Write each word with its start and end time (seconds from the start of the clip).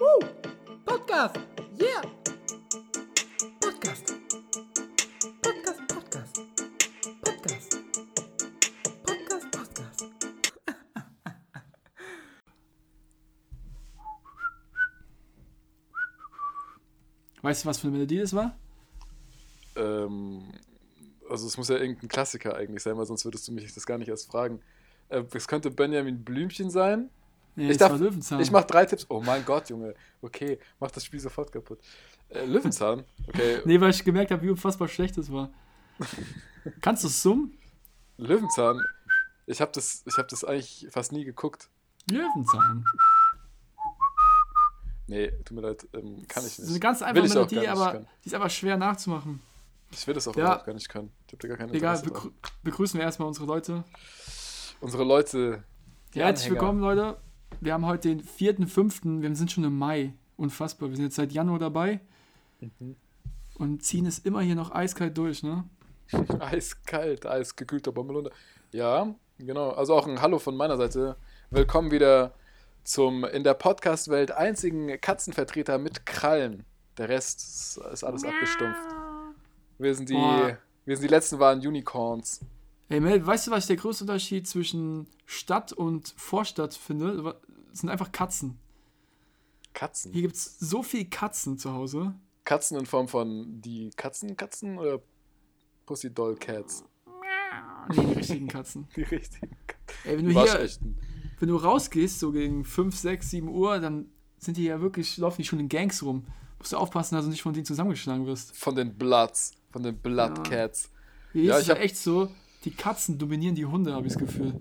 Woo! 0.00 0.18
Podcast! 0.86 1.38
Yeah! 1.76 2.00
Podcast! 3.60 4.14
Podcast, 5.42 5.80
Podcast! 5.88 6.40
Podcast! 7.22 7.76
Podcast, 9.04 9.50
Podcast! 9.52 10.04
Weißt 17.42 17.64
du, 17.64 17.68
was 17.68 17.78
für 17.78 17.88
eine 17.88 17.92
Melodie 17.98 18.20
das 18.20 18.32
war? 18.32 18.56
Ähm, 19.76 20.50
also 21.28 21.46
es 21.46 21.58
muss 21.58 21.68
ja 21.68 21.76
irgendein 21.76 22.08
Klassiker 22.08 22.56
eigentlich 22.56 22.82
sein, 22.82 22.96
weil 22.96 23.04
sonst 23.04 23.26
würdest 23.26 23.46
du 23.48 23.52
mich 23.52 23.74
das 23.74 23.84
gar 23.84 23.98
nicht 23.98 24.08
erst 24.08 24.30
fragen. 24.30 24.62
Äh, 25.10 25.24
es 25.34 25.46
könnte 25.46 25.70
Benjamin 25.70 26.24
Blümchen 26.24 26.70
sein. 26.70 27.10
Nee, 27.56 27.70
ich 27.72 27.76
darf, 27.78 27.98
Löwenzahn. 27.98 28.40
ich 28.40 28.50
mach 28.50 28.64
drei 28.64 28.86
Tipps. 28.86 29.06
Oh 29.08 29.20
mein 29.20 29.44
Gott, 29.44 29.68
Junge. 29.70 29.94
Okay, 30.22 30.58
mach 30.78 30.90
das 30.90 31.04
Spiel 31.04 31.20
sofort 31.20 31.50
kaputt. 31.52 31.80
Äh, 32.28 32.44
Löwenzahn. 32.44 33.04
Okay, 33.28 33.60
Nee, 33.64 33.80
weil 33.80 33.90
ich 33.90 34.04
gemerkt 34.04 34.30
habe, 34.30 34.42
wie 34.42 34.50
unfassbar 34.50 34.88
schlecht 34.88 35.18
das 35.18 35.30
war. 35.32 35.50
Kannst 36.80 37.02
du 37.04 37.08
es 37.08 37.22
summen? 37.22 37.56
Löwenzahn. 38.16 38.80
Ich 39.46 39.60
habe 39.60 39.72
das, 39.74 40.02
ich 40.06 40.16
hab 40.16 40.28
das 40.28 40.44
eigentlich 40.44 40.86
fast 40.90 41.10
nie 41.12 41.24
geguckt. 41.24 41.68
Löwenzahn. 42.10 42.84
Nee, 45.06 45.32
tut 45.44 45.52
mir 45.56 45.62
leid, 45.62 45.86
ähm, 45.92 46.24
kann 46.28 46.44
ich 46.46 46.56
Das 46.56 46.58
ist 46.58 46.60
eine 46.60 46.72
nicht. 46.74 46.80
ganz 46.82 47.02
einfache 47.02 47.28
Melodie, 47.28 47.58
nicht 47.58 47.68
aber 47.68 47.92
können. 47.92 48.06
die 48.24 48.28
ist 48.28 48.34
einfach 48.34 48.50
schwer 48.50 48.76
nachzumachen. 48.76 49.40
Ich 49.90 50.06
will 50.06 50.14
das 50.14 50.28
auch 50.28 50.36
Ja. 50.36 50.42
überhaupt 50.44 50.66
gar 50.66 50.72
nicht 50.74 50.88
können. 50.88 51.10
Ich 51.26 51.32
habe 51.32 51.42
da 51.42 51.48
gar 51.48 51.56
keine 51.56 51.72
Egal, 51.72 52.00
begrü 52.00 52.30
begrüßen 52.62 52.96
wir 52.98 53.04
erstmal 53.04 53.26
unsere 53.26 53.46
Leute. 53.46 53.82
Unsere 54.80 55.02
Leute. 55.02 55.64
die 56.14 56.20
herzlich 56.20 56.50
willkommen, 56.52 56.80
Leute. 56.80 57.16
Wir 57.60 57.72
haben 57.74 57.86
heute 57.86 58.08
den 58.08 58.22
4.5., 58.22 59.20
wir 59.22 59.34
sind 59.36 59.50
schon 59.50 59.64
im 59.64 59.76
Mai. 59.78 60.14
Unfassbar, 60.36 60.88
wir 60.88 60.96
sind 60.96 61.06
jetzt 61.06 61.16
seit 61.16 61.32
Januar 61.32 61.58
dabei 61.58 62.00
Mhm. 62.60 62.96
und 63.58 63.82
ziehen 63.82 64.04
es 64.06 64.18
immer 64.18 64.42
hier 64.42 64.54
noch 64.54 64.70
eiskalt 64.70 65.16
durch, 65.16 65.42
ne? 65.42 65.64
Eiskalt, 66.40 67.24
eisgekühlter 67.26 67.92
Bommelunder. 67.92 68.30
Ja, 68.72 69.14
genau. 69.38 69.70
Also 69.70 69.94
auch 69.94 70.06
ein 70.06 70.20
Hallo 70.20 70.38
von 70.38 70.56
meiner 70.56 70.76
Seite. 70.76 71.16
Willkommen 71.50 71.90
wieder 71.90 72.34
zum 72.84 73.24
in 73.24 73.44
der 73.44 73.54
Podcast-Welt 73.54 74.30
einzigen 74.32 75.00
Katzenvertreter 75.00 75.78
mit 75.78 76.04
Krallen. 76.06 76.64
Der 76.98 77.08
Rest 77.08 77.40
ist, 77.40 77.80
ist 77.92 78.04
alles 78.04 78.24
abgestumpft. 78.24 78.80
Wir 79.78 79.94
sind 79.94 80.08
die, 80.10 80.14
wir 80.84 80.96
sind 80.96 81.04
die 81.08 81.14
letzten 81.14 81.38
wahren 81.38 81.60
Unicorns. 81.60 82.40
Ey, 82.90 82.98
Mel, 83.00 83.24
weißt 83.24 83.46
du, 83.46 83.50
was 83.52 83.64
ich 83.64 83.68
der 83.68 83.76
größte 83.76 84.02
Unterschied 84.04 84.48
zwischen 84.48 85.06
Stadt 85.24 85.72
und 85.72 86.12
Vorstadt 86.16 86.74
finde? 86.74 87.36
Das 87.70 87.78
sind 87.80 87.88
einfach 87.88 88.10
Katzen. 88.10 88.58
Katzen. 89.72 90.12
Hier 90.12 90.22
gibt 90.22 90.34
es 90.34 90.58
so 90.58 90.82
viele 90.82 91.04
Katzen 91.04 91.56
zu 91.56 91.72
Hause. 91.72 92.14
Katzen 92.44 92.76
in 92.78 92.86
Form 92.86 93.06
von 93.06 93.60
die 93.60 93.90
Katzen, 93.96 94.36
Katzen 94.36 94.76
oder 94.76 95.00
Pussy 95.86 96.12
Doll 96.12 96.34
Cats? 96.34 96.84
Nee, 97.94 98.04
die 98.06 98.12
richtigen 98.12 98.48
Katzen. 98.48 98.88
Die 98.96 99.02
richtigen 99.02 99.56
Ey, 100.04 100.18
wenn 100.18 100.24
du 100.24 100.30
hier, 100.32 100.68
wenn 101.38 101.48
du 101.48 101.56
rausgehst, 101.56 102.18
so 102.20 102.30
gegen 102.32 102.64
5, 102.64 102.96
6, 102.96 103.30
7 103.30 103.48
Uhr, 103.48 103.78
dann 103.80 104.10
sind 104.38 104.56
die 104.56 104.64
ja 104.64 104.80
wirklich, 104.80 105.16
laufen 105.16 105.38
die 105.42 105.44
schon 105.46 105.58
in 105.60 105.68
Gangs 105.68 106.02
rum. 106.02 106.24
Musst 106.58 106.72
du 106.72 106.76
aufpassen, 106.76 107.14
dass 107.14 107.24
du 107.24 107.30
nicht 107.30 107.42
von 107.42 107.52
denen 107.52 107.64
zusammengeschlagen 107.64 108.26
wirst. 108.26 108.56
Von 108.56 108.74
den 108.74 108.96
Bloods, 108.96 109.52
von 109.70 109.82
den 109.82 109.96
Blood 109.96 110.36
Ja. 110.38 110.42
Cats. 110.42 110.90
Hier 111.32 111.42
Ja, 111.44 111.54
ist 111.54 111.60
ich 111.62 111.62
es 111.62 111.68
ja 111.68 111.74
hab- 111.76 111.82
echt 111.82 111.96
so, 111.96 112.30
die 112.64 112.70
Katzen 112.70 113.18
dominieren 113.18 113.54
die 113.54 113.66
Hunde, 113.66 113.94
habe 113.94 114.06
ich 114.06 114.12
das 114.12 114.20
Gefühl. 114.20 114.54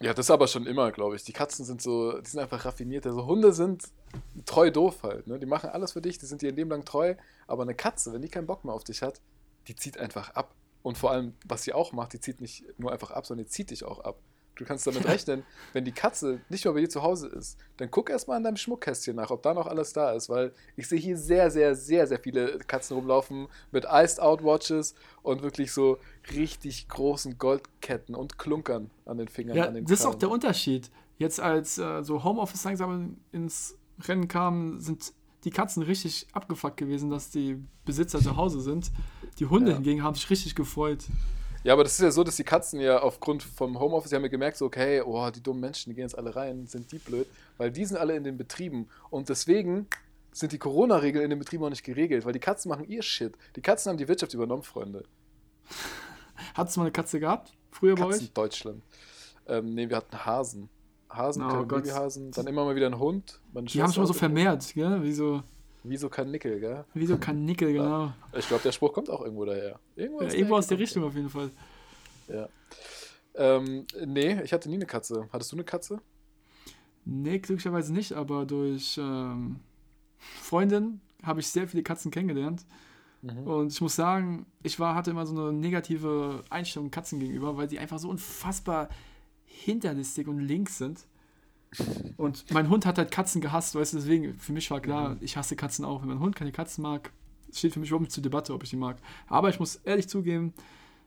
Ja, 0.00 0.12
das 0.12 0.26
ist 0.26 0.30
aber 0.30 0.48
schon 0.48 0.66
immer, 0.66 0.90
glaube 0.90 1.16
ich. 1.16 1.24
Die 1.24 1.32
Katzen 1.32 1.64
sind 1.64 1.80
so, 1.80 2.20
die 2.20 2.28
sind 2.28 2.40
einfach 2.40 2.64
raffiniert. 2.64 3.06
Also 3.06 3.26
Hunde 3.26 3.52
sind 3.52 3.88
treu 4.44 4.70
doof 4.70 5.02
halt. 5.02 5.26
Ne? 5.26 5.38
Die 5.38 5.46
machen 5.46 5.70
alles 5.70 5.92
für 5.92 6.00
dich, 6.00 6.18
die 6.18 6.26
sind 6.26 6.42
dir 6.42 6.50
ihr 6.50 6.56
Leben 6.56 6.70
lang 6.70 6.84
treu. 6.84 7.14
Aber 7.46 7.62
eine 7.62 7.74
Katze, 7.74 8.12
wenn 8.12 8.22
die 8.22 8.28
keinen 8.28 8.46
Bock 8.46 8.64
mehr 8.64 8.74
auf 8.74 8.84
dich 8.84 9.02
hat, 9.02 9.20
die 9.68 9.76
zieht 9.76 9.98
einfach 9.98 10.30
ab. 10.30 10.54
Und 10.82 10.98
vor 10.98 11.12
allem, 11.12 11.34
was 11.46 11.62
sie 11.62 11.72
auch 11.72 11.92
macht, 11.92 12.12
die 12.12 12.20
zieht 12.20 12.40
nicht 12.40 12.64
nur 12.78 12.92
einfach 12.92 13.12
ab, 13.12 13.24
sondern 13.24 13.46
die 13.46 13.50
zieht 13.50 13.70
dich 13.70 13.84
auch 13.84 14.00
ab. 14.00 14.18
Du 14.56 14.64
kannst 14.64 14.86
damit 14.86 15.04
rechnen, 15.06 15.42
wenn 15.72 15.84
die 15.84 15.92
Katze 15.92 16.40
nicht 16.48 16.64
mehr 16.64 16.74
bei 16.74 16.80
dir 16.80 16.88
zu 16.88 17.02
Hause 17.02 17.26
ist, 17.28 17.58
dann 17.76 17.90
guck 17.90 18.08
erstmal 18.08 18.36
an 18.36 18.44
deinem 18.44 18.56
Schmuckkästchen 18.56 19.16
nach, 19.16 19.30
ob 19.30 19.42
da 19.42 19.52
noch 19.52 19.66
alles 19.66 19.92
da 19.92 20.12
ist, 20.12 20.28
weil 20.28 20.52
ich 20.76 20.86
sehe 20.86 20.98
hier 20.98 21.16
sehr, 21.16 21.50
sehr, 21.50 21.74
sehr, 21.74 22.06
sehr 22.06 22.18
viele 22.20 22.58
Katzen 22.60 22.96
rumlaufen 22.96 23.48
mit 23.72 23.84
Iced 23.90 24.20
Out 24.20 24.44
Watches 24.44 24.94
und 25.22 25.42
wirklich 25.42 25.72
so 25.72 25.98
richtig 26.32 26.88
großen 26.88 27.36
Goldketten 27.38 28.14
und 28.14 28.38
Klunkern 28.38 28.90
an 29.06 29.18
den 29.18 29.28
Fingern. 29.28 29.56
Ja, 29.56 29.64
an 29.66 29.74
den 29.74 29.84
das 29.86 30.00
ist 30.00 30.06
auch 30.06 30.14
der 30.14 30.30
Unterschied. 30.30 30.90
Jetzt 31.18 31.40
als 31.40 31.78
äh, 31.78 32.02
so 32.02 32.22
Homeoffice 32.22 32.64
langsam 32.64 33.16
ins 33.32 33.76
Rennen 34.06 34.28
kam, 34.28 34.80
sind 34.80 35.12
die 35.44 35.50
Katzen 35.50 35.82
richtig 35.82 36.26
abgefuckt 36.32 36.76
gewesen, 36.76 37.10
dass 37.10 37.30
die 37.30 37.62
Besitzer 37.84 38.20
zu 38.20 38.36
Hause 38.36 38.60
sind. 38.60 38.90
Die 39.38 39.46
Hunde 39.46 39.72
Ja. 39.72 39.76
hingegen 39.76 40.02
haben 40.02 40.14
sich 40.14 40.28
richtig 40.30 40.54
gefreut. 40.54 41.04
Ja, 41.64 41.72
aber 41.72 41.82
das 41.82 41.94
ist 41.94 42.00
ja 42.00 42.10
so, 42.10 42.22
dass 42.22 42.36
die 42.36 42.44
Katzen 42.44 42.78
ja 42.78 43.00
aufgrund 43.00 43.42
vom 43.42 43.80
Homeoffice, 43.80 44.10
die 44.10 44.16
haben 44.16 44.22
ja 44.22 44.28
gemerkt, 44.28 44.58
so, 44.58 44.66
okay, 44.66 45.00
oh, 45.00 45.30
die 45.30 45.42
dummen 45.42 45.60
Menschen, 45.62 45.90
die 45.90 45.94
gehen 45.96 46.04
jetzt 46.04 46.16
alle 46.16 46.36
rein, 46.36 46.66
sind 46.66 46.92
die 46.92 46.98
blöd, 46.98 47.26
weil 47.56 47.72
die 47.72 47.84
sind 47.86 47.96
alle 47.96 48.14
in 48.14 48.22
den 48.22 48.36
Betrieben. 48.36 48.88
Und 49.10 49.28
deswegen 49.30 49.86
sind 50.32 50.52
die 50.52 50.58
Corona-Regeln 50.58 51.24
in 51.24 51.30
den 51.30 51.38
Betrieben 51.38 51.64
auch 51.64 51.70
nicht 51.70 51.82
geregelt, 51.84 52.24
weil 52.26 52.32
die 52.34 52.38
Katzen 52.40 52.68
machen 52.68 52.84
ihr 52.88 53.02
Shit. 53.02 53.34
Die 53.56 53.62
Katzen 53.62 53.90
haben 53.90 53.96
die 53.98 54.06
Wirtschaft 54.08 54.34
übernommen, 54.34 54.62
Freunde. 54.62 55.04
Hattest 56.54 56.76
du 56.76 56.80
mal 56.80 56.84
eine 56.86 56.92
Katze 56.92 57.18
gehabt? 57.18 57.52
Früher 57.70 57.94
bei 57.94 58.02
Katzen 58.08 58.26
euch? 58.26 58.32
Deutschland. 58.32 58.82
Ähm, 59.46 59.74
nee, 59.74 59.88
wir 59.88 59.96
hatten 59.96 60.24
Hasen. 60.24 60.68
Hasen, 61.08 61.42
Oh. 61.44 61.64
Babyhasen, 61.64 62.32
dann 62.32 62.46
immer 62.46 62.64
mal 62.64 62.74
wieder 62.76 62.86
ein 62.86 62.98
Hund. 62.98 63.40
Die 63.52 63.80
haben 63.80 63.88
sich 63.88 63.96
immer 63.96 64.06
so 64.06 64.12
vermehrt, 64.12 64.74
gell? 64.74 65.02
Wie 65.02 65.12
so, 65.12 65.42
Wie 65.84 65.96
so 65.98 66.08
kein 66.08 66.30
Nickel, 66.30 66.60
gell? 66.60 66.84
wie 66.94 67.06
so 67.06 67.18
Kanickel, 67.18 67.74
genau. 67.74 68.12
Ich 68.32 68.48
glaube, 68.48 68.62
der 68.62 68.72
Spruch 68.72 68.92
kommt 68.94 69.10
auch 69.10 69.20
irgendwo 69.20 69.44
daher. 69.44 69.78
Irgendwo, 69.96 70.22
Ja, 70.22 70.26
aus 70.28 70.34
irgendwo 70.34 70.56
aus 70.56 70.66
der 70.66 70.78
Richtung 70.78 71.04
auf 71.04 71.14
jeden 71.14 71.28
Fall. 71.28 71.50
der. 72.28 72.36
Ja. 72.36 72.48
Ähm, 73.36 73.86
nee, 74.06 74.40
ich 74.42 74.52
hatte 74.52 74.68
nie 74.70 74.76
eine 74.76 74.86
Katze. 74.86 75.28
Hattest 75.30 75.52
du 75.52 75.56
eine 75.56 75.64
Katze? 75.64 76.00
Nee, 77.04 77.38
glücklicherweise 77.38 77.92
nicht, 77.92 78.12
aber 78.12 78.46
durch 78.46 78.98
ähm, 78.98 79.60
Freundin 80.40 81.00
habe 81.22 81.40
ich 81.40 81.48
sehr 81.48 81.68
viele 81.68 81.82
Katzen 81.82 82.10
kennengelernt. 82.10 82.64
Mhm. 83.20 83.46
Und 83.46 83.72
ich 83.72 83.80
muss 83.80 83.94
sagen, 83.94 84.46
ich 84.62 84.80
war, 84.80 84.94
hatte 84.94 85.10
immer 85.10 85.26
so 85.26 85.36
eine 85.38 85.52
negative 85.52 86.44
Einstellung 86.48 86.90
Katzen 86.90 87.20
gegenüber, 87.20 87.58
weil 87.58 87.66
die 87.66 87.78
einfach 87.78 87.98
so 87.98 88.08
unfassbar 88.08 88.88
hinterlistig 89.44 90.28
und 90.28 90.38
links 90.40 90.78
sind. 90.78 91.06
Und 92.16 92.50
mein 92.52 92.68
Hund 92.68 92.86
hat 92.86 92.98
halt 92.98 93.10
Katzen 93.10 93.40
gehasst, 93.40 93.74
weißt 93.74 93.94
du, 93.94 93.98
deswegen, 93.98 94.34
für 94.38 94.52
mich 94.52 94.70
war 94.70 94.80
klar, 94.80 95.16
ich 95.20 95.36
hasse 95.36 95.56
Katzen 95.56 95.84
auch. 95.84 96.02
Wenn 96.02 96.08
mein 96.08 96.20
Hund 96.20 96.36
keine 96.36 96.52
Katzen 96.52 96.82
mag, 96.82 97.10
steht 97.52 97.72
für 97.72 97.80
mich 97.80 97.90
überhaupt 97.90 98.02
nicht 98.04 98.12
zur 98.12 98.22
Debatte, 98.22 98.54
ob 98.54 98.62
ich 98.62 98.70
die 98.70 98.76
mag. 98.76 98.96
Aber 99.28 99.48
ich 99.48 99.60
muss 99.60 99.76
ehrlich 99.84 100.08
zugeben, 100.08 100.52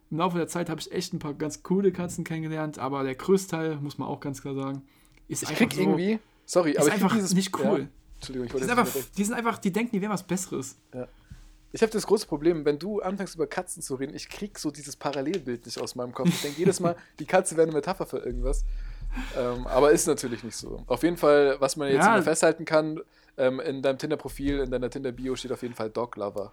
im 0.10 0.18
Laufe 0.18 0.38
der 0.38 0.48
Zeit 0.48 0.70
habe 0.70 0.80
ich 0.80 0.92
echt 0.92 1.14
ein 1.14 1.20
paar 1.20 1.34
ganz 1.34 1.64
coole 1.64 1.92
Katzen 1.92 2.24
kennengelernt, 2.24 2.80
aber 2.80 3.04
der 3.04 3.16
größte 3.16 3.52
Teil, 3.52 3.76
muss 3.78 3.98
man 3.98 4.08
auch 4.08 4.20
ganz 4.20 4.42
klar 4.42 4.56
sagen, 4.56 4.82
ist 5.28 5.44
Ich 5.44 5.50
einfach 5.50 5.60
krieg 5.60 5.74
so, 5.74 5.82
irgendwie. 5.82 6.20
Sorry, 6.46 6.72
ist 6.72 6.78
aber 6.78 6.88
ich 6.88 6.94
einfach 6.94 7.14
dieses, 7.14 7.34
nicht 7.34 7.58
cool. 7.60 7.80
Ja, 7.82 7.88
Entschuldigung, 8.16 8.46
ich 8.46 8.52
Die 8.52 8.54
wollte 8.54 8.66
sind, 8.66 8.70
jetzt 8.70 8.80
einfach, 8.80 8.96
nicht 8.96 9.18
die 9.18 9.24
sind 9.26 9.34
einfach, 9.34 9.58
die 9.58 9.72
denken, 9.72 9.92
die 9.94 10.02
wären 10.02 10.12
was 10.12 10.24
Besseres. 10.24 10.78
Ich 11.74 11.82
habe 11.82 11.92
das 11.92 12.08
große 12.08 12.26
Problem, 12.26 12.64
wenn 12.64 12.80
du 12.80 13.02
anfängst 13.02 13.36
über 13.36 13.46
Katzen 13.46 13.84
zu 13.84 13.96
reden, 13.96 14.16
ich 14.16 14.30
krieg 14.30 14.58
so 14.58 14.72
dieses 14.72 14.96
Parallelbild 14.96 15.66
nicht 15.66 15.80
aus 15.80 15.96
meinem 15.96 16.14
Kopf. 16.14 16.30
Ich 16.30 16.42
denke 16.42 16.58
jedes 16.58 16.80
Mal, 16.80 16.96
die 17.20 17.26
Katze 17.26 17.58
wäre 17.58 17.68
eine 17.68 17.76
Metapher 17.76 18.06
für 18.06 18.20
irgendwas. 18.20 18.64
Ähm, 19.38 19.66
aber 19.68 19.92
ist 19.92 20.08
natürlich 20.08 20.44
nicht 20.44 20.56
so. 20.56 20.84
Auf 20.88 21.04
jeden 21.04 21.18
Fall, 21.18 21.56
was 21.60 21.76
man 21.76 21.90
jetzt 21.90 22.06
Ja. 22.06 22.22
festhalten 22.22 22.66
kann, 22.66 23.00
ähm, 23.38 23.60
in 23.60 23.82
deinem 23.82 23.98
Tinder-Profil, 23.98 24.60
in 24.60 24.72
deiner 24.72 24.90
Tinder-Bio 24.90 25.36
steht 25.36 25.52
auf 25.52 25.62
jeden 25.62 25.74
Fall 25.76 25.90
Dog 25.90 26.16
Lover. 26.16 26.52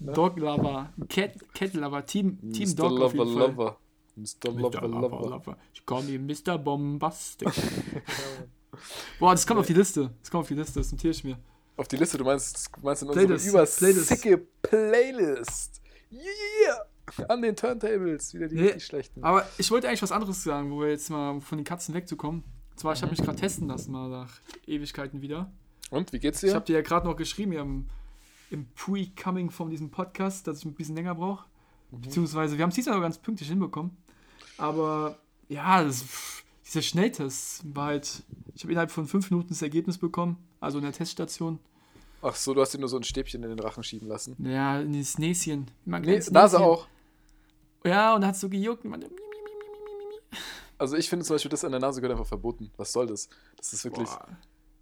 Ne? 0.00 0.12
Dog 0.12 0.38
Lover, 0.38 0.90
Cat, 1.08 1.32
Cat 1.54 1.74
Lover, 1.74 2.04
Team, 2.06 2.38
Team. 2.52 2.74
Dog 2.76 3.00
auf 3.00 3.12
Lover 3.14 3.24
jeden 3.24 3.38
Fall. 3.38 3.48
Lover. 3.50 3.76
Mr. 4.16 4.50
Lover 4.50 5.28
Lover. 5.30 5.56
Ich 5.72 5.84
call 5.86 6.02
me 6.04 6.18
Mr. 6.18 6.58
Bombastic. 6.58 7.48
Boah, 9.18 9.32
das 9.32 9.46
kommt 9.46 9.60
auf 9.60 9.66
die 9.66 9.74
Liste. 9.74 10.10
Das 10.20 10.30
kommt 10.30 10.42
auf 10.42 10.48
die 10.48 10.54
Liste, 10.54 10.78
das 10.80 10.92
notiere 10.92 11.12
ich 11.12 11.24
mir. 11.24 11.38
Auf 11.76 11.88
die 11.88 11.96
Liste, 11.96 12.18
du 12.18 12.24
meinst, 12.24 12.70
du 12.76 12.80
meinst 12.82 13.02
in 13.02 13.08
unsere 13.08 13.26
Playlist, 13.26 13.48
übersicke 13.48 14.38
Playlist. 14.62 15.80
Yeah! 16.10 16.87
An 17.28 17.42
den 17.42 17.56
Turntables, 17.56 18.34
wieder 18.34 18.48
die 18.48 18.56
Nee, 18.56 18.62
richtig 18.64 18.84
schlechten. 18.86 19.22
Aber 19.24 19.46
ich 19.58 19.70
wollte 19.70 19.88
eigentlich 19.88 20.02
was 20.02 20.12
anderes 20.12 20.42
sagen, 20.42 20.70
wo 20.70 20.80
wir 20.80 20.88
jetzt 20.90 21.10
mal 21.10 21.40
von 21.40 21.58
den 21.58 21.64
Katzen 21.64 21.94
wegzukommen. 21.94 22.42
Und 22.72 22.78
zwar, 22.80 22.92
ich 22.92 23.00
Mhm. 23.00 23.02
habe 23.06 23.12
mich 23.16 23.22
gerade 23.24 23.38
testen 23.38 23.68
lassen, 23.68 23.92
mal 23.92 24.08
nach 24.08 24.30
Ewigkeiten 24.66 25.20
wieder. 25.22 25.50
Und, 25.90 26.12
wie 26.12 26.18
geht's 26.18 26.42
Ich 26.42 26.50
dir? 26.50 26.54
habe 26.54 26.64
dir 26.66 26.74
ja 26.76 26.82
gerade 26.82 27.06
noch 27.06 27.16
geschrieben, 27.16 27.52
hier 27.52 27.62
im, 27.62 27.86
im 28.50 28.66
Pre-Coming 28.74 29.50
von 29.50 29.70
diesem 29.70 29.90
Podcast, 29.90 30.46
dass 30.46 30.58
ich 30.60 30.64
ein 30.64 30.74
bisschen 30.74 30.94
länger 30.96 31.14
brauche. 31.14 31.46
Mhm. 31.90 32.00
Beziehungsweise, 32.02 32.56
wir 32.58 32.62
haben 32.62 32.70
es 32.70 32.74
diesmal 32.76 32.96
noch 32.96 33.02
ganz 33.02 33.18
pünktlich 33.18 33.48
hinbekommen. 33.48 33.96
Aber 34.58 35.18
ja, 35.48 35.82
das, 35.82 36.04
dieser 36.66 36.82
Schnelltest 36.82 37.62
war 37.74 37.86
halt, 37.86 38.22
ich 38.54 38.62
habe 38.62 38.72
innerhalb 38.72 38.90
von 38.90 39.06
fünf 39.06 39.30
Minuten 39.30 39.48
das 39.50 39.62
Ergebnis 39.62 39.98
bekommen, 39.98 40.36
also 40.60 40.78
in 40.78 40.84
der 40.84 40.92
Teststation. 40.92 41.58
Ach 42.20 42.34
so, 42.34 42.52
du 42.52 42.60
hast 42.60 42.74
dir 42.74 42.78
nur 42.80 42.88
so 42.88 42.96
ein 42.96 43.04
Stäbchen 43.04 43.42
in 43.44 43.48
den 43.48 43.60
Rachen 43.60 43.82
schieben 43.84 44.08
lassen. 44.08 44.34
Ja, 44.40 44.80
in 44.80 44.92
das 44.98 45.18
Näschen. 45.18 45.70
Nee, 45.84 46.20
Nase 46.30 46.58
auch. 46.60 46.88
Ja, 47.84 48.14
und 48.14 48.26
hat 48.26 48.36
so 48.36 48.48
gejuckt. 48.48 48.84
Und 48.84 48.90
man. 48.90 49.04
Also 50.78 50.96
ich 50.96 51.08
finde 51.08 51.24
zum 51.24 51.34
Beispiel 51.34 51.50
das 51.50 51.64
an 51.64 51.72
der 51.72 51.80
Nase 51.80 52.00
gehört 52.00 52.16
einfach 52.18 52.28
verboten. 52.28 52.70
Was 52.76 52.92
soll 52.92 53.06
das? 53.06 53.28
Das 53.56 53.72
ist 53.72 53.84
wirklich. 53.84 54.08
Boah. 54.08 54.28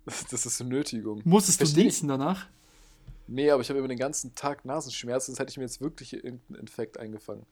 Das, 0.05 0.25
das 0.27 0.47
ist 0.47 0.61
eine 0.61 0.71
Nötigung. 0.71 1.21
Musstest 1.25 1.61
du 1.61 1.65
Versteh 1.65 1.85
niesen 1.85 2.09
danach? 2.09 2.47
Nee, 3.27 3.51
aber 3.51 3.61
ich 3.63 3.69
habe 3.71 3.79
über 3.81 3.89
den 3.89 3.99
ganzen 3.99 4.35
Tag 4.37 4.65
Nasenschmerzen, 4.65 5.33
das 5.33 5.41
hätte 5.41 5.51
ich 5.51 5.57
mir 5.57 5.65
jetzt 5.65 5.81
wirklich 5.81 6.13
irgendeinen 6.13 6.61
Infekt 6.61 6.99
eingefangen. 6.99 7.45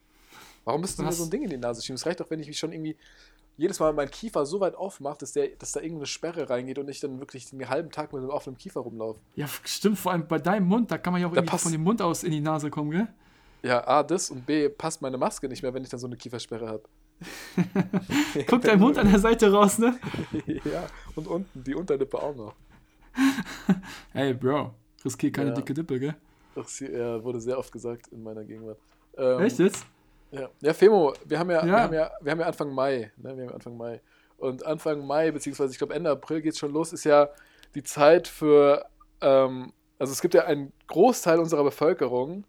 Warum 0.64 0.80
müsst 0.80 1.00
ihr 1.00 1.04
mir 1.04 1.10
so 1.12 1.24
ein 1.24 1.30
Ding 1.30 1.42
in 1.42 1.50
die 1.50 1.56
Nase 1.56 1.82
schieben? 1.82 1.96
Es 1.96 2.06
reicht 2.06 2.20
doch, 2.20 2.30
wenn 2.30 2.38
ich 2.38 2.46
mich 2.46 2.58
schon 2.58 2.72
irgendwie 2.72 2.96
jedes 3.56 3.80
Mal 3.80 3.92
meinen 3.92 4.10
Kiefer 4.10 4.46
so 4.46 4.60
weit 4.60 4.76
aufmache, 4.76 5.18
dass, 5.18 5.32
der, 5.32 5.48
dass 5.48 5.72
da 5.72 5.80
irgendeine 5.80 6.06
Sperre 6.06 6.48
reingeht 6.48 6.78
und 6.78 6.88
ich 6.88 7.00
dann 7.00 7.18
wirklich 7.18 7.50
den 7.50 7.68
halben 7.68 7.90
Tag 7.90 8.12
mit 8.12 8.20
einem 8.22 8.30
offenen 8.30 8.56
Kiefer 8.56 8.80
rumlaufe. 8.80 9.18
Ja, 9.34 9.48
stimmt, 9.64 9.98
vor 9.98 10.12
allem 10.12 10.26
bei 10.28 10.38
deinem 10.38 10.66
Mund, 10.68 10.90
da 10.92 10.98
kann 10.98 11.12
man 11.12 11.22
ja 11.22 11.26
auch 11.28 11.32
Da 11.32 11.38
irgendwie 11.38 11.50
passt- 11.50 11.64
von 11.64 11.72
dem 11.72 11.82
Mund 11.82 12.00
aus 12.02 12.22
in 12.22 12.30
die 12.30 12.40
Nase 12.40 12.70
kommen, 12.70 12.90
gell? 12.92 13.08
Ja, 13.64 13.86
A, 13.88 14.02
das 14.02 14.30
und 14.30 14.44
B, 14.44 14.68
passt 14.68 15.00
meine 15.00 15.16
Maske 15.16 15.48
nicht 15.48 15.62
mehr, 15.62 15.72
wenn 15.72 15.82
ich 15.82 15.88
dann 15.88 15.98
so 15.98 16.06
eine 16.06 16.16
Kiefersperre 16.16 16.68
habe. 16.68 16.82
Guck 18.46 18.60
dein 18.60 18.78
Mund 18.78 18.98
an 18.98 19.08
der 19.10 19.18
Seite 19.18 19.50
raus, 19.50 19.78
ne? 19.78 19.98
ja, 20.46 20.86
und 21.16 21.26
unten, 21.26 21.64
die 21.64 21.74
Unterlippe 21.74 22.22
auch 22.22 22.34
noch. 22.36 22.54
Ey, 24.12 24.34
Bro, 24.34 24.74
riskier 25.04 25.32
keine 25.32 25.50
Ja. 25.50 25.54
dicke 25.54 25.72
Dippe, 25.72 25.98
gell? 25.98 26.14
Das 26.54 26.78
ja, 26.80 27.22
wurde 27.24 27.40
sehr 27.40 27.58
oft 27.58 27.72
gesagt 27.72 28.08
in 28.08 28.22
meiner 28.22 28.44
Gegenwart. 28.44 28.78
Ähm, 29.16 29.40
Echt 29.40 29.58
jetzt? 29.58 29.86
Ja, 30.30 30.50
ja 30.60 30.74
Femo, 30.74 31.14
wir 31.24 31.38
haben 31.38 31.50
ja, 31.50 31.62
Wir, 31.64 31.72
Ja. 31.72 31.80
haben 31.80 31.94
ja, 31.94 32.10
wir 32.20 32.32
haben 32.32 32.40
ja 32.40 32.46
Anfang 32.46 32.72
Mai. 32.74 33.12
Ne? 33.16 33.36
Wir 33.36 33.46
haben 33.46 33.54
Anfang 33.54 33.76
Mai. 33.78 34.00
Und 34.36 34.66
Anfang 34.66 35.06
Mai, 35.06 35.30
beziehungsweise 35.30 35.72
ich 35.72 35.78
glaube 35.78 35.94
Ende 35.94 36.10
April 36.10 36.42
geht 36.42 36.52
es 36.52 36.58
schon 36.58 36.72
los, 36.72 36.92
ist 36.92 37.04
ja 37.04 37.30
die 37.74 37.82
Zeit 37.82 38.28
für, 38.28 38.84
ähm, 39.22 39.72
also 39.98 40.12
es 40.12 40.20
gibt 40.20 40.34
ja 40.34 40.44
einen 40.44 40.72
Großteil 40.88 41.38
unserer 41.38 41.64
Bevölkerung, 41.64 42.44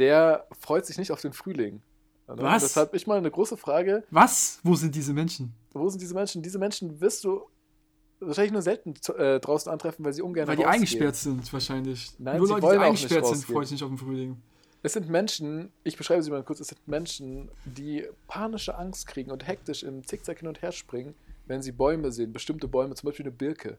der 0.00 0.46
freut 0.58 0.86
sich 0.86 0.98
nicht 0.98 1.12
auf 1.12 1.20
den 1.20 1.32
Frühling. 1.32 1.82
Ne? 2.26 2.36
Was? 2.38 2.62
Deshalb 2.62 2.94
ich 2.94 3.06
mal 3.06 3.18
eine 3.18 3.30
große 3.30 3.56
Frage, 3.56 4.04
Was? 4.10 4.58
Wo 4.62 4.74
sind 4.74 4.94
diese 4.94 5.12
Menschen? 5.12 5.52
wo 5.72 5.88
sind 5.88 6.00
diese 6.02 6.14
Menschen? 6.14 6.42
Diese 6.42 6.58
Menschen 6.58 7.00
wirst 7.00 7.22
du 7.22 7.42
wahrscheinlich 8.18 8.52
nur 8.52 8.62
selten 8.62 8.94
äh, 9.16 9.38
draußen 9.38 9.70
antreffen, 9.70 10.04
weil 10.04 10.12
sie 10.12 10.22
ungern 10.22 10.48
Weil 10.48 10.56
die 10.56 10.62
rausgehen. 10.62 10.82
eingesperrt 10.82 11.16
sind, 11.16 11.52
wahrscheinlich. 11.52 12.12
Nein, 12.18 12.38
Nur 12.38 12.46
sie 12.46 12.52
Leute, 12.54 12.60
die 12.60 12.66
wollen 12.66 12.78
auch 12.78 12.90
nicht 12.90 13.04
eingesperrt 13.04 13.26
sind, 13.26 13.44
freuen 13.44 13.64
sich 13.66 13.72
nicht 13.72 13.82
auf 13.82 13.90
den 13.90 13.98
Frühling. 13.98 14.42
Es 14.82 14.94
sind 14.94 15.08
Menschen, 15.08 15.72
ich 15.84 15.96
beschreibe 15.96 16.22
sie 16.22 16.30
mal 16.30 16.42
kurz, 16.42 16.60
es 16.60 16.68
sind 16.68 16.86
Menschen, 16.88 17.50
die 17.64 18.06
panische 18.26 18.76
Angst 18.76 19.06
kriegen 19.06 19.30
und 19.30 19.46
hektisch 19.46 19.82
im 19.82 20.06
Zickzack 20.06 20.38
hin 20.38 20.48
und 20.48 20.62
her 20.62 20.72
springen, 20.72 21.14
wenn 21.46 21.62
sie 21.62 21.72
Bäume 21.72 22.10
sehen, 22.12 22.32
bestimmte 22.32 22.66
Bäume, 22.66 22.94
zum 22.94 23.06
Beispiel 23.08 23.26
eine 23.26 23.32
Birke. 23.34 23.78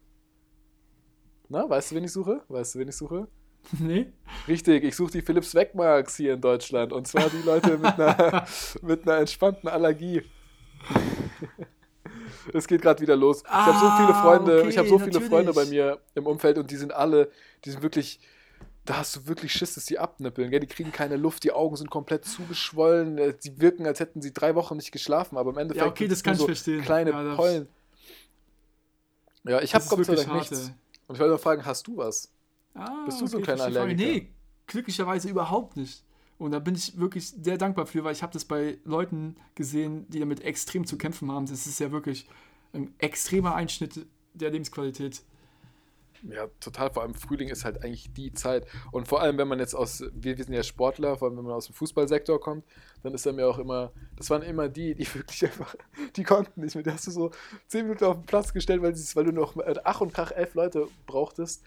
Na, 1.50 1.68
weißt 1.68 1.92
du, 1.92 1.96
wen 1.96 2.04
ich 2.04 2.12
suche? 2.12 2.44
Weißt 2.48 2.76
du, 2.76 2.80
wen 2.80 2.88
ich 2.88 2.96
suche? 2.96 3.28
nee? 3.80 4.12
Richtig, 4.48 4.84
ich 4.84 4.96
suche 4.96 5.12
die 5.12 5.22
Philips 5.22 5.54
Wegmarks 5.56 6.16
hier 6.18 6.34
in 6.34 6.42
Deutschland. 6.42 6.92
Und 6.94 7.08
zwar 7.08 7.30
die 7.30 7.42
Leute 7.46 7.78
mit 7.78 8.00
einer, 8.00 8.46
mit 8.82 9.08
einer 9.08 9.20
entspannten 9.20 9.70
Allergie. 9.70 10.24
Es 12.54 12.68
geht 12.68 12.82
gerade 12.82 13.00
wieder 13.02 13.16
los. 13.16 13.44
ich 13.44 13.50
habe 13.52 13.78
so 13.78 13.92
viele 13.98 14.16
Ah, 14.16 14.22
Freunde, 14.24 14.60
okay, 14.62 14.70
ich 14.70 14.78
habe 14.78 14.88
so 14.90 14.98
viele 14.98 15.12
natürlich. 15.12 15.30
Freunde 15.30 15.54
bei 15.54 15.66
mir 15.66 16.00
im 16.16 16.26
Umfeld 16.26 16.58
und 16.58 16.72
die 16.72 16.76
sind 16.76 16.92
alle, 16.92 17.30
die 17.64 17.70
sind 17.70 17.84
wirklich, 17.84 18.20
da 18.84 18.98
hast 18.98 19.16
du 19.16 19.28
wirklich 19.28 19.54
Schiss, 19.54 19.76
dass 19.76 19.86
die 19.86 20.00
abnippeln. 20.00 20.50
Gell? 20.50 20.60
Die 20.60 20.68
kriegen 20.68 20.92
keine 20.92 21.18
Luft, 21.18 21.44
die 21.44 21.52
Augen 21.52 21.76
sind 21.76 21.92
komplett 21.92 22.26
zugeschwollen, 22.26 23.18
äh, 23.20 23.34
die 23.44 23.62
wirken, 23.62 23.86
als 23.86 24.00
hätten 24.00 24.22
sie 24.24 24.34
drei 24.34 24.56
Wochen 24.56 24.76
nicht 24.76 24.92
geschlafen, 24.92 25.38
aber 25.38 25.52
im 25.52 25.58
Endeffekt 25.60 25.86
Ja, 25.86 25.92
okay, 25.92 26.08
das 26.08 26.24
kann 26.24 26.34
nur 26.36 26.50
ich 26.50 26.58
verstehen. 26.58 26.82
kleine 26.82 27.12
Ja, 27.12 27.36
Pollen. 27.36 27.68
Ja, 29.44 29.62
ich 29.62 29.74
habe 29.76 29.86
Gott 29.88 30.06
sei 30.06 30.16
Dank 30.16 30.34
nichts. 30.34 30.72
Und 31.08 31.16
ich 31.16 31.20
wollte 31.20 31.34
mal 31.34 31.38
fragen, 31.38 31.64
hast 31.66 31.86
du 31.88 31.98
was? 31.98 32.32
Ah, 32.74 33.04
Bist 33.06 33.22
du 33.22 33.28
so 33.28 33.38
ein 33.38 33.44
okay, 33.44 33.56
kleiner. 33.56 33.64
Allergiker? 33.64 34.12
Nee, 34.12 34.30
glücklicherweise 34.68 35.30
überhaupt 35.30 35.78
nicht. 35.78 36.04
Und 36.38 36.52
da 36.52 36.60
bin 36.60 36.74
ich 36.74 36.98
wirklich 36.98 37.30
sehr 37.30 37.58
dankbar 37.58 37.86
für, 37.86 38.04
weil 38.04 38.14
ich 38.14 38.24
habe 38.24 38.34
das 38.34 38.46
bei 38.46 38.80
Leuten 38.84 39.36
gesehen, 39.54 40.10
die 40.10 40.20
damit 40.20 40.42
extrem 40.42 40.88
zu 40.88 40.98
kämpfen 40.98 41.32
haben. 41.32 41.46
Das 41.46 41.68
ist 41.68 41.80
ja 41.80 41.92
wirklich 41.92 42.28
ein 42.74 42.94
extremer 42.98 43.54
Einschnitt 43.54 44.06
der 44.34 44.50
Lebensqualität. 44.50 45.22
Ja, 46.24 46.48
total. 46.60 46.92
Vor 46.92 47.04
allem 47.04 47.16
Frühling 47.16 47.50
ist 47.50 47.66
halt 47.66 47.84
eigentlich 47.84 48.14
die 48.14 48.34
Zeit. 48.34 48.68
Und 48.92 49.08
vor 49.08 49.22
allem, 49.22 49.38
wenn 49.38 49.48
man 49.48 49.60
jetzt 49.60 49.74
aus, 49.74 50.04
wir, 50.14 50.38
wir 50.38 50.44
sind 50.44 50.54
ja 50.54 50.64
Sportler, 50.64 51.18
vor 51.18 51.28
allem 51.28 51.38
wenn 51.38 51.46
man 51.46 51.54
aus 51.54 51.66
dem 51.66 51.76
Fußballsektor 51.76 52.40
kommt, 52.40 52.64
dann 53.04 53.14
ist 53.14 53.26
er 53.26 53.34
mir 53.34 53.48
auch 53.48 53.58
immer, 53.58 53.92
das 54.16 54.30
waren 54.30 54.44
immer 54.44 54.70
die, 54.70 54.94
die 54.94 55.08
wirklich 55.16 55.46
einfach, 55.46 55.76
die 56.16 56.24
konnten 56.24 56.62
nicht 56.62 56.76
mehr. 56.76 56.84
Die 56.84 56.92
hast 56.92 57.08
du 57.08 57.12
so 57.12 57.32
zehn 57.68 57.84
Minuten 57.84 58.06
auf 58.06 58.18
den 58.18 58.26
Platz 58.26 58.54
gestellt, 58.54 58.82
weil, 58.82 58.94
weil 58.94 59.26
du 59.26 59.32
noch 59.32 59.56
Ach 59.84 60.02
und 60.02 60.14
Krach 60.14 60.32
elf 60.32 60.54
Leute 60.54 60.88
brauchtest. 61.08 61.64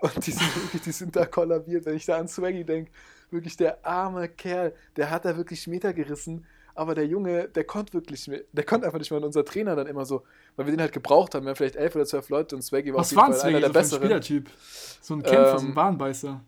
Und 0.00 0.26
die 0.26 0.30
sind 0.32 0.56
wirklich, 0.56 0.82
die 0.82 0.92
sind 0.92 1.14
da 1.16 1.26
kollabiert. 1.26 1.84
Wenn 1.86 1.96
ich 1.96 2.06
da 2.06 2.18
an 2.18 2.28
Swaggy 2.28 2.64
denke, 2.64 2.90
wirklich 3.30 3.56
der 3.56 3.84
arme 3.86 4.28
Kerl, 4.28 4.74
der 4.96 5.10
hat 5.10 5.24
da 5.24 5.36
wirklich 5.36 5.66
Meter 5.66 5.92
gerissen. 5.92 6.46
Aber 6.74 6.94
der 6.94 7.06
Junge, 7.06 7.48
der 7.48 7.64
konnte 7.64 7.92
wirklich, 7.92 8.26
mehr- 8.28 8.44
der 8.52 8.64
konnte 8.64 8.86
einfach 8.86 8.98
nicht 8.98 9.10
mehr. 9.10 9.18
Und 9.18 9.24
unser 9.26 9.44
Trainer 9.44 9.76
dann 9.76 9.86
immer 9.86 10.06
so, 10.06 10.22
weil 10.56 10.66
wir 10.66 10.72
den 10.72 10.80
halt 10.80 10.92
gebraucht 10.92 11.34
haben, 11.34 11.44
wir 11.44 11.50
haben 11.50 11.56
vielleicht 11.56 11.76
elf 11.76 11.94
oder 11.96 12.06
zwölf 12.06 12.28
Leute 12.30 12.56
und 12.56 12.62
Swaggy 12.62 12.92
war 12.92 13.00
Was 13.00 13.08
auf 13.08 13.10
jeden 13.12 13.20
war 13.20 13.32
Fall 13.34 13.48
ein 13.50 13.56
einer 13.56 13.60
der 13.60 13.84
so 13.84 13.98
für 13.98 14.04
ein 14.06 14.08
besseren. 14.08 14.22
Spielertyp? 14.24 14.50
So 15.02 15.14
ein 15.14 15.22
Kämpfer, 15.22 15.58
so 15.58 15.64
ein 15.64 15.68
Ähm, 15.70 15.74
Bahnbeißer. 15.74 16.40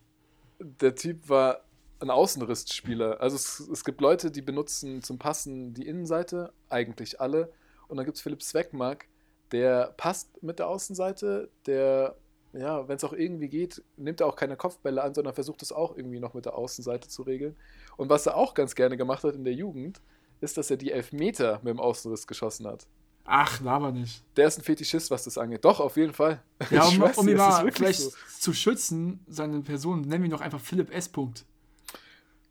der 0.59 0.95
Typ 0.95 1.29
war 1.29 1.61
ein 1.99 2.09
Außenrissspieler. 2.09 3.21
Also 3.21 3.35
es, 3.35 3.59
es 3.71 3.83
gibt 3.83 4.01
Leute, 4.01 4.31
die 4.31 4.41
benutzen 4.41 5.01
zum 5.03 5.19
Passen 5.19 5.73
die 5.73 5.85
Innenseite, 5.87 6.51
eigentlich 6.69 7.21
alle. 7.21 7.51
Und 7.87 7.97
dann 7.97 8.05
gibt 8.05 8.17
es 8.17 8.23
Philipp 8.23 8.41
Zweckmark, 8.41 9.05
der 9.51 9.93
passt 9.97 10.41
mit 10.41 10.57
der 10.59 10.67
Außenseite, 10.67 11.49
der, 11.67 12.15
ja, 12.53 12.87
wenn 12.87 12.97
es 12.97 13.03
auch 13.03 13.13
irgendwie 13.13 13.49
geht, 13.49 13.83
nimmt 13.97 14.21
er 14.21 14.27
auch 14.27 14.35
keine 14.35 14.55
Kopfbälle 14.55 15.01
an, 15.01 15.13
sondern 15.13 15.33
versucht 15.33 15.61
es 15.63 15.71
auch 15.71 15.97
irgendwie 15.97 16.19
noch 16.19 16.33
mit 16.33 16.45
der 16.45 16.55
Außenseite 16.55 17.07
zu 17.07 17.23
regeln. 17.23 17.55
Und 17.97 18.09
was 18.09 18.25
er 18.25 18.37
auch 18.37 18.53
ganz 18.53 18.75
gerne 18.75 18.95
gemacht 18.95 19.23
hat 19.23 19.35
in 19.35 19.43
der 19.43 19.53
Jugend, 19.53 20.01
ist, 20.39 20.57
dass 20.57 20.69
er 20.69 20.77
die 20.77 20.91
Elfmeter 20.91 21.59
mit 21.63 21.73
dem 21.73 21.79
Außenriss 21.79 22.27
geschossen 22.27 22.67
hat. 22.67 22.85
Ach, 23.25 23.61
laber 23.61 23.91
nicht. 23.91 24.23
Der 24.35 24.47
ist 24.47 24.59
ein 24.59 24.63
Fetischist, 24.63 25.09
was 25.09 25.23
das 25.23 25.37
angeht. 25.37 25.63
Doch, 25.63 25.79
auf 25.79 25.95
jeden 25.97 26.13
Fall. 26.13 26.41
Ja, 26.69 26.85
um, 26.85 26.93
schwör's 26.93 27.17
um 27.17 27.27
ihn 27.27 27.37
mal 27.37 27.71
vielleicht 27.71 27.99
so. 28.01 28.11
zu 28.39 28.53
schützen, 28.53 29.19
seine 29.27 29.61
Person, 29.61 30.01
nennen 30.01 30.23
wir 30.23 30.29
ihn 30.29 30.31
doch 30.31 30.41
einfach 30.41 30.59
Philipp 30.59 30.93
S. 30.93 31.09
Punkt. 31.09 31.45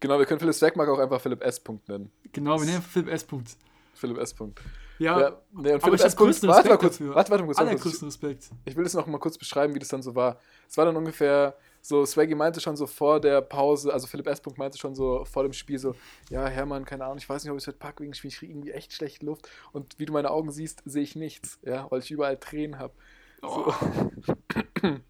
Genau, 0.00 0.19
wir 0.19 0.26
können 0.26 0.40
Philipp 0.40 0.54
Zweckmark 0.54 0.88
auch 0.88 0.99
einfach 0.99 1.20
Philipp 1.20 1.43
S. 1.43 1.60
Punkt 1.60 1.88
nennen. 1.88 2.10
Genau, 2.32 2.58
wir 2.58 2.66
nennen 2.66 2.82
Philipp 2.82 3.08
S. 3.08 3.25
Punkt. 3.25 3.56
Philipp 3.94 4.19
S. 4.19 4.34
Punkt. 4.34 4.60
Ja, 5.02 5.20
Ja, 5.20 5.43
nee, 5.52 5.72
und 5.72 5.84
aber 5.84 5.94
ich 5.94 6.02
habe 6.02 6.14
größten 6.16 6.49
warte 6.49 6.58
Respekt 6.69 6.70
mal 6.70 6.78
kurz, 6.78 6.99
dafür. 6.99 7.14
warte, 7.14 7.31
warte 7.31 7.43
mal 7.44 7.46
kurz, 7.49 7.58
warte 7.58 7.76
kurz. 7.76 8.02
Respekt. 8.02 8.50
Ich 8.64 8.76
will 8.76 8.84
das 8.84 8.94
noch 8.94 9.06
mal 9.06 9.19
kurz 9.19 9.37
beschreiben, 9.37 9.75
wie 9.75 9.78
das 9.78 9.88
dann 9.88 10.02
so 10.02 10.14
war. 10.14 10.38
Es 10.69 10.76
war 10.76 10.84
dann 10.84 10.96
ungefähr 10.96 11.56
so, 11.81 12.06
Swaggy 12.06 12.37
meinte 12.37 12.60
schon 12.60 12.76
so 12.76 12.87
vor 12.87 13.20
der 13.20 13.40
Pause, 13.40 13.93
also 13.93 14.06
Philipp 14.06 14.28
S. 14.28 14.40
Meinte 14.56 14.78
schon 14.78 14.94
so 14.94 15.25
vor 15.25 15.43
dem 15.43 15.52
Spiel 15.52 15.78
so, 15.81 15.96
ja, 16.31 16.46
Hermann, 16.46 16.84
keine 16.84 17.04
Ahnung, 17.04 17.19
ich 17.19 17.28
weiß 17.28 17.43
nicht, 17.43 17.50
ob 17.50 17.56
ich 17.58 17.64
es 17.64 17.66
heute 17.66 17.78
packe, 17.78 18.04
wegen 18.04 18.12
ich 18.12 18.20
kriege 18.20 18.52
irgendwie 18.52 18.70
echt 18.70 18.93
schlechte 18.93 19.26
Luft. 19.26 19.49
Und 19.72 19.99
wie 19.99 20.06
du 20.06 20.12
meine 20.12 20.31
Augen 20.31 20.52
siehst, 20.52 20.82
sehe 20.84 21.02
ich 21.02 21.16
nichts, 21.16 21.58
ja, 21.62 21.90
weil 21.90 21.99
ich 22.00 22.10
überall 22.12 22.37
Tränen 22.38 22.78
habe. 22.78 22.94
Oh. 23.42 23.73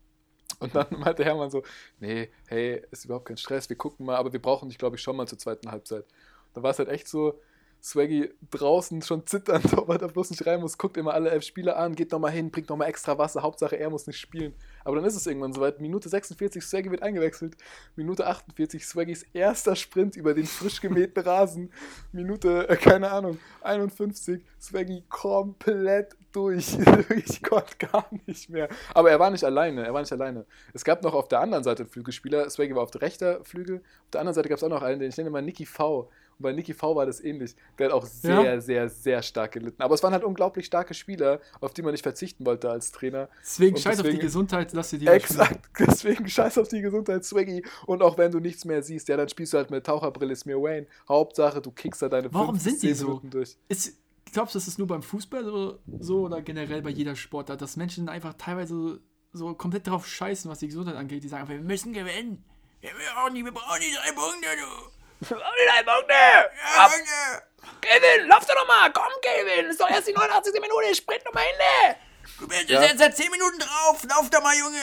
Und 0.61 0.75
dann 0.75 0.87
meinte 0.91 1.25
Hermann 1.25 1.51
so, 1.51 1.63
nee, 1.99 2.31
hey, 2.47 2.83
ist 2.91 3.05
überhaupt 3.05 3.27
kein 3.27 3.37
Stress, 3.37 3.69
wir 3.69 3.77
gucken 3.77 4.07
mal, 4.07 4.17
aber 4.17 4.33
wir 4.33 4.41
brauchen 4.41 4.69
dich, 4.69 4.79
glaube 4.79 4.97
ich, 4.97 5.03
schon 5.03 5.17
mal 5.17 5.27
zur 5.27 5.39
zweiten 5.39 5.71
Halbzeit. 5.71 6.07
Da 6.55 6.63
war 6.63 6.71
es 6.71 6.79
halt 6.79 6.89
echt 6.89 7.09
so, 7.09 7.41
Swaggy 7.83 8.31
draußen 8.51 9.03
schon 9.03 9.27
zitternd, 9.27 9.73
ob 9.77 9.89
er 9.89 9.99
da 9.99 10.07
bloß 10.07 10.31
nicht 10.31 10.47
rein 10.47 10.61
muss, 10.61 10.79
guckt 10.79 10.97
immer 10.97 11.15
alle 11.15 11.31
elf 11.31 11.45
Spieler 11.45 11.77
an, 11.77 11.97
geht 11.97 12.13
nochmal 12.13 12.31
hin, 12.31 12.51
bringt 12.51 12.69
nochmal 12.69 12.89
extra 12.89 13.19
Wasser, 13.19 13.43
Hauptsache 13.43 13.77
er 13.77 13.91
muss 13.91 14.07
nicht 14.07 14.21
spielen. 14.21 14.55
Aber 14.85 14.97
dann 14.97 15.05
ist 15.05 15.17
es 15.17 15.27
irgendwann 15.27 15.53
soweit, 15.53 15.81
Minute 15.81 16.09
46, 16.09 16.63
Swaggy 16.63 16.91
wird 16.93 17.03
eingewechselt, 17.03 17.57
Minute 17.97 18.27
48, 18.27 18.87
Swaggys 18.87 19.25
erster 19.33 19.75
Sprint 19.75 20.17
über 20.17 20.33
den 20.33 20.47
frisch 20.47 20.81
gemähten 20.81 21.23
Rasen, 21.25 21.73
Minute, 22.13 22.69
äh, 22.69 22.77
keine 22.77 23.11
Ahnung, 23.11 23.39
51, 23.63 24.43
Swaggy 24.61 25.03
komplett 25.09 26.17
durch. 26.33 26.79
ich 27.27 27.43
konnte 27.43 27.77
gar 27.79 28.07
nicht 28.27 28.49
mehr. 28.49 28.69
Aber 28.95 29.11
er 29.11 29.19
war 29.19 29.31
nicht 29.31 29.45
alleine, 29.45 29.85
er 29.85 29.93
war 29.93 30.01
nicht 30.01 30.13
alleine. 30.13 30.47
Es 30.73 30.85
gab 30.85 31.03
noch 31.03 31.15
auf 31.15 31.29
der 31.29 31.41
anderen 31.41 31.65
Seite 31.65 31.85
Flügelspieler, 31.85 32.49
Swaggy 32.49 32.75
war 32.75 32.83
auf 32.83 32.91
der 32.93 33.03
rechten 33.03 33.45
Flügel, 33.45 33.79
auf 34.05 34.11
der 34.13 34.21
anderen 34.21 34.35
Seite 34.35 34.49
gab 34.49 34.59
es 34.59 34.65
auch 34.65 34.69
noch 34.69 34.83
einen, 34.83 35.01
den 35.01 35.11
ich 35.11 35.17
nenne 35.17 35.31
mal 35.31 35.43
Nicky 35.43 35.67
V. 35.67 36.09
Bei 36.43 36.53
Nicky 36.53 36.75
V 36.75 36.95
war 36.97 37.07
das 37.07 37.23
ähnlich. 37.23 37.55
Der 37.79 37.87
hat 37.87 37.93
auch 37.95 38.05
sehr, 38.05 38.43
Ja. 38.43 38.61
sehr, 38.61 38.89
sehr 38.89 39.23
stark 39.23 39.53
gelitten. 39.53 39.81
Aber 39.81 39.95
es 39.95 40.03
waren 40.03 40.13
halt 40.13 40.25
unglaublich 40.25 40.67
starke 40.67 40.93
Spieler, 40.95 41.41
auf 41.61 41.73
die 41.73 41.83
man 41.83 41.93
nicht 41.93 42.03
verzichten 42.03 42.45
wollte 42.45 42.69
als 42.71 42.93
Trainer. 42.93 43.29
Deswegen 43.41 43.77
Und 43.77 43.81
scheiß 43.81 43.99
auf 43.99 44.03
die 44.03 44.09
deswegen- 44.11 44.23
Gesundheit, 44.27 44.73
lass 44.73 44.91
dir 44.91 44.99
die. 44.99 45.07
Exakt, 45.07 45.61
deswegen 45.79 46.29
scheiß 46.29 46.59
auf 46.59 46.69
die 46.69 46.81
Gesundheit, 46.83 47.25
Swaggy. 47.25 47.65
Und 47.87 48.03
auch 48.03 48.19
wenn 48.19 48.31
du 48.33 48.41
nichts 48.41 48.65
mehr 48.65 48.83
siehst, 48.83 49.09
ja, 49.09 49.17
dann 49.17 49.29
spielst 49.29 49.53
du 49.53 49.59
halt 49.59 49.71
mit 49.71 49.87
Taucherbrille, 49.87 50.33
ist 50.33 50.45
mir 50.45 50.57
Wayne. 50.61 50.87
Hauptsache, 51.09 51.61
du 51.63 51.71
kickst 51.71 52.03
da 52.03 52.09
deine 52.09 52.33
Warum 52.35 52.57
fünf 52.59 52.65
bis 52.65 52.81
sind 52.81 52.83
die 52.91 52.95
so? 52.95 53.07
Minuten 53.07 53.31
durch. 53.31 53.57
Ist, 53.69 53.97
glaubst 54.33 54.55
du, 54.55 54.59
das 54.59 54.67
ist 54.69 54.79
nur 54.79 54.89
beim 54.89 55.03
Fußball 55.03 55.45
so, 55.45 55.79
so 56.01 56.21
oder 56.23 56.43
generell 56.43 56.83
bei 56.83 56.91
jeder 56.91 57.15
Sportart, 57.17 57.61
dass 57.63 57.77
Menschen 57.77 58.09
einfach 58.09 58.35
teilweise 58.35 58.75
so, 58.75 58.99
so 59.35 59.55
komplett 59.55 59.87
drauf 59.87 60.07
scheißen, 60.07 60.51
was 60.51 60.59
die 60.59 60.69
Gesundheit 60.69 60.97
angeht? 60.97 61.23
Die 61.25 61.29
sagen, 61.29 61.49
wir 61.49 61.59
müssen 61.61 61.93
gewinnen. 61.93 62.45
Wir 62.81 62.91
brauchen 63.15 63.35
die, 63.35 63.45
wir 63.45 63.53
brauchen 63.53 63.81
die 63.81 63.95
drei 63.95 64.13
Punkte, 64.13 64.49
du. 64.59 65.02
Ja, 65.31 66.89
Punkte. 66.89 67.43
Kevin, 67.81 68.29
lauf 68.29 68.45
doch 68.47 68.55
noch 68.55 68.67
mal! 68.67 68.93
Komm, 68.93 69.05
Kevin! 69.23 69.71
Ist 69.71 69.81
doch 69.81 69.91
erst 69.91 70.09
die 70.09 70.13
89. 70.13 70.53
Minute! 70.55 70.95
Sprint 70.95 71.25
noch 71.25 71.33
mal 71.35 71.41
hin! 71.43 71.55
ne? 71.59 71.97
Du 72.39 72.49
bist 72.49 72.69
Ja. 72.69 72.83
jetzt 72.83 72.99
seit 72.99 73.17
10 73.17 73.31
Minuten 73.31 73.59
drauf. 73.59 74.03
Lauf 74.09 74.31
da 74.31 74.41
mal, 74.41 74.55
Junge. 74.57 74.79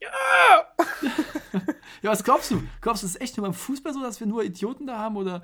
Ja! 0.00 0.66
Ja, 2.02 2.10
was 2.10 2.24
glaubst 2.24 2.50
du? 2.50 2.60
Glaubst 2.80 3.04
du, 3.04 3.06
es 3.06 3.14
ist 3.14 3.20
echt 3.20 3.36
nur 3.36 3.46
beim 3.46 3.54
Fußball 3.54 3.92
so, 3.92 4.02
dass 4.02 4.18
wir 4.18 4.26
nur 4.26 4.42
Idioten 4.42 4.88
da 4.88 4.98
haben? 4.98 5.16
Oder 5.16 5.40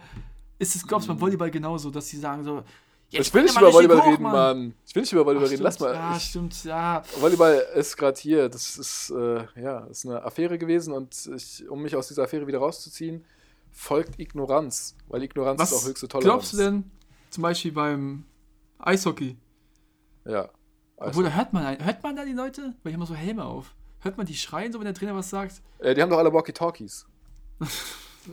ist 0.58 0.74
es, 0.74 0.84
glaubst 0.84 1.06
du, 1.06 1.12
beim 1.12 1.20
Volleyball 1.20 1.52
genauso, 1.52 1.88
dass 1.88 2.08
sie 2.08 2.18
sagen 2.18 2.42
so, 2.42 2.64
ich 3.10 3.32
will 3.32 3.44
nicht 3.44 3.56
über 3.56 3.72
Volleyball 3.72 4.00
hoch, 4.02 4.06
reden, 4.10 4.22
Mann. 4.24 4.74
Ich 4.84 4.92
will 4.92 5.02
nicht 5.02 5.12
über 5.12 5.24
Volleyball 5.24 5.46
Ach, 5.46 5.52
reden. 5.52 5.62
Lass 5.62 5.78
mal. 5.78 5.94
Ja, 5.94 6.16
ich, 6.16 6.24
stimmt, 6.24 6.64
ja. 6.64 7.04
Volleyball 7.16 7.64
ist 7.76 7.96
gerade 7.96 8.18
hier. 8.20 8.48
Das 8.48 8.76
ist, 8.76 9.10
äh, 9.10 9.44
ja, 9.54 9.86
ist 9.86 10.04
eine 10.04 10.20
Affäre 10.24 10.58
gewesen 10.58 10.92
und 10.94 11.14
ich, 11.36 11.68
um 11.68 11.80
mich 11.80 11.94
aus 11.94 12.08
dieser 12.08 12.24
Affäre 12.24 12.44
wieder 12.48 12.58
rauszuziehen, 12.58 13.24
folgt 13.72 14.18
Ignoranz. 14.18 14.96
Weil 15.08 15.22
Ignoranz 15.22 15.62
ist 15.62 15.72
auch 15.72 15.76
Was 15.78 15.88
höchste 15.88 16.08
Toleranz. 16.08 16.24
glaubst 16.24 16.52
du 16.52 16.56
denn 16.58 16.90
zum 17.30 17.42
Beispiel 17.42 17.72
beim 17.72 18.24
Eishockey? 18.78 19.36
Ja. 20.24 20.48
Obwohl, 20.96 21.24
da 21.24 21.30
hört 21.30 21.52
man, 21.52 21.84
hört 21.84 22.02
man 22.02 22.16
da 22.16 22.24
die 22.24 22.32
Leute? 22.32 22.74
Weil 22.82 22.92
die 22.92 22.98
haben 22.98 23.06
so 23.06 23.14
Helme 23.14 23.44
auf. 23.44 23.74
Hört 24.00 24.16
man 24.16 24.26
die 24.26 24.34
schreien, 24.34 24.72
so 24.72 24.78
wenn 24.78 24.84
der 24.84 24.94
Trainer 24.94 25.14
was 25.14 25.30
sagt? 25.30 25.62
Äh, 25.78 25.94
die 25.94 26.02
haben 26.02 26.10
doch 26.10 26.18
alle 26.18 26.32
Walkie-Talkies. 26.32 27.06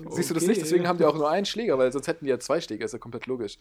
Siehst 0.10 0.30
du 0.30 0.34
das 0.34 0.44
Okay, 0.44 0.48
nicht? 0.52 0.62
Deswegen 0.62 0.84
ja. 0.84 0.90
haben 0.90 0.98
die 0.98 1.06
auch 1.06 1.16
nur 1.16 1.30
einen 1.30 1.46
Schläger, 1.46 1.78
weil 1.78 1.92
sonst 1.92 2.08
hätten 2.08 2.26
die 2.26 2.32
ja 2.32 2.40
zwei 2.40 2.60
Schläger. 2.60 2.86
Ist 2.86 2.92
ja 2.92 3.00
komplett 3.00 3.28
logisch. 3.28 3.58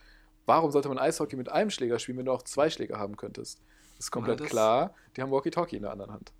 Warum 0.46 0.70
sollte 0.72 0.88
man 0.88 0.98
Eishockey 0.98 1.36
mit 1.36 1.48
einem 1.48 1.70
Schläger 1.70 1.98
spielen, 1.98 2.18
wenn 2.18 2.26
du 2.26 2.32
auch 2.32 2.42
zwei 2.42 2.68
Schläger 2.70 2.98
haben 2.98 3.16
könntest? 3.16 3.60
Das 3.96 4.06
ist 4.06 4.10
komplett 4.10 4.40
das- 4.40 4.48
klar. 4.48 4.94
Die 5.16 5.22
haben 5.22 5.30
Walkie-Talkie 5.30 5.76
in 5.76 5.82
der 5.82 5.92
anderen 5.92 6.12
Hand. 6.12 6.32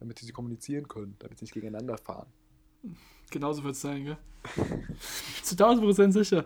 Damit 0.00 0.18
sie 0.18 0.32
kommunizieren 0.32 0.88
können, 0.88 1.16
damit 1.20 1.38
sie 1.38 1.44
nicht 1.44 1.54
gegeneinander 1.54 1.96
fahren. 1.98 2.26
Genauso 3.30 3.62
wird 3.62 3.74
es 3.74 3.80
sein, 3.80 4.04
gell? 4.04 4.16
Zu 5.42 5.54
1000 5.54 5.84
Prozent 5.84 6.12
sicher. 6.14 6.44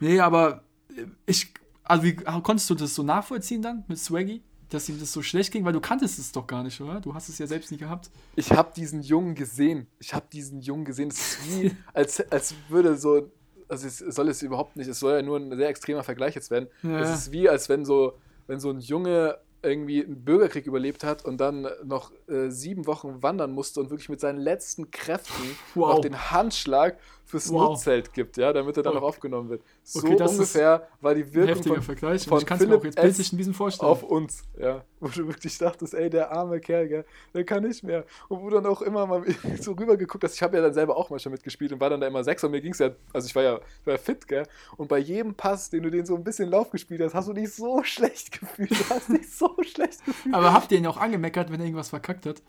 Nee, 0.00 0.20
aber 0.20 0.62
äh, 0.96 1.04
ich. 1.26 1.52
Also, 1.84 2.02
wie 2.02 2.16
konntest 2.16 2.68
du 2.68 2.74
das 2.74 2.94
so 2.94 3.04
nachvollziehen 3.04 3.62
dann 3.62 3.84
mit 3.86 3.98
Swaggy? 3.98 4.42
Dass 4.70 4.88
ihm 4.88 4.98
das 4.98 5.12
so 5.12 5.22
schlecht 5.22 5.52
ging? 5.52 5.64
Weil 5.64 5.72
du 5.72 5.80
kanntest 5.80 6.18
es 6.18 6.32
doch 6.32 6.48
gar 6.48 6.64
nicht, 6.64 6.80
oder? 6.80 7.00
Du 7.00 7.14
hast 7.14 7.28
es 7.28 7.38
ja 7.38 7.46
selbst 7.46 7.70
nie 7.70 7.76
gehabt. 7.76 8.10
Ich 8.34 8.50
habe 8.50 8.72
diesen 8.74 9.02
Jungen 9.02 9.36
gesehen. 9.36 9.86
Ich 10.00 10.12
habe 10.12 10.26
diesen 10.32 10.60
Jungen 10.60 10.84
gesehen. 10.84 11.08
Es 11.10 11.18
ist 11.18 11.38
wie, 11.48 11.76
als, 11.94 12.20
als 12.32 12.54
würde 12.68 12.96
so. 12.96 13.30
Also, 13.68 13.86
es 13.86 13.98
soll 13.98 14.28
es 14.28 14.42
überhaupt 14.42 14.76
nicht. 14.76 14.88
Es 14.88 14.98
soll 14.98 15.14
ja 15.14 15.22
nur 15.22 15.38
ein 15.38 15.56
sehr 15.56 15.68
extremer 15.68 16.02
Vergleich 16.02 16.34
jetzt 16.34 16.50
werden. 16.50 16.68
Ja. 16.82 16.98
Es 16.98 17.10
ist 17.10 17.32
wie, 17.32 17.48
als 17.48 17.68
wenn 17.68 17.84
so, 17.84 18.18
wenn 18.48 18.58
so 18.58 18.70
ein 18.70 18.80
Junge 18.80 19.38
irgendwie 19.62 20.04
einen 20.04 20.24
Bürgerkrieg 20.24 20.66
überlebt 20.66 21.02
hat 21.04 21.24
und 21.24 21.38
dann 21.38 21.66
noch 21.84 22.12
äh, 22.28 22.50
sieben 22.50 22.86
Wochen 22.86 23.22
wandern 23.22 23.52
musste 23.52 23.80
und 23.80 23.90
wirklich 23.90 24.08
mit 24.08 24.20
seinen 24.20 24.38
letzten 24.38 24.90
Kräften 24.90 25.56
Wow. 25.74 25.94
noch 25.94 26.00
den 26.00 26.30
Handschlag 26.30 26.98
fürs 27.24 27.50
Wow. 27.52 27.70
Nutzelt 27.70 28.12
gibt, 28.12 28.36
ja, 28.36 28.52
damit 28.52 28.76
er 28.76 28.82
dann 28.84 28.92
Okay. 28.92 29.00
noch 29.00 29.08
aufgenommen 29.08 29.48
wird. 29.48 29.62
So 29.82 29.98
Okay, 30.00 30.22
ungefähr 30.22 30.88
war 31.00 31.14
die 31.14 31.34
Wirkung 31.34 31.62
von, 31.62 31.82
Vergleich. 31.82 32.24
von 32.26 32.38
ich 32.38 32.46
kann 32.46 32.58
es 32.58 32.66
mir 32.66 32.76
auch 32.76 32.80
Philipp 32.80 32.96
jetzt 32.96 33.20
S. 33.20 33.78
auf 33.80 34.02
uns, 34.02 34.42
ja. 34.58 34.84
Wo 35.00 35.08
du 35.08 35.26
wirklich 35.26 35.58
dachtest, 35.58 35.94
ey, 35.94 36.08
der 36.08 36.32
arme 36.32 36.58
Kerl, 36.60 36.88
gell, 36.88 37.04
der 37.34 37.44
kann 37.44 37.62
nicht 37.62 37.82
mehr. 37.82 38.04
Und 38.28 38.42
wo 38.42 38.50
dann 38.50 38.64
auch 38.66 38.80
immer 38.82 39.06
mal 39.06 39.24
so 39.60 39.72
rüber 39.72 39.96
geguckt 39.96 40.24
hast, 40.24 40.34
ich 40.34 40.42
habe 40.42 40.56
ja 40.56 40.62
dann 40.62 40.72
selber 40.72 40.96
auch 40.96 41.10
mal 41.10 41.18
schon 41.18 41.32
mitgespielt 41.32 41.72
und 41.72 41.80
war 41.80 41.90
dann 41.90 42.00
da 42.00 42.06
immer 42.06 42.24
sechs 42.24 42.42
und 42.44 42.50
mir 42.50 42.60
ging 42.60 42.72
es 42.72 42.78
ja, 42.78 42.90
also 43.12 43.26
ich 43.26 43.34
war 43.34 43.42
ja, 43.42 43.60
ich 43.80 43.86
war 43.86 43.94
ja 43.94 43.98
fit, 43.98 44.26
gell. 44.26 44.44
Und 44.76 44.88
bei 44.88 44.98
jedem 44.98 45.34
Pass, 45.34 45.70
den 45.70 45.82
du 45.82 45.90
den 45.90 46.06
so 46.06 46.16
ein 46.16 46.24
bisschen 46.24 46.50
Lauf 46.50 46.70
gespielt 46.70 47.00
hast, 47.02 47.14
hast 47.14 47.28
du 47.28 47.32
dich 47.32 47.52
so 47.52 47.82
schlecht 47.82 48.32
gefühlt. 48.40 48.70
Du 48.70 48.90
hast 48.90 49.08
dich 49.08 49.30
so 49.34 49.54
schlecht 49.62 50.04
gefühlt. 50.04 50.34
aber 50.34 50.52
habt 50.52 50.72
ihr 50.72 50.78
ihn 50.78 50.86
auch 50.86 50.96
angemeckert, 50.96 51.50
wenn 51.50 51.60
er 51.60 51.66
irgendwas 51.66 51.90
verkackt 51.90 52.26
hat? 52.26 52.42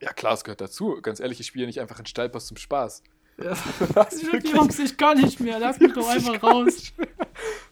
Ja, 0.00 0.12
klar, 0.12 0.34
es 0.34 0.44
gehört 0.44 0.60
dazu. 0.60 1.00
Ganz 1.02 1.20
ehrlich, 1.20 1.40
ich 1.40 1.46
spiele 1.46 1.66
nicht 1.66 1.80
einfach 1.80 1.98
einen 1.98 2.06
Steilpass 2.06 2.46
zum 2.46 2.56
Spaß. 2.56 3.02
Ja. 3.42 3.50
Hast 3.94 4.32
wirklich- 4.32 4.52
Jungs, 4.52 4.78
ich 4.78 4.96
kann 4.96 5.18
nicht 5.20 5.38
mehr. 5.40 5.58
Lass 5.58 5.78
mich 5.78 5.92
doch 5.92 6.08
einfach 6.08 6.42
raus. 6.42 6.92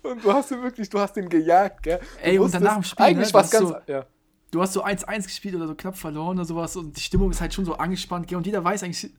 Und 0.02 0.23
du 0.25 0.32
hast 0.32 0.50
ihn 0.52 0.62
wirklich, 0.62 0.88
du 0.88 0.99
hast 1.00 1.14
den 1.16 1.28
gejagt, 1.28 1.82
gell. 1.82 1.99
Du 1.99 2.06
Ey, 2.23 2.38
und 2.38 2.54
danach 2.54 2.76
im 2.76 2.82
Spiel, 2.85 3.04
Eigentlich 3.06 3.28
ne, 3.28 3.35
war 3.35 3.42
es 3.44 3.50
das 3.50 3.61
ganz. 3.61 3.70
so- 3.73 3.92
ja. 3.92 4.06
Du 4.52 4.62
hast 4.62 4.73
so 4.75 4.85
1-1 4.85 5.25
gespielt 5.25 5.56
oder 5.56 5.66
so 5.66 5.75
knapp 5.75 5.96
verloren 5.96 6.37
oder 6.38 6.44
sowas 6.46 6.76
und 6.76 6.96
die 6.96 7.00
Stimmung 7.00 7.30
ist 7.32 7.40
halt 7.40 7.52
schon 7.52 7.64
so 7.64 7.75
angespannt, 7.75 8.28
gell? 8.28 8.37
Und 8.38 8.46
jeder 8.46 8.62
weiß 8.62 8.85
eigentlich, 8.85 9.11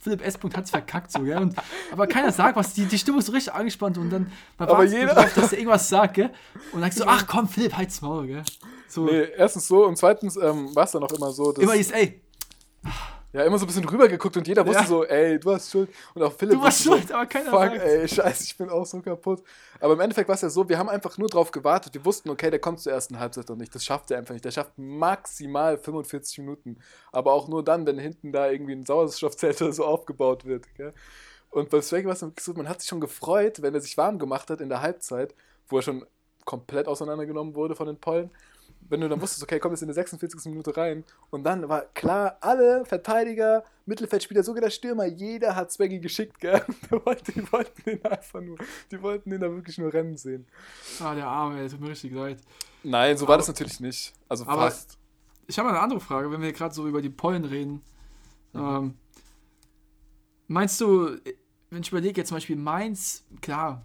Philipp 0.00 0.24
S. 0.24 0.38
hat 0.54 0.64
es 0.64 0.70
verkackt, 0.70 1.10
so, 1.10 1.22
gell? 1.24 1.38
Und, 1.38 1.56
aber 1.90 2.06
keiner 2.06 2.30
sagt 2.30 2.54
was, 2.56 2.72
die, 2.72 2.84
die 2.84 2.96
Stimmung 2.98 3.18
ist 3.18 3.26
so 3.26 3.32
richtig 3.32 3.52
angespannt 3.52 3.98
und 3.98 4.08
dann 4.10 4.30
man 4.56 4.68
Aber 4.68 4.84
jeder- 4.84 5.12
drauf, 5.14 5.34
dass 5.34 5.52
er 5.52 5.58
irgendwas 5.58 5.88
sagt, 5.88 6.14
gell? 6.14 6.30
Und 6.72 6.80
dann 6.80 6.82
sagst 6.82 7.00
du, 7.00 7.04
ach 7.08 7.26
komm, 7.26 7.48
Philipp, 7.48 7.76
halt's 7.76 8.00
Maul, 8.00 8.28
gell? 8.28 8.42
So, 8.86 9.06
Nee, 9.06 9.26
erstens 9.36 9.66
so 9.66 9.84
und 9.84 9.98
zweitens 9.98 10.36
ähm, 10.36 10.74
war 10.76 10.84
es 10.84 10.92
dann 10.92 11.02
auch 11.02 11.12
immer 11.12 11.32
so, 11.32 11.50
dass. 11.50 11.64
immer 11.64 11.74
dieses, 11.74 11.90
ey, 11.90 12.22
Ja, 13.36 13.44
immer 13.44 13.58
so 13.58 13.64
ein 13.64 13.66
bisschen 13.66 13.84
rüber 13.86 14.08
geguckt 14.08 14.34
und 14.38 14.48
jeder 14.48 14.66
wusste 14.66 14.82
Ja. 14.82 14.88
so, 14.88 15.04
ey, 15.04 15.38
du 15.38 15.52
hast 15.52 15.70
Schuld. 15.70 15.90
Und 16.14 16.22
auch 16.22 16.32
Philipp 16.32 16.56
du 16.56 16.62
warst 16.62 16.82
schuld, 16.82 17.12
aber 17.12 17.26
keiner 17.26 17.44
so, 17.44 17.50
fuck, 17.50 17.60
sagt. 17.70 17.82
ey, 17.82 18.08
scheiße, 18.08 18.44
ich 18.44 18.56
bin 18.56 18.70
auch 18.70 18.86
so 18.86 19.02
kaputt. 19.02 19.42
Aber 19.78 19.92
im 19.92 20.00
Endeffekt 20.00 20.26
war 20.26 20.36
es 20.36 20.40
ja 20.40 20.48
so, 20.48 20.66
wir 20.66 20.78
haben 20.78 20.88
einfach 20.88 21.18
nur 21.18 21.28
drauf 21.28 21.50
gewartet. 21.50 21.92
Wir 21.92 22.02
wussten, 22.06 22.30
okay, 22.30 22.50
der 22.50 22.60
kommt 22.60 22.80
zur 22.80 22.92
ersten 22.92 23.18
Halbzeit 23.18 23.46
noch 23.50 23.56
nicht. 23.56 23.74
Das 23.74 23.84
schafft 23.84 24.10
er 24.10 24.16
einfach 24.16 24.32
nicht. 24.32 24.44
Der 24.46 24.52
schafft 24.52 24.72
maximal 24.78 25.76
45 25.76 26.38
Minuten. 26.38 26.78
Aber 27.12 27.34
auch 27.34 27.46
nur 27.48 27.62
dann, 27.62 27.84
wenn 27.86 27.98
hinten 27.98 28.32
da 28.32 28.48
irgendwie 28.50 28.72
ein 28.72 28.86
Sauerstoffzelt 28.86 29.60
oder 29.60 29.72
so 29.72 29.84
aufgebaut 29.84 30.46
wird. 30.46 30.74
Gell? 30.74 30.94
Und 31.50 31.68
bei 31.68 31.82
Swaggy 31.82 32.06
war 32.06 32.14
es 32.14 32.20
so, 32.20 32.54
man 32.54 32.68
hat 32.70 32.80
sich 32.80 32.88
schon 32.88 33.00
gefreut, 33.00 33.60
wenn 33.60 33.74
er 33.74 33.82
sich 33.82 33.98
warm 33.98 34.18
gemacht 34.18 34.48
hat 34.48 34.62
in 34.62 34.70
der 34.70 34.80
Halbzeit, 34.80 35.34
wo 35.68 35.76
er 35.76 35.82
schon 35.82 36.06
komplett 36.46 36.88
auseinandergenommen 36.88 37.54
wurde 37.54 37.74
von 37.76 37.86
den 37.86 37.98
Pollen. 37.98 38.30
Wenn 38.88 39.00
du 39.00 39.08
dann 39.08 39.20
wusstest, 39.20 39.42
okay, 39.42 39.58
komm 39.58 39.72
jetzt 39.72 39.82
in 39.82 39.88
der 39.88 39.94
46. 39.94 40.46
Minute 40.46 40.76
rein. 40.76 41.04
Und 41.30 41.44
dann 41.44 41.68
war 41.68 41.82
klar, 41.94 42.38
alle 42.40 42.84
Verteidiger, 42.84 43.64
Mittelfeldspieler, 43.84 44.42
sogar 44.42 44.60
der 44.62 44.70
Stürmer, 44.70 45.06
jeder 45.06 45.56
hat 45.56 45.72
Swaggy 45.72 45.98
geschickt, 45.98 46.38
gell? 46.40 46.64
Die 46.90 46.92
wollten, 46.92 47.32
die 47.32 47.52
wollten 47.52 47.82
den 47.84 48.04
einfach 48.04 48.40
nur, 48.40 48.58
die 48.90 49.02
wollten 49.02 49.30
den 49.30 49.40
da 49.40 49.50
wirklich 49.50 49.78
nur 49.78 49.92
rennen 49.92 50.16
sehen. 50.16 50.46
Ah, 51.00 51.14
der 51.14 51.26
Arme, 51.26 51.60
ey, 51.60 51.68
tut 51.68 51.80
mir 51.80 51.90
richtig 51.90 52.12
leid. 52.12 52.38
Nein, 52.82 53.16
so 53.16 53.26
war 53.26 53.36
das 53.36 53.48
natürlich 53.48 53.80
nicht. 53.80 54.12
Also 54.28 54.46
aber- 54.46 54.62
fast. 54.62 54.98
Ich 55.48 55.58
habe 55.58 55.68
eine 55.68 55.78
andere 55.80 56.00
Frage, 56.00 56.30
wenn 56.30 56.42
wir 56.42 56.52
gerade 56.52 56.74
so 56.74 56.88
über 56.88 57.00
die 57.00 57.10
Pollen 57.10 57.44
reden. 57.44 57.80
Ähm, 58.54 58.94
meinst 60.48 60.80
du, 60.80 61.16
wenn 61.70 61.82
ich 61.82 61.88
überlege, 61.88 62.20
jetzt 62.20 62.28
zum 62.28 62.36
Beispiel 62.36 62.56
Mainz, 62.56 63.24
klar, 63.40 63.84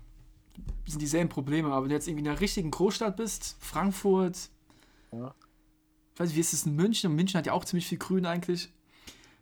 sind 0.88 1.02
dieselben 1.02 1.30
Probleme, 1.30 1.70
aber 1.72 1.84
wenn 1.84 1.90
du 1.90 1.96
jetzt 1.96 2.08
irgendwie 2.08 2.24
in 2.26 2.30
einer 2.30 2.40
richtigen 2.40 2.72
Großstadt 2.72 3.18
bist, 3.18 3.58
Frankfurt, 3.60 4.50
Ja. 5.14 5.36
ich 6.14 6.20
weiß 6.20 6.28
nicht, 6.30 6.36
wie 6.38 6.42
ist 6.42 6.54
es 6.54 6.66
in 6.66 6.76
München? 6.76 7.10
Und 7.12 7.16
München 7.18 7.38
hat 7.38 7.46
ja 7.46 7.54
auch 7.54 7.66
ziemlich 7.66 7.88
viel 7.88 7.98
Grün 7.98 8.26
eigentlich. 8.26 8.74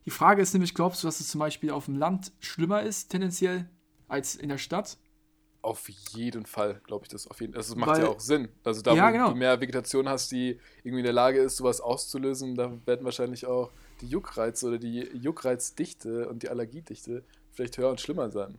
Die 0.05 0.09
Frage 0.11 0.41
ist 0.41 0.53
nämlich, 0.53 0.73
glaubst 0.73 1.03
du, 1.03 1.07
dass 1.07 1.19
es 1.19 1.27
zum 1.29 1.39
Beispiel 1.39 1.71
auf 1.71 1.85
dem 1.85 1.95
Land 1.95 2.31
schlimmer 2.39 2.81
ist, 2.83 3.09
tendenziell, 3.09 3.69
als 4.07 4.35
in 4.35 4.49
der 4.49 4.57
Stadt? 4.57 4.97
Auf 5.61 5.89
jeden 5.89 6.45
Fall, 6.45 6.79
glaube 6.85 7.03
ich, 7.03 7.09
das 7.09 7.27
auf 7.27 7.41
jeden 7.41 7.53
Also, 7.55 7.73
es 7.73 7.77
macht 7.79 7.89
Weil- 7.91 8.03
ja 8.03 8.07
auch 8.07 8.19
Sinn. 8.21 8.47
Also, 8.63 8.81
da, 8.81 8.95
Ja, 8.95 9.09
wo 9.09 9.11
genau. 9.11 9.29
du 9.31 9.35
mehr 9.35 9.59
Vegetation 9.59 10.07
hast, 10.07 10.31
die 10.31 10.57
irgendwie 10.83 10.99
in 10.99 11.03
der 11.03 11.13
Lage 11.13 11.39
ist, 11.39 11.57
sowas 11.57 11.81
auszulösen, 11.81 12.55
da 12.55 12.71
werden 12.87 13.03
wahrscheinlich 13.03 13.45
auch 13.45 13.69
die 14.01 14.07
Juckreiz 14.07 14.63
oder 14.63 14.77
die 14.79 15.01
Juckreizdichte 15.17 16.29
und 16.29 16.43
die 16.43 16.49
Allergiedichte 16.49 17.25
vielleicht 17.51 17.77
höher 17.77 17.89
und 17.89 17.99
schlimmer 17.99 18.31
sein. 18.31 18.57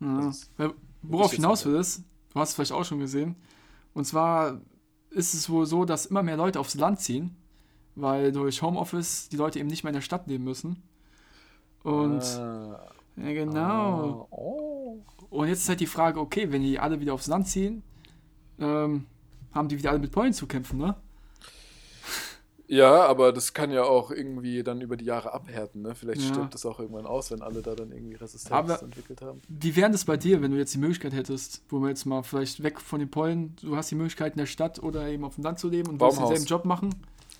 Ja. 0.00 0.22
Das 0.22 0.38
ist- 0.38 0.50
Weil, 0.56 0.74
worauf 1.02 1.32
hinaus 1.32 1.64
will, 1.64 1.76
ist, 1.76 2.02
du 2.34 2.40
hast 2.40 2.50
es 2.50 2.54
vielleicht 2.56 2.72
auch 2.72 2.84
schon 2.84 2.98
gesehen, 2.98 3.36
und 3.94 4.06
zwar 4.06 4.60
ist 5.10 5.34
es 5.34 5.50
wohl 5.50 5.66
so, 5.66 5.84
dass 5.84 6.06
immer 6.06 6.22
mehr 6.22 6.36
Leute 6.36 6.60
aufs 6.60 6.74
Land 6.74 7.00
ziehen, 7.00 7.36
weil 7.96 8.32
durch 8.32 8.62
Homeoffice 8.62 9.28
die 9.28 9.36
Leute 9.36 9.58
eben 9.58 9.68
nicht 9.68 9.84
mehr 9.84 9.90
in 9.90 9.94
der 9.96 10.00
Stadt 10.02 10.26
leben 10.26 10.44
müssen. 10.44 10.82
Und 11.82 12.22
Ah, 12.22 12.80
ja, 13.16 13.32
genau. 13.32 14.28
ah, 14.30 14.34
oh. 14.34 14.98
Und 15.30 15.48
jetzt 15.48 15.62
ist 15.62 15.68
halt 15.68 15.80
die 15.80 15.86
Frage, 15.86 16.20
okay, 16.20 16.50
wenn 16.52 16.62
die 16.62 16.78
alle 16.78 17.00
wieder 17.00 17.14
aufs 17.14 17.26
Land 17.26 17.48
ziehen, 17.48 17.82
ähm, 18.58 19.06
haben 19.52 19.68
die 19.68 19.78
wieder 19.78 19.90
alle 19.90 19.98
mit 19.98 20.12
Pollen 20.12 20.32
zu 20.32 20.46
kämpfen, 20.46 20.78
ne? 20.78 20.96
Ja, 22.72 23.04
aber 23.06 23.32
das 23.32 23.52
kann 23.52 23.72
ja 23.72 23.82
auch 23.82 24.12
irgendwie 24.12 24.62
dann 24.62 24.80
über 24.80 24.96
die 24.96 25.04
Jahre 25.04 25.32
abhärten. 25.32 25.82
Ne? 25.82 25.96
Vielleicht 25.96 26.20
Ja. 26.22 26.28
stirbt 26.28 26.54
das 26.54 26.64
auch 26.64 26.78
irgendwann 26.78 27.04
aus, 27.04 27.32
wenn 27.32 27.42
alle 27.42 27.62
da 27.62 27.74
dann 27.74 27.90
irgendwie 27.90 28.14
Resistenz 28.14 28.52
Aber- 28.52 28.80
entwickelt 28.80 29.22
haben. 29.22 29.42
Wie 29.48 29.74
wäre 29.74 29.90
das 29.90 30.04
bei 30.04 30.16
dir, 30.16 30.40
wenn 30.40 30.52
du 30.52 30.56
jetzt 30.56 30.72
die 30.72 30.78
Möglichkeit 30.78 31.12
hättest, 31.12 31.62
wo 31.68 31.80
wir 31.80 31.88
jetzt 31.88 32.04
mal 32.06 32.22
vielleicht 32.22 32.62
weg 32.62 32.80
von 32.80 33.00
den 33.00 33.10
Pollen, 33.10 33.56
du 33.60 33.74
hast 33.76 33.90
die 33.90 33.96
Möglichkeit 33.96 34.34
in 34.34 34.38
der 34.38 34.46
Stadt 34.46 34.80
oder 34.80 35.08
eben 35.08 35.24
auf 35.24 35.34
dem 35.34 35.42
Land 35.42 35.58
zu 35.58 35.68
leben 35.68 35.88
und 35.88 36.00
willst 36.00 36.16
Baumhaus. 36.18 36.28
denselben 36.30 36.48
Job 36.48 36.64
machen? 36.64 36.94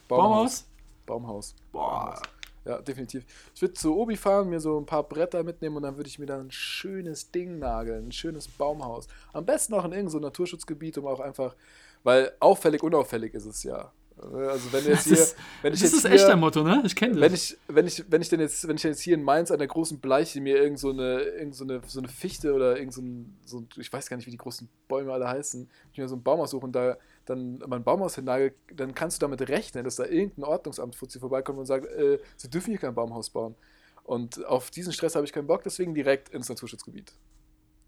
Baumhaus. 0.09 0.67
Baumhaus? 1.07 1.55
Baumhaus. 1.55 1.55
Boah. 1.71 2.23
Ja, 2.65 2.83
definitiv. 2.83 3.25
Ich 3.55 3.63
würde 3.63 3.75
zu 3.75 3.97
Obi 3.97 4.17
fahren, 4.17 4.51
mir 4.51 4.59
so 4.61 4.79
ein 4.79 4.85
paar 4.87 5.05
Bretter 5.05 5.45
mitnehmen 5.45 5.77
und 5.77 5.83
dann 5.83 5.97
würde 5.97 6.09
ich 6.09 6.19
mir 6.19 6.27
da 6.27 6.39
ein 6.41 6.51
schönes 6.51 7.31
Ding 7.31 7.59
nageln, 7.61 8.09
ein 8.09 8.13
schönes 8.13 8.49
Baumhaus. 8.49 9.07
Am 9.33 9.47
besten 9.47 9.75
auch 9.75 9.85
in 9.85 9.93
irgendeinem 9.93 10.09
so 10.11 10.19
Naturschutzgebiet, 10.19 10.99
um 10.99 11.07
auch 11.07 11.21
einfach, 11.21 11.55
weil 12.03 12.33
auffällig, 12.41 12.83
unauffällig 12.83 13.33
ist 13.35 13.47
es 13.47 13.63
ja. 13.63 13.93
Also 14.23 14.73
wenn 14.73 14.85
jetzt 14.85 14.99
Das 14.99 15.05
hier, 15.05 15.13
ist, 15.15 15.37
wenn 15.63 15.73
ich 15.73 15.81
das 15.81 15.91
jetzt 15.91 15.99
ist 15.99 16.07
hier, 16.07 16.17
echt 16.17 16.29
dein 16.29 16.41
Motto, 16.41 16.63
ne? 16.63 16.83
Ich 16.85 16.95
kenne 16.95 17.15
das. 17.15 17.23
wenn 17.23 17.35
ich, 17.35 17.57
wenn 17.69 17.87
ich, 17.87 18.05
wenn 18.09 18.23
ich 18.23 18.29
denn 18.29 18.41
jetzt, 18.41 18.69
wenn 18.69 18.77
ich 18.77 18.83
jetzt 18.83 19.01
hier 19.01 19.15
in 19.15 19.23
Mainz 19.23 19.51
an 19.51 19.59
der 19.59 19.69
großen 19.69 19.99
Bleiche 19.99 20.41
mir 20.41 20.63
irgend 20.63 20.79
so 20.79 20.91
eine, 20.91 21.21
irgend 21.21 21.55
so 21.55 21.65
eine, 21.65 21.81
so 21.87 22.01
eine 22.01 22.09
Fichte 22.09 22.53
oder 22.53 22.77
irgend 22.77 22.93
so 22.93 23.01
ein, 23.01 23.39
so 23.45 23.61
ein, 23.61 23.69
ich 23.77 23.93
weiß 23.93 24.09
gar 24.09 24.17
nicht, 24.17 24.27
wie 24.27 24.31
die 24.31 24.37
großen 24.37 24.69
Bäume 24.89 25.13
alle 25.13 25.29
heißen, 25.29 25.69
ich 25.93 25.99
mir 25.99 26.09
so 26.09 26.17
einen 26.17 26.23
Baum 26.23 26.41
aussuche 26.41 26.65
und 26.65 26.73
da 26.73 26.97
dann 27.25 27.63
mein 27.67 27.85
Baumhaus 27.85 28.17
hinnagel, 28.17 28.55
dann 28.75 28.95
kannst 28.95 29.21
du 29.21 29.27
damit 29.27 29.49
rechnen, 29.49 29.85
dass 29.85 29.97
da 29.97 30.05
irgendein 30.05 30.45
Ordnungsamt 30.45 30.97
Fuzzi 30.97 31.19
vorbeikommt 31.19 31.59
und 31.59 31.67
sagt, 31.67 31.87
äh, 31.87 32.19
sie 32.37 32.51
dürfen 32.51 32.71
hier 32.71 32.79
kein 32.79 32.95
Baumhaus 32.95 33.31
bauen. 33.31 33.55
Und 34.03 34.45
auf 34.47 34.71
diesen 34.71 34.93
Stress 34.93 35.15
habe 35.15 35.25
ich 35.25 35.33
keinen 35.33 35.47
Bock, 35.47 35.63
deswegen 35.63 35.95
direkt 35.95 36.31
ins 36.31 36.49
Naturschutzgebiet. 36.49 37.13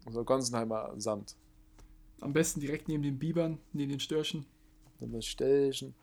Also 0.05 0.23
Gonsenheimer 0.23 0.93
Sand. 0.97 1.35
Am 2.21 2.33
besten 2.33 2.61
direkt 2.61 2.87
neben 2.87 3.03
den 3.03 3.19
Bibern, 3.19 3.59
neben 3.73 3.91
den 3.91 3.99
Störchen. 3.99 4.45
Das 5.11 5.25
Stellchen. 5.25 5.95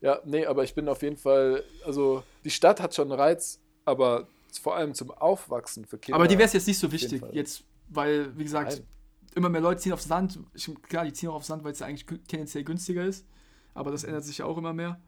Ja, 0.00 0.20
nee, 0.24 0.46
aber 0.46 0.64
ich 0.64 0.74
bin 0.74 0.88
auf 0.88 1.02
jeden 1.02 1.16
Fall, 1.16 1.64
also 1.84 2.22
die 2.44 2.50
Stadt 2.50 2.80
hat 2.80 2.94
schon 2.94 3.10
einen 3.10 3.20
Reiz, 3.20 3.60
aber 3.84 4.28
vor 4.62 4.76
allem 4.76 4.94
zum 4.94 5.10
Aufwachsen 5.10 5.84
für 5.84 5.98
Kinder. 5.98 6.16
Aber 6.16 6.28
die 6.28 6.38
wäre 6.38 6.46
es 6.46 6.52
jetzt 6.52 6.66
nicht 6.66 6.78
so 6.78 6.90
wichtig, 6.92 7.22
jetzt, 7.32 7.64
weil, 7.88 8.36
wie 8.38 8.44
gesagt, 8.44 8.72
Nein. 8.72 8.86
immer 9.34 9.48
mehr 9.48 9.60
Leute 9.60 9.80
ziehen 9.80 9.92
aufs 9.92 10.08
Land. 10.08 10.38
Ich, 10.54 10.70
klar, 10.82 11.04
die 11.04 11.12
ziehen 11.12 11.28
auch 11.28 11.34
aufs 11.34 11.48
Land, 11.48 11.64
weil 11.64 11.72
es 11.72 11.80
ja 11.80 11.86
eigentlich 11.86 12.06
tendenziell 12.28 12.64
günstiger 12.64 13.04
ist. 13.04 13.26
Aber 13.74 13.90
das 13.90 14.04
ändert 14.04 14.24
sich 14.24 14.38
ja 14.38 14.44
auch 14.44 14.56
immer 14.56 14.72
mehr. 14.72 15.00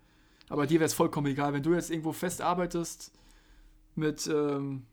Aber 0.49 0.67
dir 0.67 0.81
wäre 0.81 0.87
es 0.87 0.95
vollkommen 0.95 1.29
egal, 1.29 1.53
wenn 1.53 1.63
du 1.63 1.75
jetzt 1.75 1.91
irgendwo 1.91 2.13
fest 2.13 2.41
arbeitest 2.43 3.13
mit, 3.95 4.27
ähm, 4.27 4.85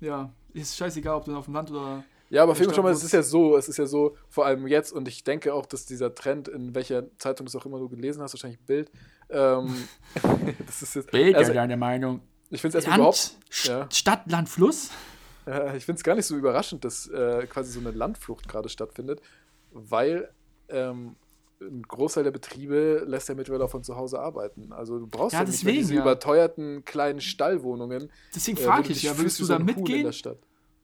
ja, 0.00 0.32
ist 0.52 0.76
scheißegal, 0.76 1.16
ob 1.16 1.24
du 1.24 1.36
auf 1.36 1.46
dem 1.46 1.54
Land 1.54 1.70
oder. 1.70 2.04
Ja, 2.28 2.42
aber 2.42 2.52
Ich 2.52 2.58
Film 2.58 2.72
schon 2.72 2.84
mal, 2.84 2.92
es 2.92 3.04
ist 3.04 3.12
ja 3.12 3.22
so, 3.22 3.56
es 3.56 3.68
ist 3.68 3.76
ja 3.76 3.86
so, 3.86 4.16
vor 4.28 4.46
allem 4.46 4.66
jetzt, 4.66 4.92
und 4.92 5.06
ich 5.06 5.22
denke 5.22 5.54
auch, 5.54 5.66
dass 5.66 5.86
dieser 5.86 6.14
Trend, 6.14 6.48
in 6.48 6.74
welcher 6.74 7.04
Zeitung 7.18 7.46
du 7.46 7.50
es 7.50 7.56
auch 7.56 7.66
immer 7.66 7.78
du 7.78 7.88
gelesen 7.88 8.22
hast, 8.22 8.34
wahrscheinlich 8.34 8.60
Bild, 8.60 8.90
ähm, 9.30 9.74
das 10.66 10.82
ist 10.82 10.96
jetzt, 10.96 11.14
also, 11.14 11.52
deine 11.52 11.76
Meinung. 11.76 12.20
ich 12.50 12.60
finde 12.60 12.78
es 12.78 12.84
erstmal 12.84 12.98
überhaupt, 12.98 13.36
ja. 13.64 13.88
Stadt, 13.92 14.30
Land, 14.30 14.48
Fluss? 14.48 14.90
äh, 15.46 15.76
ich 15.76 15.84
finde 15.84 15.98
es 15.98 16.04
gar 16.04 16.14
nicht 16.14 16.26
so 16.26 16.36
überraschend, 16.36 16.84
dass 16.84 17.06
äh, 17.08 17.46
quasi 17.46 17.72
so 17.72 17.80
eine 17.80 17.92
Landflucht 17.92 18.48
gerade 18.48 18.68
stattfindet, 18.68 19.20
weil 19.70 20.28
ähm, 20.68 21.16
ein 21.60 21.82
Großteil 21.82 22.24
der 22.24 22.32
Betriebe 22.32 23.04
lässt 23.06 23.28
ja 23.28 23.34
mittlerweile 23.34 23.64
auch 23.64 23.70
von 23.70 23.82
zu 23.82 23.96
Hause 23.96 24.20
arbeiten. 24.20 24.72
Also 24.72 24.98
du 24.98 25.06
brauchst 25.06 25.32
Ja, 25.32 25.40
ja, 25.40 25.46
nicht 25.46 25.64
mehr 25.64 25.72
deswegen, 25.72 25.88
diese 25.88 25.94
ja. 25.94 26.02
überteuerten 26.02 26.84
kleinen 26.84 27.20
Stallwohnungen. 27.20 28.10
Deswegen 28.34 28.58
äh, 28.58 28.62
frage 28.62 28.88
du 28.88 28.92
ich 28.92 29.02
ja, 29.02 29.16
würdest 29.16 29.40
du 29.40 29.46
da 29.46 29.58
mitgehen? 29.58 30.12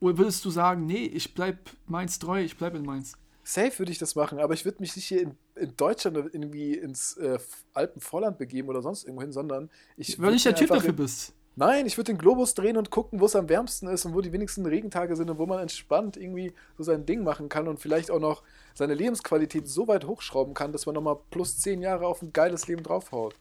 Oder 0.02 0.18
würdest 0.18 0.44
du 0.44 0.50
sagen, 0.50 0.84
nee, 0.84 1.04
ich 1.04 1.32
bleib 1.32 1.70
Mainz 1.86 2.18
treu, 2.18 2.40
ich 2.42 2.56
bleib 2.56 2.74
in 2.74 2.84
Mainz? 2.84 3.12
Safe 3.44 3.78
würde 3.78 3.92
ich 3.92 3.98
das 3.98 4.16
machen, 4.16 4.40
aber 4.40 4.52
ich 4.52 4.64
würde 4.64 4.78
mich 4.80 4.96
nicht 4.96 5.06
hier 5.06 5.22
in, 5.22 5.36
in 5.54 5.76
Deutschland 5.76 6.16
irgendwie 6.16 6.74
ins 6.74 7.16
äh, 7.18 7.38
Alpenvorland 7.72 8.36
begeben 8.36 8.68
oder 8.68 8.82
sonst 8.82 9.04
irgendwo 9.04 9.22
hin, 9.22 9.30
sondern 9.30 9.70
ich 9.96 10.18
Weil 10.18 10.26
du 10.26 10.32
nicht 10.32 10.44
der 10.44 10.56
Typ 10.56 10.70
dafür 10.70 10.92
bist. 10.92 11.34
Nein, 11.54 11.86
ich 11.86 11.96
würde 11.98 12.12
den 12.12 12.18
Globus 12.18 12.54
drehen 12.54 12.76
und 12.76 12.90
gucken, 12.90 13.20
wo 13.20 13.26
es 13.26 13.36
am 13.36 13.48
wärmsten 13.48 13.86
ist 13.86 14.04
und 14.04 14.12
wo 14.14 14.20
die 14.20 14.32
wenigsten 14.32 14.66
Regentage 14.66 15.14
sind 15.14 15.30
und 15.30 15.38
wo 15.38 15.46
man 15.46 15.60
entspannt 15.60 16.16
irgendwie 16.16 16.52
so 16.76 16.82
sein 16.82 17.06
Ding 17.06 17.22
machen 17.22 17.48
kann 17.48 17.68
und 17.68 17.78
vielleicht 17.78 18.10
auch 18.10 18.20
noch 18.20 18.42
seine 18.74 18.94
Lebensqualität 18.94 19.68
so 19.68 19.86
weit 19.86 20.04
hochschrauben 20.04 20.52
kann, 20.52 20.72
dass 20.72 20.86
man 20.86 20.96
nochmal 20.96 21.18
plus 21.30 21.60
zehn 21.60 21.80
Jahre 21.80 22.08
auf 22.08 22.22
ein 22.22 22.32
geiles 22.32 22.66
Leben 22.66 22.82
draufhaut. 22.82 23.36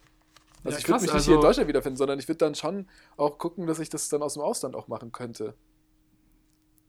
Also 0.63 0.75
Ja, 0.75 0.79
ich 0.79 0.87
würde 0.87 1.01
mich 1.01 1.13
nicht 1.13 1.23
hier 1.23 1.33
in 1.33 1.37
also- 1.37 1.47
Deutschland 1.47 1.69
wiederfinden, 1.69 1.97
sondern 1.97 2.19
ich 2.19 2.27
würde 2.27 2.37
dann 2.37 2.53
schon 2.53 2.87
auch 3.17 3.39
gucken, 3.39 3.65
dass 3.65 3.79
ich 3.79 3.89
das 3.89 4.09
dann 4.09 4.21
aus 4.21 4.35
dem 4.35 4.43
Ausland 4.43 4.75
auch 4.75 4.87
machen 4.87 5.11
könnte. 5.11 5.55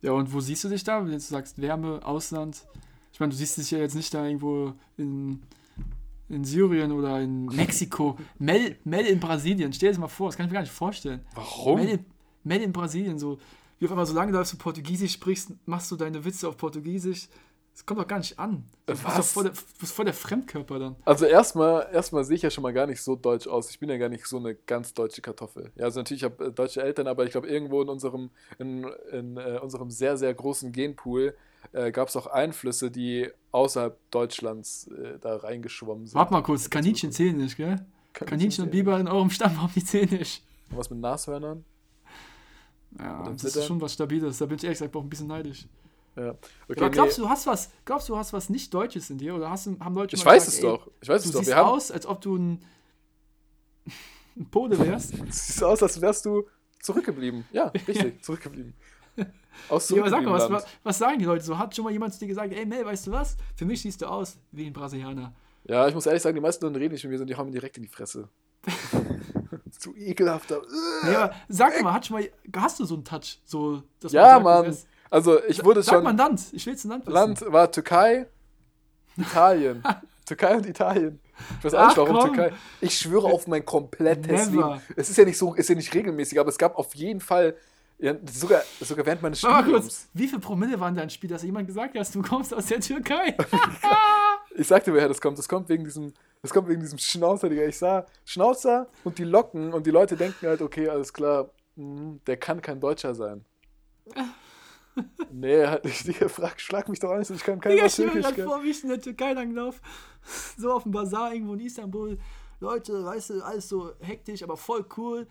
Ja, 0.02 0.12
und 0.12 0.32
wo 0.32 0.40
siehst 0.40 0.64
du 0.64 0.68
dich 0.68 0.84
da? 0.84 1.04
Wenn 1.04 1.12
du 1.12 1.20
sagst 1.20 1.60
Wärme, 1.60 2.04
Ausland. 2.04 2.66
Ich 3.12 3.20
meine, 3.20 3.30
du 3.30 3.36
siehst 3.36 3.56
dich 3.56 3.70
ja 3.70 3.78
jetzt 3.78 3.94
nicht 3.94 4.12
da 4.12 4.26
irgendwo 4.26 4.74
in, 4.96 5.40
in 6.28 6.44
Syrien 6.44 6.92
oder 6.92 7.20
in 7.20 7.46
Mexiko. 7.56 8.18
Mel, 8.38 8.76
Mel 8.84 9.06
in 9.06 9.20
Brasilien. 9.20 9.72
Stell 9.72 9.88
dir 9.88 9.92
das 9.92 10.00
mal 10.00 10.08
vor, 10.08 10.28
das 10.28 10.36
kann 10.36 10.46
ich 10.46 10.50
mir 10.50 10.56
gar 10.56 10.62
nicht 10.62 10.72
vorstellen. 10.72 11.20
Warum? 11.34 11.80
Mel 11.80 11.88
in, 11.88 12.04
Mel 12.42 12.62
in 12.62 12.72
Brasilien, 12.72 13.18
so. 13.18 13.38
Wie 13.78 13.86
auf 13.86 13.92
einmal, 13.92 14.06
solange 14.06 14.32
du 14.32 14.56
Portugiesisch 14.58 15.12
sprichst, 15.12 15.52
machst 15.66 15.90
du 15.90 15.96
deine 15.96 16.24
Witze 16.24 16.48
auf 16.48 16.56
Portugiesisch. 16.56 17.28
Das 17.72 17.86
kommt 17.86 18.00
doch 18.00 18.06
gar 18.06 18.18
nicht 18.18 18.38
an. 18.38 18.68
Du 18.86 18.92
bist, 18.92 19.04
Was? 19.04 19.32
voll 19.32 19.44
der, 19.44 19.52
bist 19.80 19.92
voll 19.94 20.04
der 20.04 20.14
Fremdkörper 20.14 20.78
dann. 20.78 20.96
Also 21.04 21.24
erstmal, 21.24 21.88
erstmal 21.92 22.22
sehe 22.24 22.36
ich 22.36 22.42
ja 22.42 22.50
schon 22.50 22.62
mal 22.62 22.72
gar 22.72 22.86
nicht 22.86 23.00
so 23.00 23.16
deutsch 23.16 23.46
aus. 23.46 23.70
Ich 23.70 23.78
bin 23.78 23.88
ja 23.88 23.96
gar 23.96 24.10
nicht 24.10 24.26
so 24.26 24.36
eine 24.36 24.54
ganz 24.54 24.92
deutsche 24.92 25.22
Kartoffel. 25.22 25.72
Ja, 25.76 25.84
also 25.84 26.00
natürlich 26.00 26.22
habe 26.22 26.48
ich 26.48 26.54
deutsche 26.54 26.82
Eltern, 26.82 27.06
aber 27.06 27.24
ich 27.24 27.30
glaube 27.30 27.48
irgendwo 27.48 27.80
in 27.80 27.88
unserem, 27.88 28.30
in, 28.58 28.84
in 29.10 29.36
äh, 29.38 29.58
unserem 29.62 29.90
sehr, 29.90 30.16
sehr 30.16 30.34
großen 30.34 30.70
Genpool 30.72 31.34
äh, 31.72 31.92
gab 31.92 32.08
es 32.08 32.16
auch 32.16 32.26
Einflüsse, 32.26 32.90
die 32.90 33.30
außerhalb 33.52 33.98
Deutschlands 34.10 34.88
äh, 34.88 35.18
da 35.20 35.36
reingeschwommen 35.36 36.06
sind. 36.06 36.14
Warte 36.14 36.32
mal 36.32 36.42
kurz, 36.42 36.68
Kaninchen 36.68 37.10
zählen 37.12 37.36
nicht, 37.36 37.56
gell? 37.56 37.84
Kaninchen 38.12 38.64
und 38.64 38.70
Biber 38.70 39.00
in 39.00 39.08
eurem 39.08 39.30
Stammbaum, 39.30 39.70
die 39.74 39.84
zählen 39.84 40.10
nicht. 40.10 40.44
Was 40.70 40.90
mit 40.90 41.00
Nashörnern? 41.00 41.64
Ja, 42.98 43.22
das 43.24 43.44
ist 43.44 43.52
Zittern? 43.52 43.66
schon 43.66 43.80
was 43.80 43.94
Stabiles. 43.94 44.38
Da 44.38 44.46
bin 44.46 44.56
ich 44.56 44.64
ehrlich 44.64 44.78
gesagt 44.78 44.94
auch 44.94 45.02
ein 45.02 45.08
bisschen 45.08 45.28
neidisch. 45.28 45.66
Ja. 46.16 46.30
Okay, 46.68 46.78
Aber 46.80 46.90
glaubst 46.90 47.18
nee, 47.18 47.24
du, 47.24 47.30
hast 47.30 47.46
was, 47.46 47.70
glaubst 47.84 48.08
du, 48.08 48.16
hast 48.16 48.32
was 48.32 48.48
nicht 48.50 48.72
Deutsches 48.74 49.08
in 49.10 49.18
dir? 49.18 49.34
Oder 49.34 49.48
hast, 49.50 49.66
du- 49.66 49.78
haben 49.80 49.94
Leute 49.94 50.14
ich 50.16 50.24
weiß 50.24 50.44
gesagt, 50.44 50.58
es 50.58 50.64
ey, 50.64 50.70
doch. 50.70 50.90
Ich 51.00 51.08
weiß 51.08 51.22
Du 51.22 51.28
es 51.28 51.32
doch. 51.32 51.38
siehst 51.40 51.50
Wir 51.50 51.56
haben, 51.56 51.68
aus, 51.70 51.90
als 51.90 52.06
ob 52.06 52.20
du 52.20 52.36
ein, 52.36 52.64
ein 54.36 54.46
Pole 54.50 54.78
wärst. 54.78 55.12
du 55.18 55.24
siehst 55.30 55.62
aus, 55.64 55.82
als 55.82 56.00
wärst 56.00 56.24
du 56.26 56.46
zurückgeblieben. 56.80 57.44
Ja, 57.52 57.66
richtig, 57.88 58.22
zurückgeblieben. 58.22 58.74
Aus 59.68 59.88
Ja, 59.90 60.00
aber 60.00 60.10
sag 60.10 60.24
mal, 60.24 60.50
was, 60.50 60.64
was, 60.82 60.98
sagen 60.98 61.18
die 61.18 61.24
Leute 61.26 61.44
so? 61.44 61.58
Hat 61.58 61.74
schon 61.76 61.84
mal 61.84 61.90
jemand 61.92 62.14
zu 62.14 62.20
dir 62.20 62.26
gesagt, 62.28 62.52
ey 62.54 62.64
Mel, 62.64 62.84
weißt 62.86 63.06
du 63.06 63.12
was? 63.12 63.36
Für 63.54 63.66
mich 63.66 63.82
siehst 63.82 64.00
du 64.00 64.06
aus 64.06 64.38
wie 64.50 64.66
ein 64.66 64.72
Brasilianer. 64.72 65.34
Ja, 65.64 65.86
ich 65.86 65.94
muss 65.94 66.06
ehrlich 66.06 66.22
sagen, 66.22 66.34
die 66.34 66.40
meisten 66.40 66.64
Leute 66.64 66.80
reden 66.80 66.92
nicht 66.94 67.04
mit 67.04 67.10
mir, 67.12 67.18
sondern 67.18 67.34
die 67.34 67.36
hauen 67.38 67.46
mir 67.46 67.52
direkt 67.52 67.76
in 67.76 67.82
die 67.84 67.88
Fresse. 67.88 68.28
Zu 69.78 69.94
ekelhafter. 69.96 70.62
Nee, 71.04 71.14
aber 71.14 71.34
sag 71.48 71.80
mal, 71.82 71.92
hat 71.92 72.06
schon 72.06 72.20
mal, 72.20 72.30
hast 72.56 72.80
du 72.80 72.84
so 72.84 72.94
einen 72.94 73.04
Touch? 73.04 73.40
So, 73.44 73.82
dass 74.00 74.12
Ja, 74.12 74.38
du 74.38 74.44
Mann. 74.44 74.64
wärst- 74.66 74.86
Also, 75.12 75.44
ich 75.44 75.62
wurde 75.62 75.82
Sag 75.82 75.96
schon. 75.96 76.04
mal 76.04 76.10
ein 76.10 76.16
Land. 76.16 76.40
Ich 76.52 76.64
will 76.64 76.72
jetzt 76.72 76.84
ein 76.86 76.88
Land 76.88 77.06
wissen. 77.06 77.14
Land 77.14 77.44
war 77.52 77.70
Türkei, 77.70 78.26
Italien. 79.18 79.82
Türkei 80.26 80.56
und 80.56 80.64
Italien. 80.64 81.20
Ich 81.58 81.64
weiß 81.66 81.74
auch 81.74 81.86
nicht, 81.88 81.96
warum 81.98 82.16
komm. 82.16 82.34
Türkei. 82.34 82.52
Ich 82.80 82.98
schwöre 82.98 83.26
auf 83.26 83.46
mein 83.46 83.62
komplettes 83.62 84.48
Never. 84.48 84.68
Leben. 84.68 84.82
Es 84.96 85.10
ist 85.10 85.18
ja 85.18 85.26
nicht 85.26 85.36
so, 85.36 85.52
ist 85.52 85.68
ja 85.68 85.74
nicht 85.74 85.92
regelmäßig, 85.92 86.40
aber 86.40 86.48
es 86.48 86.56
gab 86.56 86.78
auf 86.78 86.94
jeden 86.94 87.20
Fall, 87.20 87.56
ja, 87.98 88.14
sogar, 88.32 88.62
sogar 88.80 89.04
während 89.04 89.20
meines 89.20 89.42
mal 89.42 89.62
Studiums. 89.62 90.08
wie 90.14 90.28
viel 90.28 90.38
Promille 90.38 90.80
waren 90.80 90.94
dein 90.94 91.10
Spiel, 91.10 91.28
dass 91.28 91.42
jemand 91.42 91.66
gesagt 91.66 91.94
hat, 91.94 92.14
du 92.14 92.22
kommst 92.22 92.54
aus 92.54 92.66
der 92.66 92.80
Türkei? 92.80 93.36
Ich 94.54 94.66
sagte, 94.66 94.92
woher 94.92 95.08
das 95.08 95.18
kommt. 95.18 95.38
Das 95.38 95.48
kommt 95.48 95.70
wegen 95.70 95.84
diesem, 95.84 96.12
das 96.42 96.50
kommt 96.52 96.68
wegen 96.68 96.82
diesem 96.82 96.98
Schnauzer, 96.98 97.48
Digga. 97.48 97.64
Ich 97.64 97.78
sah 97.78 98.04
Schnauzer 98.26 98.86
und 99.02 99.16
die 99.16 99.24
Locken 99.24 99.72
und 99.72 99.86
die 99.86 99.90
Leute 99.90 100.14
denken 100.14 100.46
halt, 100.46 100.60
okay, 100.60 100.90
alles 100.90 101.10
klar, 101.10 101.48
mhm, 101.74 102.20
der 102.26 102.36
kann 102.36 102.60
kein 102.60 102.78
Deutscher 102.78 103.14
sein. 103.14 103.46
Nee, 105.30 105.66
halt, 105.66 105.84
Digga, 106.06 106.28
frag, 106.28 106.60
schlag 106.60 106.88
mich 106.88 106.98
doch 107.00 107.10
an, 107.10 107.22
ich 107.22 107.28
kann 107.42 107.60
kein 107.60 107.76
Wort 107.76 107.86
ich 107.86 107.92
stell 107.92 108.06
mir 108.06 108.20
gerade 108.20 108.44
vor, 108.44 108.62
wie 108.62 108.70
ich 108.70 108.82
in 108.82 108.90
der 108.90 109.00
Türkei 109.00 109.32
langlaufe. 109.32 109.80
So 110.56 110.72
auf 110.72 110.84
dem 110.84 110.92
Bazar 110.92 111.32
irgendwo 111.32 111.54
in 111.54 111.60
Istanbul. 111.60 112.16
Leute, 112.60 113.04
weißt 113.04 113.30
du, 113.30 113.42
alles 113.42 113.68
so 113.68 113.92
hektisch, 114.00 114.42
aber 114.44 114.56
voll 114.56 114.84
cool. 114.96 115.26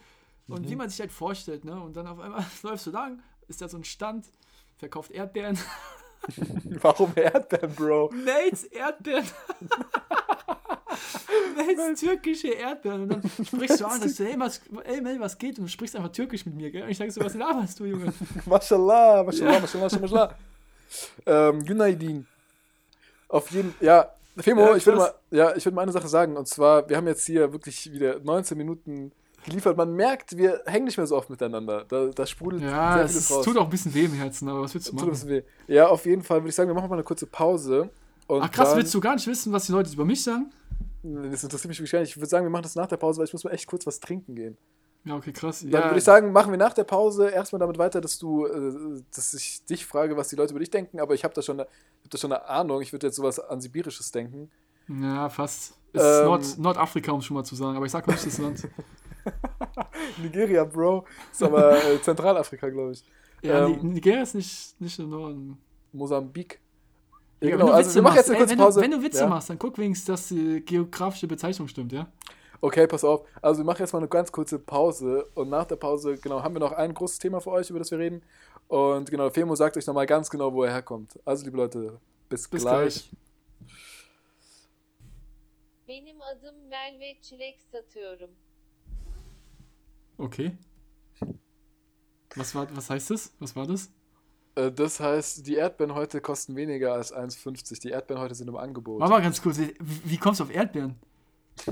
Und 0.49 0.65
Mhm. 0.65 0.69
wie 0.69 0.75
man 0.75 0.89
sich 0.89 0.99
halt 0.99 1.13
vorstellt, 1.13 1.63
ne? 1.63 1.79
Und 1.79 1.95
dann 1.95 2.07
auf 2.07 2.19
einmal 2.19 2.45
läufst 2.63 2.87
du 2.87 2.91
lang, 2.91 3.21
ist 3.47 3.61
da 3.61 3.69
so 3.69 3.77
ein 3.77 3.85
Stand, 3.85 4.25
verkauft 4.75 5.11
Erdbeeren. 5.11 5.57
Warum 6.81 7.13
Erdbeeren, 7.15 7.73
Bro? 7.73 8.11
Nates 8.13 8.65
Erdbeeren. 8.65 9.25
Nates 11.55 11.99
türkische 11.99 12.49
Erdbeeren. 12.49 13.03
Und 13.03 13.09
dann 13.09 13.21
sprichst 13.45 13.79
du 13.79 13.85
an, 13.85 13.99
sagst 14.01 14.19
du, 14.19 14.25
hey, 14.25 14.35
was, 14.37 14.61
ey 14.83 15.01
Mel, 15.01 15.19
was 15.19 15.37
geht? 15.37 15.57
Und 15.59 15.65
du 15.65 15.71
sprichst 15.71 15.95
einfach 15.95 16.11
türkisch 16.11 16.45
mit 16.45 16.55
mir, 16.55 16.71
gell? 16.71 16.83
Und 16.83 16.89
ich 16.89 16.97
sag 16.97 17.11
so, 17.11 17.21
was 17.21 17.35
laberst 17.35 17.79
du, 17.79 17.85
Junge? 17.85 18.13
Mashallah, 18.45 19.23
Mashallah, 19.23 19.59
Mashallah, 19.59 19.99
Mashallah. 19.99 20.35
ähm, 21.25 21.65
Günaydin. 21.65 22.27
Auf 23.29 23.49
jeden 23.51 23.73
ja, 23.79 24.09
Femo, 24.37 24.67
Ja, 24.67 24.75
ich 24.75 24.85
würde 24.85 24.99
mal, 24.99 25.13
ja, 25.31 25.55
ich 25.55 25.71
mal 25.71 25.81
eine 25.81 25.91
Sache 25.91 26.07
sagen. 26.07 26.37
Und 26.37 26.47
zwar, 26.47 26.87
wir 26.89 26.97
haben 26.97 27.07
jetzt 27.07 27.25
hier 27.25 27.51
wirklich 27.51 27.91
wieder 27.91 28.19
19 28.19 28.57
Minuten 28.57 29.11
geliefert. 29.45 29.77
Man 29.77 29.93
merkt, 29.95 30.37
wir 30.37 30.61
hängen 30.65 30.85
nicht 30.85 30.97
mehr 30.97 31.07
so 31.07 31.17
oft 31.17 31.29
miteinander. 31.29 31.85
Da, 31.87 32.07
da 32.07 32.25
sprudelt 32.25 32.63
Ja, 32.63 32.95
sehr 32.95 33.05
es 33.05 33.11
vieles 33.11 33.25
ist, 33.25 33.31
raus. 33.31 33.45
tut 33.45 33.57
auch 33.57 33.65
ein 33.65 33.69
bisschen 33.69 33.93
weh 33.93 34.05
im 34.05 34.13
Herzen, 34.13 34.47
aber 34.49 34.61
was 34.61 34.73
willst 34.73 34.89
du 34.89 34.95
machen? 34.95 35.43
Ja, 35.67 35.87
auf 35.87 36.05
jeden 36.05 36.23
Fall 36.23 36.39
würde 36.39 36.49
ich 36.49 36.55
sagen, 36.55 36.69
wir 36.69 36.75
machen 36.75 36.89
mal 36.89 36.95
eine 36.95 37.03
kurze 37.03 37.25
Pause. 37.25 37.89
Ach 38.27 38.51
krass, 38.51 38.75
willst 38.75 38.93
du 38.93 39.01
gar 39.01 39.15
nicht 39.15 39.27
wissen, 39.27 39.51
was 39.51 39.65
die 39.65 39.71
Leute 39.73 39.91
über 39.91 40.05
mich 40.05 40.23
sagen? 40.23 40.51
Das 41.03 41.43
interessiert 41.43 41.69
mich 41.69 41.79
wirklich 41.79 41.91
gar 41.91 41.99
nicht. 42.01 42.09
Ich 42.11 42.17
würde 42.17 42.27
sagen, 42.29 42.45
wir 42.45 42.49
machen 42.51 42.63
das 42.63 42.75
nach 42.75 42.87
der 42.87 42.97
Pause, 42.97 43.19
weil 43.19 43.25
ich 43.25 43.33
muss 43.33 43.43
mal 43.43 43.51
echt 43.51 43.67
kurz 43.67 43.85
was 43.87 43.99
trinken 43.99 44.35
gehen. 44.35 44.57
Ja, 45.03 45.15
okay, 45.15 45.31
krass. 45.33 45.61
Dann 45.61 45.71
ja, 45.71 45.85
würde 45.85 45.97
ich 45.97 46.03
sagen, 46.03 46.31
machen 46.31 46.51
wir 46.51 46.59
nach 46.59 46.73
der 46.73 46.83
Pause 46.83 47.29
erstmal 47.29 47.59
damit 47.59 47.79
weiter, 47.79 48.01
dass 48.01 48.19
du, 48.19 48.45
äh, 48.45 49.01
dass 49.15 49.33
ich 49.33 49.65
dich 49.65 49.83
frage, 49.85 50.15
was 50.15 50.27
die 50.27 50.35
Leute 50.35 50.51
über 50.51 50.59
dich 50.59 50.69
denken, 50.69 50.99
aber 50.99 51.15
ich 51.15 51.23
habe 51.23 51.33
da 51.33 51.41
schon 51.41 51.59
eine, 51.59 51.67
ich 51.99 52.03
hab 52.05 52.11
da 52.11 52.17
schon 52.19 52.31
eine 52.31 52.45
Ahnung. 52.47 52.81
Ich 52.81 52.91
würde 52.93 53.07
jetzt 53.07 53.15
sowas 53.15 53.39
an 53.39 53.59
Sibirisches 53.61 54.11
denken. 54.11 54.51
Ja, 54.87 55.27
fast. 55.29 55.73
Es 55.93 56.01
ist 56.03 56.19
Ähm, 56.19 56.25
Nord 56.25 56.57
Nordafrika, 56.59 57.11
um 57.13 57.19
es 57.19 57.25
schon 57.25 57.35
mal 57.35 57.43
zu 57.43 57.55
sagen, 57.55 57.75
aber 57.77 57.85
ich 57.87 57.91
sag 57.91 58.05
nicht 58.07 58.25
das 58.25 58.37
Land. 58.37 58.67
Nigeria, 60.21 60.63
Bro. 60.65 61.05
Ist 61.31 61.43
aber 61.43 61.83
äh, 61.83 62.01
Zentralafrika, 62.01 62.69
glaube 62.69 62.91
ich. 62.91 63.03
Ja, 63.41 63.65
Ähm, 63.65 63.79
Ni- 63.81 63.93
Nigeria 63.93 64.21
ist 64.21 64.35
nicht, 64.35 64.79
nicht 64.79 64.99
im 64.99 65.09
Norden. 65.09 65.57
Mosambik. 65.93 66.59
Ja, 67.41 67.49
genau. 67.49 67.59
wenn 67.59 67.67
du 67.67 67.73
Also 67.73 67.89
Witze 67.89 67.95
wir 67.95 68.01
machen 68.03 68.15
machst, 68.15 68.29
jetzt 68.29 68.29
eine 68.29 68.35
ey, 68.37 68.41
kurze 68.41 68.51
wenn, 68.51 68.65
Pause. 68.65 68.79
Du, 68.79 68.83
wenn 68.83 68.91
du 68.91 69.03
Witze 69.03 69.19
ja? 69.19 69.27
machst, 69.27 69.49
dann 69.49 69.59
guck 69.59 69.77
wenigstens, 69.77 70.05
dass 70.07 70.27
die 70.27 70.63
geografische 70.63 71.27
Bezeichnung 71.27 71.67
stimmt, 71.67 71.91
ja? 71.91 72.07
Okay, 72.61 72.85
pass 72.85 73.03
auf. 73.03 73.27
Also 73.41 73.59
wir 73.61 73.65
machen 73.65 73.79
jetzt 73.79 73.91
mal 73.91 73.99
eine 73.99 74.07
ganz 74.07 74.31
kurze 74.31 74.59
Pause 74.59 75.27
und 75.33 75.49
nach 75.49 75.65
der 75.65 75.77
Pause, 75.77 76.17
genau, 76.17 76.43
haben 76.43 76.53
wir 76.53 76.59
noch 76.59 76.73
ein 76.73 76.93
großes 76.93 77.17
Thema 77.17 77.41
für 77.41 77.49
euch, 77.51 77.69
über 77.71 77.79
das 77.79 77.89
wir 77.89 77.97
reden. 77.97 78.21
Und 78.67 79.09
genau, 79.09 79.29
Femo 79.31 79.55
sagt 79.55 79.75
euch 79.77 79.87
nochmal 79.87 80.05
ganz 80.05 80.29
genau, 80.29 80.53
wo 80.53 80.63
er 80.63 80.71
herkommt. 80.71 81.19
Also, 81.25 81.43
liebe 81.43 81.57
Leute, 81.57 81.99
bis, 82.29 82.47
Bis 82.47 82.61
gleich. 82.61 83.09
gleich. 83.09 83.11
Benim 85.87 86.21
adım 86.21 86.55
Merve 86.69 87.21
Çilek 87.21 87.59
satıyorum. 87.71 88.29
Okay. 90.17 90.51
Was, 92.35 92.55
war, 92.55 92.67
was 92.75 92.89
heißt 92.89 93.09
das? 93.09 93.33
Was 93.39 93.55
war 93.55 93.67
das? 93.67 93.89
Äh, 94.55 94.71
Das 94.71 94.99
heißt, 94.99 95.45
die 95.47 95.55
Erdbeeren 95.55 95.95
heute 95.95 96.21
kosten 96.21 96.55
weniger 96.55 96.93
als 96.93 97.13
1,50. 97.13 97.81
Die 97.81 97.89
Erdbeeren 97.89 98.21
heute 98.21 98.35
sind 98.35 98.47
im 98.47 98.55
Angebot. 98.57 98.99
Warte 98.99 99.13
mal 99.13 99.21
ganz 99.21 99.41
kurz, 99.41 99.57
wie, 99.59 99.73
wie 99.79 100.17
kommst 100.17 100.39
du 100.39 100.45
auf 100.45 100.53
Erdbeeren? 100.53 100.99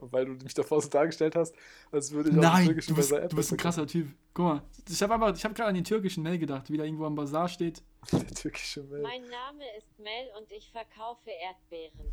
weil 0.00 0.26
du 0.26 0.32
mich 0.32 0.54
davor 0.54 0.80
so 0.80 0.88
dargestellt 0.88 1.34
hast, 1.36 1.54
als 1.90 2.12
würde 2.12 2.30
ich 2.30 2.36
auf 2.36 2.40
den 2.40 2.50
Nein, 2.50 2.66
türkischen 2.66 2.94
du 2.94 2.96
bist, 2.96 3.10
Bazar 3.10 3.28
du 3.28 3.36
bist 3.36 3.50
ein 3.50 3.54
Erdbeeren 3.54 3.62
krasser 3.62 3.86
Typ. 3.86 4.08
Guck 4.34 4.44
mal, 4.44 4.62
ich 4.88 5.02
habe 5.02 5.14
aber, 5.14 5.30
ich 5.34 5.44
habe 5.44 5.54
gerade 5.54 5.68
an 5.68 5.74
den 5.74 5.84
türkischen 5.84 6.22
Mel 6.22 6.38
gedacht, 6.38 6.70
wie 6.70 6.76
da 6.76 6.84
irgendwo 6.84 7.04
am 7.04 7.14
Bazar 7.14 7.48
steht. 7.48 7.82
Der 8.12 8.26
türkische 8.28 8.82
Mel. 8.84 9.02
Mein 9.02 9.22
Name 9.22 9.64
ist 9.76 9.98
Mel 9.98 10.28
und 10.38 10.50
ich 10.52 10.70
verkaufe 10.70 11.30
Erdbeeren. 11.30 12.12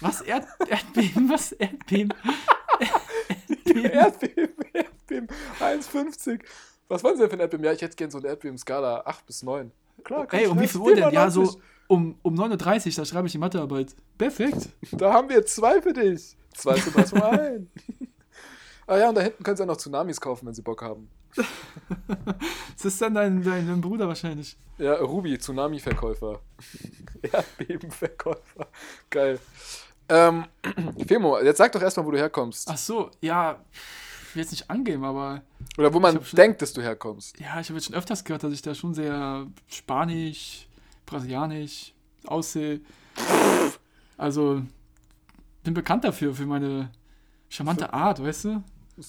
Was? 0.00 0.20
Erd 0.22 0.46
Erdbeben? 0.68 1.28
Was? 1.30 1.52
Erdbeben? 1.52 2.12
Erdbeben, 3.66 4.54
Erdbeben, 4.72 5.28
1,50. 5.60 6.40
Was 6.90 7.04
waren 7.04 7.14
Sie 7.14 7.20
denn 7.20 7.30
für 7.30 7.36
ein 7.36 7.40
Erdbeben? 7.40 7.64
Ja, 7.64 7.72
ich 7.72 7.80
hätte 7.80 7.94
gerne 7.94 8.10
so 8.10 8.18
eine 8.18 8.26
Erdbeben-Skala 8.26 9.02
8 9.06 9.24
bis 9.24 9.44
9. 9.44 9.70
Klar, 10.02 10.26
Ey, 10.32 10.48
um 10.48 10.60
wie 10.60 10.66
viel 10.66 10.80
Uhr 10.80 10.94
denn? 10.94 11.04
Ja, 11.04 11.30
94. 11.30 11.52
so 11.52 11.60
um, 11.86 12.18
um 12.22 12.34
9.30 12.34 12.86
Uhr, 12.86 12.92
da 12.96 13.04
schreibe 13.04 13.26
ich 13.26 13.32
die 13.32 13.38
Mathearbeit. 13.38 13.94
Perfekt. 14.18 14.70
Da 14.92 15.12
haben 15.12 15.28
wir 15.28 15.46
zwei 15.46 15.80
für 15.80 15.92
dich. 15.92 16.36
Zwei 16.52 16.74
zu 16.74 16.92
was 16.94 17.12
mal 17.12 17.38
ein. 17.38 17.70
ah 18.88 18.96
ja, 18.96 19.08
und 19.08 19.14
da 19.14 19.20
hinten 19.20 19.44
können 19.44 19.56
Sie 19.56 19.62
auch 19.62 19.68
noch 19.68 19.76
Tsunamis 19.76 20.20
kaufen, 20.20 20.46
wenn 20.46 20.54
Sie 20.54 20.62
Bock 20.62 20.82
haben. 20.82 21.08
Das 22.74 22.94
ist 22.94 23.02
dann 23.02 23.14
dein, 23.14 23.44
dein, 23.44 23.66
dein 23.66 23.80
Bruder 23.82 24.08
wahrscheinlich. 24.08 24.56
Ja, 24.78 24.94
Ruby, 24.94 25.38
Tsunami-Verkäufer. 25.38 26.40
Erdbebenverkäufer. 27.22 28.68
Geil. 29.10 29.38
Ähm, 30.08 30.46
Femo, 31.06 31.38
jetzt 31.40 31.58
sag 31.58 31.70
doch 31.72 31.82
erstmal, 31.82 32.06
wo 32.06 32.10
du 32.10 32.18
herkommst. 32.18 32.68
Ach 32.70 32.78
so, 32.78 33.10
ja, 33.20 33.62
ich 34.30 34.36
will 34.36 34.42
jetzt 34.42 34.52
nicht 34.52 34.70
angeben, 34.70 35.04
aber 35.04 35.42
Oder 35.76 35.92
wo 35.92 35.98
man 36.00 36.24
schon- 36.24 36.36
denkt, 36.36 36.62
dass 36.62 36.72
du 36.72 36.80
herkommst. 36.82 37.38
ja, 37.40 37.60
ich 37.60 37.68
habe 37.68 37.74
jetzt 37.74 37.86
schon 37.86 37.94
öfters 37.96 38.24
gehört, 38.24 38.44
dass 38.44 38.52
ich 38.52 38.62
da 38.62 38.74
schon 38.74 38.94
sehr 38.94 39.46
spanisch, 39.68 40.66
brasilianisch 41.04 41.92
aussehe. 42.26 42.80
Also, 44.16 44.62
bin 45.64 45.74
bekannt 45.74 46.04
dafür, 46.04 46.34
für 46.34 46.46
meine 46.46 46.90
charmante 47.48 47.92
Art, 47.92 48.22
weißt 48.22 48.44
du? 48.44 48.62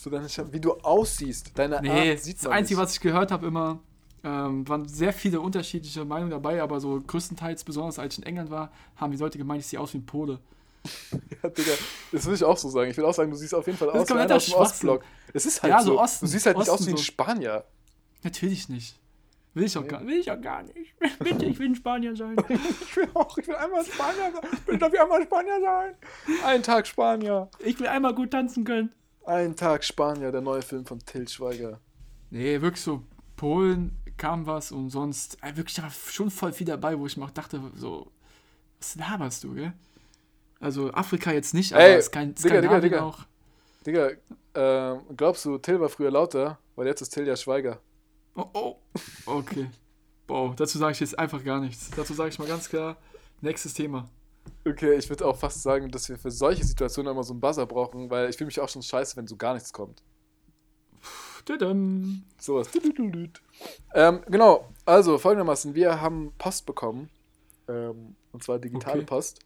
Du 0.04 0.10
deine 0.10 0.28
Wie 0.52 0.60
du 0.60 0.74
aussiehst. 0.76 1.52
Deine 1.56 1.82
Nee, 1.82 2.12
Art 2.12 2.20
sieht 2.20 2.38
das 2.38 2.48
Einzige, 2.48 2.80
nicht. 2.80 2.88
was 2.88 2.94
ich 2.96 3.02
gehört 3.02 3.32
habe 3.32 3.46
immer, 3.46 3.80
ähm, 4.24 4.68
waren 4.68 4.88
sehr 4.88 5.12
viele 5.12 5.42
unterschiedliche 5.42 6.06
Meinungen 6.06 6.32
dabei, 6.32 6.62
aber 6.64 6.80
so 6.80 7.02
größtenteils, 7.06 7.64
besonders 7.66 8.00
als 8.00 8.14
ich 8.14 8.20
in 8.20 8.26
England 8.26 8.50
war, 8.52 8.72
haben 8.96 9.12
die 9.12 9.18
Leute 9.18 9.38
gemeint, 9.38 9.60
ich 9.62 9.68
sehe 9.68 9.80
aus 9.80 9.94
wie 9.94 9.98
ein 9.98 10.06
Pole. 10.06 10.40
Ja, 11.44 11.50
Digga, 11.50 11.72
das 12.12 12.26
will 12.28 12.36
ich 12.36 12.44
auch 12.44 12.58
so 12.58 12.70
sagen. 12.70 12.92
Ich 12.92 12.98
will 12.98 13.06
auch 13.06 13.14
sagen, 13.14 13.32
du 13.32 13.38
siehst 13.38 13.54
auf 13.56 13.66
jeden 13.66 13.78
Fall 13.78 13.90
aus 13.90 14.08
wie 14.10 14.14
einer 14.14 14.36
aus 14.36 14.46
dem. 14.46 14.54
Ostblock. 14.56 15.04
Es 15.34 15.46
ist 15.48 15.64
halt 15.64 15.72
Ja, 15.72 15.82
so. 15.82 16.00
Osten- 16.00 16.26
du 16.26 16.32
siehst 16.32 16.46
halt 16.46 16.58
nicht 16.58 16.70
aus 16.70 16.80
Osten 16.82 16.88
wie 16.92 16.96
ein. 16.96 16.98
Spanier. 16.98 17.64
Natürlich 18.24 18.70
nicht. 18.70 19.00
Will 19.54 19.66
ich 19.66 19.78
auch, 19.78 19.86
gar, 19.88 20.06
will 20.06 20.18
ich 20.20 20.32
auch 20.32 20.40
gar 20.40 20.64
nicht. 20.64 20.76
Bitte, 21.20 21.46
ich 21.46 21.58
will 21.60 21.70
ein 21.70 21.76
Spanier 21.76 22.16
sein. 22.16 22.36
Ich 22.50 22.96
will 22.96 23.10
auch, 23.16 23.38
ich 23.38 23.48
will 23.48 23.56
einmal 23.56 23.84
Spanier 23.84 24.32
sein. 24.34 24.50
Ich 24.74 24.80
darf 24.80 24.94
ja 24.94 25.04
einmal 25.04 25.24
Spanier 25.24 25.60
sein. 25.62 25.96
Ein 26.46 26.64
Tag 26.64 26.88
Spanier. 26.88 27.50
Ich 27.60 27.80
will 27.80 27.88
einmal 27.88 28.14
gut 28.16 28.32
tanzen 28.32 28.64
können. 28.64 28.92
Ein 29.26 29.56
Tag 29.56 29.84
Spanier, 29.84 30.32
der 30.32 30.42
neue 30.42 30.62
Film 30.62 30.86
von 30.86 31.00
Till 31.00 31.28
Schweiger. 31.28 31.80
Nee, 32.30 32.62
wirklich 32.62 32.82
so, 32.84 33.04
Polen 33.36 33.98
kam 34.18 34.46
was 34.46 34.72
und 34.72 34.90
sonst, 34.90 35.38
äh, 35.44 35.56
wirklich 35.58 35.76
da 35.76 35.84
war 35.84 35.92
schon 35.92 36.30
voll 36.32 36.54
viel 36.54 36.68
dabei, 36.68 36.98
wo 36.98 37.06
ich 37.08 37.18
mir 37.18 37.26
auch 37.26 37.32
dachte, 37.32 37.60
so, 37.76 38.12
was 38.80 38.96
laberst 38.96 39.44
du, 39.44 39.54
gell? 39.56 39.74
Also 40.62 40.92
Afrika 40.94 41.32
jetzt 41.32 41.54
nicht, 41.54 41.74
aber 41.74 41.84
Ey, 41.84 42.00
Digga, 42.02 42.26
Digga, 42.26 42.38
Skandinavien 42.40 42.82
Digga. 42.82 43.04
auch. 43.04 43.20
Digga, 43.86 44.12
ähm, 44.54 45.02
glaubst 45.18 45.44
du, 45.44 45.58
Till 45.58 45.80
war 45.80 45.90
früher 45.90 46.12
lauter? 46.12 46.60
Weil 46.76 46.88
jetzt 46.88 47.02
ist 47.02 47.10
Till 47.10 47.28
ja 47.28 47.36
Schweiger. 47.36 47.80
Oh, 48.36 48.46
oh. 48.54 48.76
Okay. 49.26 49.70
Boah, 50.28 50.54
dazu 50.56 50.78
sage 50.78 50.94
ich 50.94 51.00
jetzt 51.00 51.18
einfach 51.18 51.44
gar 51.44 51.60
nichts. 51.60 51.90
Dazu 51.96 52.14
sage 52.14 52.30
ich 52.30 52.40
mal 52.40 52.48
ganz 52.48 52.70
klar, 52.70 52.98
nächstes 53.42 53.74
Thema. 53.74 54.08
Okay, 54.68 54.94
ich 54.94 55.10
würde 55.10 55.26
auch 55.26 55.36
fast 55.36 55.62
sagen, 55.64 55.90
dass 55.90 56.08
wir 56.10 56.18
für 56.18 56.32
solche 56.32 56.64
Situationen 56.64 57.12
immer 57.12 57.24
so 57.24 57.34
einen 57.34 57.42
Buzzer 57.42 57.66
brauchen, 57.66 58.10
weil 58.10 58.30
ich 58.30 58.38
fühle 58.38 58.46
mich 58.48 58.60
auch 58.60 58.70
schon 58.70 58.82
scheiße, 58.82 59.18
wenn 59.18 59.28
so 59.28 59.36
gar 59.36 59.56
nichts 59.56 59.74
kommt. 59.74 60.02
Tadam. 61.46 62.24
Sowas. 62.40 62.70
Ähm, 63.94 64.22
genau, 64.28 64.70
also 64.86 65.18
folgendermaßen, 65.18 65.74
wir 65.74 66.00
haben 66.00 66.34
Post 66.38 66.66
bekommen. 66.66 67.10
Ähm, 67.68 68.16
und 68.32 68.44
zwar 68.44 68.60
digitale 68.60 69.00
Okay. 69.00 69.06
Post. 69.06 69.40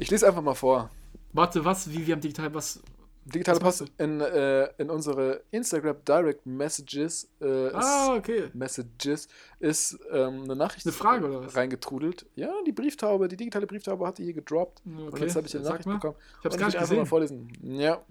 Ich 0.00 0.10
lese 0.10 0.26
einfach 0.26 0.42
mal 0.42 0.54
vor. 0.54 0.90
Warte, 1.32 1.64
was? 1.64 1.90
Wie 1.90 2.06
wir 2.06 2.14
haben 2.14 2.20
digital 2.20 2.52
was? 2.54 2.82
Digitale 3.26 3.60
Was 3.60 3.78
Post 3.80 3.92
in, 3.98 4.20
äh, 4.20 4.64
in 4.78 4.88
unsere 4.88 5.42
Instagram 5.50 5.96
Direct 6.08 6.46
Messages. 6.46 7.28
Äh, 7.40 7.66
ist, 7.68 7.74
Ah, 7.74 8.14
okay. 8.16 8.48
Messages 8.54 9.28
ist 9.60 9.98
ähm, 10.10 10.44
eine 10.44 10.56
Nachricht 10.56 10.86
Eine 10.86 10.92
Frage, 10.94 11.26
oder 11.28 11.44
was? 11.46 11.54
reingetrudelt. 11.54 12.24
Ja, 12.34 12.50
die 12.66 12.72
Brieftaube, 12.72 13.28
die 13.28 13.36
digitale 13.36 13.66
Brieftaube 13.66 14.06
hat 14.06 14.16
die 14.18 14.24
hier 14.24 14.32
gedroppt. 14.32 14.80
Und 14.86 15.08
Okay. 15.08 15.24
jetzt 15.24 15.36
habe 15.36 15.46
ich 15.46 15.54
eine 15.54 15.64
Sag 15.64 15.72
Nachricht 15.72 15.86
mal. 15.86 15.94
bekommen. 15.96 16.16
Ich 16.38 16.44
hab's 16.44 16.54
Und 16.54 16.60
gar 16.60 16.66
nicht 16.68 16.76
einfach 16.78 16.88
mal 16.88 16.94
gesehen. 17.00 17.06
vorlesen. 17.06 17.52
Ja. 17.62 18.04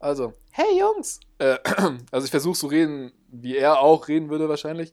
Also, 0.00 0.34
hey 0.50 0.78
Jungs! 0.78 1.20
Äh, 1.38 1.56
also 2.10 2.24
ich 2.24 2.30
versuche 2.30 2.56
so 2.56 2.66
reden, 2.66 3.12
wie 3.28 3.56
er 3.56 3.78
auch 3.80 4.08
reden 4.08 4.28
würde 4.28 4.48
wahrscheinlich. 4.48 4.92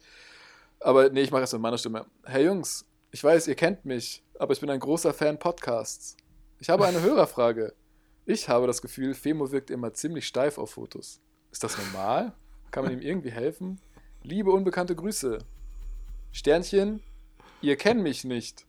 Aber 0.80 1.10
nee, 1.10 1.22
ich 1.24 1.32
mache 1.32 1.44
es 1.44 1.52
mit 1.52 1.62
meiner 1.62 1.78
Stimme. 1.78 2.06
Hey 2.24 2.46
Jungs, 2.46 2.86
ich 3.12 3.22
weiß, 3.24 3.48
ihr 3.48 3.56
kennt 3.56 3.84
mich, 3.86 4.23
aber 4.40 4.54
ich 4.54 4.60
bin 4.60 4.70
ein 4.70 4.80
großer 4.80 5.14
Fan 5.14 5.40
Podcasts. 5.40 6.18
Ich 6.60 6.70
habe 6.70 6.86
eine 6.86 7.02
Hörerfrage. 7.02 7.74
Ich 8.26 8.48
habe 8.50 8.68
das 8.68 8.82
Gefühl, 8.82 9.14
Femo 9.14 9.52
wirkt 9.52 9.70
immer 9.70 9.94
ziemlich 9.94 10.28
steif 10.28 10.58
auf 10.58 10.72
Fotos. 10.72 11.20
Ist 11.52 11.64
das 11.64 11.78
normal? 11.78 12.34
Kann 12.72 12.84
man 12.86 12.94
ihm 12.94 13.02
irgendwie 13.02 13.32
helfen? 13.32 13.80
Liebe 14.24 14.52
unbekannte 14.52 14.96
Grüße. 14.96 15.40
Sternchen, 16.32 17.02
ihr 17.62 17.76
kennt 17.76 18.02
mich 18.02 18.24
nicht. 18.24 18.66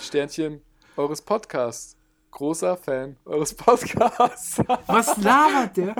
Sternchen, 0.00 0.60
eures 0.96 1.22
Podcasts. 1.22 1.96
Großer 2.32 2.78
Fan 2.78 3.16
eures 3.26 3.52
Podcasts. 3.54 4.58
Was 4.86 5.16
labert 5.18 5.76
der? 5.76 5.94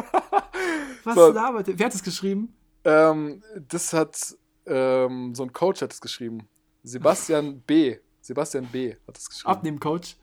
Was 1.04 1.14
So. 1.14 1.30
labert 1.30 1.66
der? 1.66 1.78
Wer 1.78 1.86
hat 1.86 1.94
das 1.94 2.02
geschrieben? 2.02 2.56
ähm, 2.84 3.42
das 3.68 3.92
hat 3.92 4.34
ähm, 4.66 5.34
so 5.34 5.42
ein 5.42 5.52
Coach 5.52 5.82
hat 5.82 5.92
es 5.92 6.00
geschrieben. 6.00 6.48
Sebastian 6.84 7.60
B. 7.60 7.98
Sebastian 8.22 8.66
B. 8.66 8.94
hat 9.06 9.18
es 9.18 9.28
geschrieben. 9.28 9.50
Abnehmen, 9.52 9.80
Coach. 9.80 10.16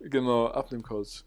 Genau, 0.00 0.48
Abnehm-Coach. 0.48 1.24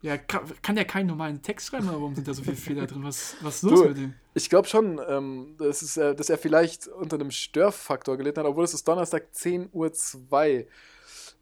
Ja, 0.00 0.18
kann, 0.18 0.42
kann 0.62 0.74
der 0.74 0.84
keinen 0.84 1.06
normalen 1.06 1.40
Text 1.42 1.68
schreiben, 1.68 1.88
aber 1.88 2.00
warum 2.00 2.14
sind 2.16 2.26
da 2.26 2.34
so 2.34 2.42
viele 2.42 2.56
Fehler 2.66 2.86
drin? 2.88 3.04
Was, 3.04 3.36
was 3.40 3.56
ist 3.56 3.62
los 3.62 3.80
Du, 3.82 3.88
mit 3.88 3.96
dem? 3.96 4.14
Ich 4.34 4.50
glaube 4.50 4.66
schon, 4.66 5.00
ähm, 5.08 5.54
das 5.58 5.82
ist, 5.82 5.96
äh, 5.96 6.14
dass 6.16 6.28
er 6.28 6.38
vielleicht 6.38 6.88
unter 6.88 7.14
einem 7.16 7.30
Störfaktor 7.30 8.16
gelitten 8.16 8.40
hat, 8.40 8.46
obwohl 8.46 8.64
es 8.64 8.74
ist 8.74 8.86
Donnerstag 8.88 9.28
10.02 9.32 9.70
Uhr. 9.72 10.66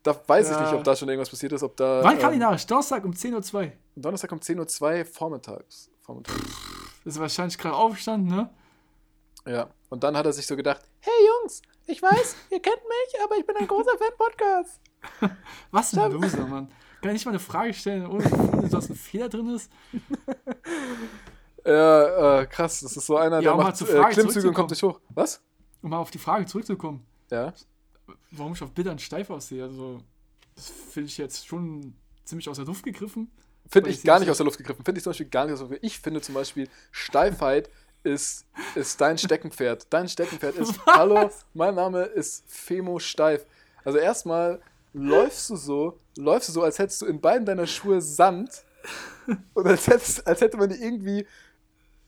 Da 0.03 0.21
weiß 0.27 0.51
ich 0.51 0.53
Ja. 0.57 0.62
nicht, 0.62 0.73
ob 0.75 0.85
da 0.85 0.95
schon 0.95 1.09
irgendwas 1.09 1.31
passiert 1.31 1.53
ist, 1.53 1.62
ob 1.62 1.77
da. 1.77 2.03
Wann 2.05 2.19
ähm, 2.33 2.38
Nachricht? 2.38 2.71
Donnerstag 2.71 3.05
um 3.05 3.12
10.02 3.12 3.55
Uhr. 3.55 3.73
Donnerstag 3.97 4.33
um 4.33 4.38
10.02 4.38 4.99
Uhr 4.99 5.05
vormittags. 5.07 5.90
vormittags. 6.03 6.38
Das 7.05 7.14
ist 7.14 7.21
wahrscheinlich 7.21 7.57
gerade 7.57 7.77
aufgestanden, 7.77 8.29
ne? 8.37 8.51
Ja. 9.47 9.71
Und 9.88 10.05
dann 10.05 10.16
hat 10.16 10.27
er 10.27 10.33
sich 10.35 10.47
so 10.47 10.55
gedacht: 10.57 10.83
Hey 11.01 11.12
Jungs, 11.40 11.62
ich 11.90 12.03
weiß, 12.03 12.37
ihr 12.50 12.61
kennt 12.61 12.81
mich, 12.83 13.22
aber 13.24 13.37
ich 13.37 13.46
bin 13.46 13.57
ein 13.57 13.66
großer 13.66 13.96
Fan 13.98 14.16
Podcast. 14.16 14.81
Was 15.70 15.96
ein 15.96 16.12
Loser, 16.12 16.46
Mann. 16.46 16.68
Kann 17.00 17.11
ich 17.11 17.14
nicht 17.14 17.24
mal 17.24 17.31
eine 17.33 17.38
Frage 17.40 17.72
stellen, 17.72 18.07
ohne 18.07 18.68
dass 18.68 18.90
ein 18.90 18.96
Fehler 18.96 19.29
drin 19.29 19.48
ist? 19.55 19.70
Ja, 21.64 22.40
äh, 22.40 22.46
krass, 22.46 22.81
das 22.81 22.96
ist 22.96 23.07
so 23.07 23.16
einer, 23.16 23.37
Ja, 23.37 23.42
der 23.42 23.53
um 23.53 23.59
mal 23.59 23.64
macht 23.64 23.81
äh, 23.81 23.87
Frage 23.87 24.14
Klimmzüge 24.14 24.48
und 24.48 24.55
kommt 24.55 24.70
nicht 24.70 24.83
hoch. 24.83 25.00
Was? 25.11 25.42
Um 25.83 25.90
mal 25.90 25.98
auf 25.98 26.11
die 26.11 26.18
Frage 26.18 26.46
zurückzukommen, 26.46 27.07
Ja. 27.31 27.53
warum 28.31 28.53
ich 28.53 28.62
auf 28.62 28.72
Bildern 28.72 28.98
steif 28.98 29.31
aussehe. 29.31 29.62
Also, 29.64 29.98
das 30.55 30.68
finde 30.68 31.09
ich 31.09 31.18
jetzt 31.18 31.46
schon 31.46 31.94
ziemlich 32.24 32.48
aus 32.48 32.57
der 32.57 32.66
Luft 32.66 32.85
gegriffen. 32.85 33.31
Finde 33.66 33.90
ich 33.90 33.98
ich 33.98 34.05
gar 34.05 34.18
nicht 34.18 34.31
aus 34.31 34.38
der 34.38 34.44
Luft 34.46 34.59
gegriffen. 34.59 34.85
Finde 34.85 34.98
ich 34.98 35.05
zum 35.05 35.11
Beispiel 35.11 35.29
gar 35.29 35.44
nicht 35.44 35.53
aus 35.53 35.61
der 35.61 35.68
Luft 35.68 35.81
gegriffen. 35.81 35.87
Ich 35.96 36.00
finde 36.00 36.20
zum 36.20 36.35
Beispiel, 36.35 36.68
Steifheit 36.90 37.70
ist, 38.03 38.47
ist 38.75 39.01
dein 39.01 39.19
Steckenpferd. 39.19 39.87
Dein 39.91 40.09
Steckenpferd 40.09 40.57
ist, 40.57 40.75
hallo, 40.87 41.31
mein 41.55 41.75
Name 41.75 42.03
ist 42.03 42.45
Femo 42.47 42.99
Steif. 42.99 43.47
Also 43.85 43.99
erstmal 43.99 44.61
läufst 44.93 45.51
du 45.51 45.57
so, 45.57 45.99
läufst 46.17 46.49
du 46.49 46.53
so, 46.53 46.63
als 46.63 46.79
hättest 46.79 47.03
du 47.03 47.07
in 47.07 47.21
beiden 47.21 47.47
deiner 47.47 47.67
Schuhe 47.67 48.01
Sand 48.01 48.65
und 49.55 49.67
als, 49.67 49.87
hättest, 49.87 50.27
als 50.27 50.41
hätte 50.41 50.57
man 50.57 50.69
dir 50.69 50.77
irgendwie 50.77 51.27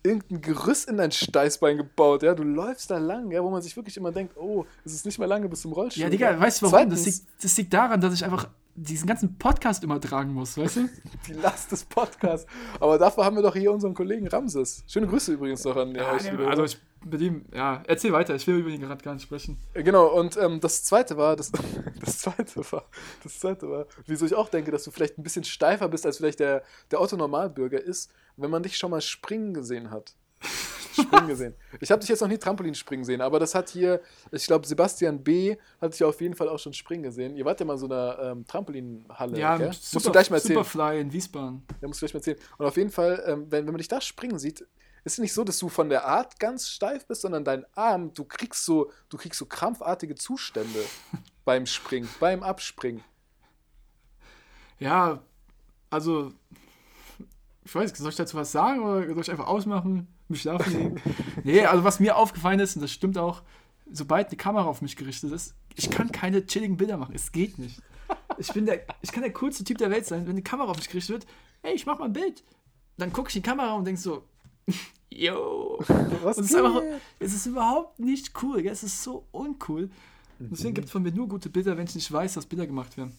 irgendein 0.03 0.41
Gerüst 0.41 0.89
in 0.89 0.97
dein 0.97 1.13
Steißbein 1.13 1.77
gebaut. 1.77 2.23
Ja, 2.23 2.35
du 2.35 2.43
läufst 2.43 2.91
da 2.91 2.99
lang, 2.99 3.31
ja, 3.31 3.43
wo 3.43 3.51
man 3.51 3.63
sich 3.63 3.77
wirklich 3.77 3.97
immer 3.97 4.11
denkt, 4.11 4.37
oh, 4.37 4.67
es 4.85 4.95
ist 4.95 5.07
nicht 5.07 5.19
mehr 5.19 5.29
lange 5.29 5.49
bis 5.49 5.61
zum 5.61 5.73
Rollstuhl. 5.73 6.03
Ja, 6.03 6.11
Digga, 6.11 6.39
weißt 6.39 6.63
du 6.63 6.73
warum? 6.73 6.91
Das 6.91 7.03
Zweitens, 7.03 7.21
liegt, 7.21 7.45
das 7.45 7.57
liegt 7.57 7.73
daran, 7.73 8.01
dass 8.01 8.15
ich 8.15 8.25
einfach 8.25 8.49
diesen 8.75 9.07
ganzen 9.07 9.39
Podcast 9.39 9.85
immer 9.85 10.01
tragen 10.01 10.33
muss, 10.33 10.57
weißt 10.57 10.77
du? 10.77 10.89
Die 11.29 11.35
Last 11.35 11.73
des 11.73 11.85
Podcasts. 11.85 12.47
Aber 12.81 12.99
dafür 12.99 13.25
haben 13.25 13.37
wir 13.37 13.43
doch 13.43 13.55
hier 13.55 13.73
unseren 13.73 13.95
Kollegen 13.95 14.29
Ramses. 14.29 14.85
Schöne 14.87 15.07
Grüße 15.07 15.33
übrigens 15.33 15.65
noch 15.65 15.77
an 15.77 15.97
euch. 15.97 16.31
liebe 16.31 16.47
also, 16.47 16.65
ich 16.65 16.79
mit 17.05 17.21
ihm, 17.21 17.45
ja, 17.53 17.83
erzähl 17.87 18.13
weiter, 18.13 18.35
ich 18.35 18.47
will 18.47 18.59
über 18.59 18.71
ihn 18.71 18.81
gerade 18.81 19.03
gar 19.03 19.15
nicht 19.15 19.25
sprechen. 19.25 19.59
Genau, 19.75 20.07
und 20.07 20.37
ähm, 20.37 20.61
das 20.61 20.85
zweite 20.85 21.17
war, 21.17 21.37
das, 21.37 21.51
das 22.01 22.19
zweite 22.19 22.61
war, 22.73 22.85
das 23.23 23.41
zweite 23.41 23.69
war, 23.69 23.87
wieso 24.07 24.27
ich 24.27 24.35
auch 24.35 24.49
denke, 24.49 24.71
dass 24.71 24.85
du 24.85 24.91
vielleicht 24.91 25.19
ein 25.19 25.23
bisschen 25.23 25.45
steifer 25.45 25.89
bist, 25.89 26.07
als 26.07 26.19
vielleicht 26.19 26.41
der, 26.41 26.63
der 26.91 27.01
Otto 27.01 27.17
Normalbürger 27.17 27.81
ist, 27.81 28.11
wenn 28.37 28.51
man 28.51 28.63
dich 28.63 28.77
schon 28.77 28.91
mal 28.91 29.01
springen 29.01 29.55
gesehen 29.55 29.91
hat. 29.91 30.15
springen 30.95 31.29
gesehen. 31.29 31.55
Ich 31.81 31.91
habe 31.91 32.01
dich 32.01 32.09
jetzt 32.09 32.21
noch 32.21 32.29
nie 32.29 32.39
Trampolin 32.39 32.75
springen 32.75 33.05
sehen, 33.05 33.21
aber 33.21 33.39
das 33.39 33.55
hat 33.55 33.69
hier, 33.71 34.01
ich 34.31 34.47
glaube, 34.47 34.67
Sebastian 34.67 35.23
B. 35.23 35.57
hat 35.81 35.93
dich 35.95 36.05
auf 36.05 36.21
jeden 36.21 36.35
Fall 36.35 36.49
auch 36.49 36.59
schon 36.59 36.73
springen 36.73 37.03
gesehen. 37.03 37.37
Ihr 37.37 37.45
wart 37.45 37.61
ja 37.61 37.67
mal 37.67 37.75
in 37.75 37.79
so 37.79 37.87
einer 37.87 38.19
ähm, 38.21 38.47
Trampolinhalle. 38.47 39.39
Ja, 39.39 39.57
gell? 39.57 39.69
mit 39.69 39.77
musst 39.77 39.95
du 39.95 39.99
Super- 40.01 40.13
gleich 40.13 40.31
mal 40.31 40.37
erzählen. 40.37 40.55
Superfly 40.65 41.01
in 41.01 41.13
Wiesbaden. 41.13 41.63
Ja, 41.81 41.89
musst 41.89 42.01
du 42.01 42.07
gleich 42.07 42.15
mal 42.15 42.19
erzählen. 42.19 42.39
Und 42.59 42.67
auf 42.67 42.77
jeden 42.77 42.91
Fall, 42.91 43.23
ähm, 43.27 43.47
wenn, 43.51 43.67
wenn 43.67 43.73
man 43.73 43.79
dich 43.79 43.89
da 43.89 44.01
springen 44.01 44.39
sieht, 44.39 44.61
ist 45.05 45.15
es 45.15 45.19
nicht 45.19 45.33
so, 45.33 45.43
dass 45.43 45.59
du 45.59 45.69
von 45.69 45.89
der 45.89 46.07
Art 46.07 46.39
ganz 46.39 46.69
steif 46.69 47.07
bist, 47.07 47.23
sondern 47.23 47.45
dein 47.45 47.65
Arm, 47.75 48.15
du 48.15 48.25
kriegst 48.25 48.65
so, 48.65 48.93
du 49.09 49.17
kriegst 49.17 49.39
so 49.39 49.47
krampfartige 49.47 50.15
Zustände 50.15 50.79
beim 51.45 51.67
Springen, 51.67 52.09
beim 52.21 52.43
Abspringen. 52.43 53.03
Ja, 54.79 55.21
also, 55.91 56.33
ich 57.65 57.75
weiß, 57.75 57.93
soll 57.97 58.11
ich 58.11 58.17
dazu 58.17 58.37
was 58.37 58.51
sagen 58.53 58.83
oder 58.83 59.07
soll 59.07 59.21
ich 59.21 59.31
einfach 59.31 59.47
ausmachen, 59.47 60.09
mich 60.33 60.41
schlafen 60.43 60.73
legen? 60.73 61.03
nee, 61.45 61.65
also 61.65 61.85
was 61.85 62.01
mir 62.01 62.17
aufgefallen 62.17 62.61
ist, 62.61 62.77
und 62.77 62.83
das 62.83 62.91
stimmt 62.91 63.19
auch, 63.19 63.43
sobald 63.91 64.29
eine 64.29 64.37
Kamera 64.37 64.65
auf 64.65 64.83
mich 64.83 64.97
gerichtet 64.97 65.33
ist, 65.33 65.55
ich 65.75 65.91
kann 65.91 66.13
keine 66.13 66.47
chilligen 66.47 66.77
Bilder 66.77 66.97
machen. 66.97 67.15
Es 67.15 67.33
geht 67.33 67.59
nicht. 67.59 67.81
Ich 68.39 68.53
bin 68.53 68.67
der, 68.67 68.83
ich 69.01 69.13
kann 69.13 69.23
der 69.23 69.33
coolste 69.33 69.65
Typ 69.65 69.79
der 69.79 69.91
Welt 69.91 70.07
sein, 70.07 70.27
wenn 70.27 70.33
eine 70.33 70.43
Kamera 70.43 70.71
auf 70.71 70.77
mich 70.77 70.89
gerichtet 70.89 71.11
wird, 71.21 71.27
hey, 71.63 71.75
ich 71.75 71.87
mach 71.87 71.99
mal 71.99 72.07
ein 72.07 72.13
Bild. 72.13 72.43
Dann 72.99 73.13
gucke 73.13 73.31
ich 73.31 73.37
in 73.37 73.43
die 73.43 73.49
Kamera 73.49 73.75
und 73.75 73.85
denk 73.85 73.99
so, 73.99 74.25
yo. 75.11 75.79
Was 76.23 76.39
Und 76.39 76.45
es 76.45 76.51
ist 76.51 76.57
einfach, 76.57 76.83
es 77.19 77.35
ist 77.35 77.47
überhaupt 77.47 77.99
nicht 77.99 78.33
cool, 78.43 78.63
gell? 78.63 78.73
es 78.73 78.83
ist 78.83 79.03
so 79.03 79.27
uncool. 79.33 79.91
Und 80.39 80.51
Deswegen 80.51 80.75
gibt 80.75 80.87
es 80.87 80.93
von 80.93 81.03
mir 81.03 81.13
nur 81.13 81.29
gute 81.29 81.49
Bilder, 81.49 81.77
wenn 81.77 81.87
ich 81.87 81.95
nicht 81.95 82.11
weiß, 82.11 82.35
dass 82.35 82.47
Bilder 82.47 82.67
gemacht 82.67 82.97
werden. 82.97 83.17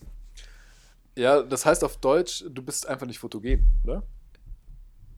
Ja, 1.15 1.41
das 1.41 1.65
heißt 1.65 1.83
auf 1.83 1.97
Deutsch, 1.97 2.43
du 2.49 2.61
bist 2.61 2.87
einfach 2.87 3.05
nicht 3.05 3.19
fotogen, 3.19 3.63
oder? 3.83 4.03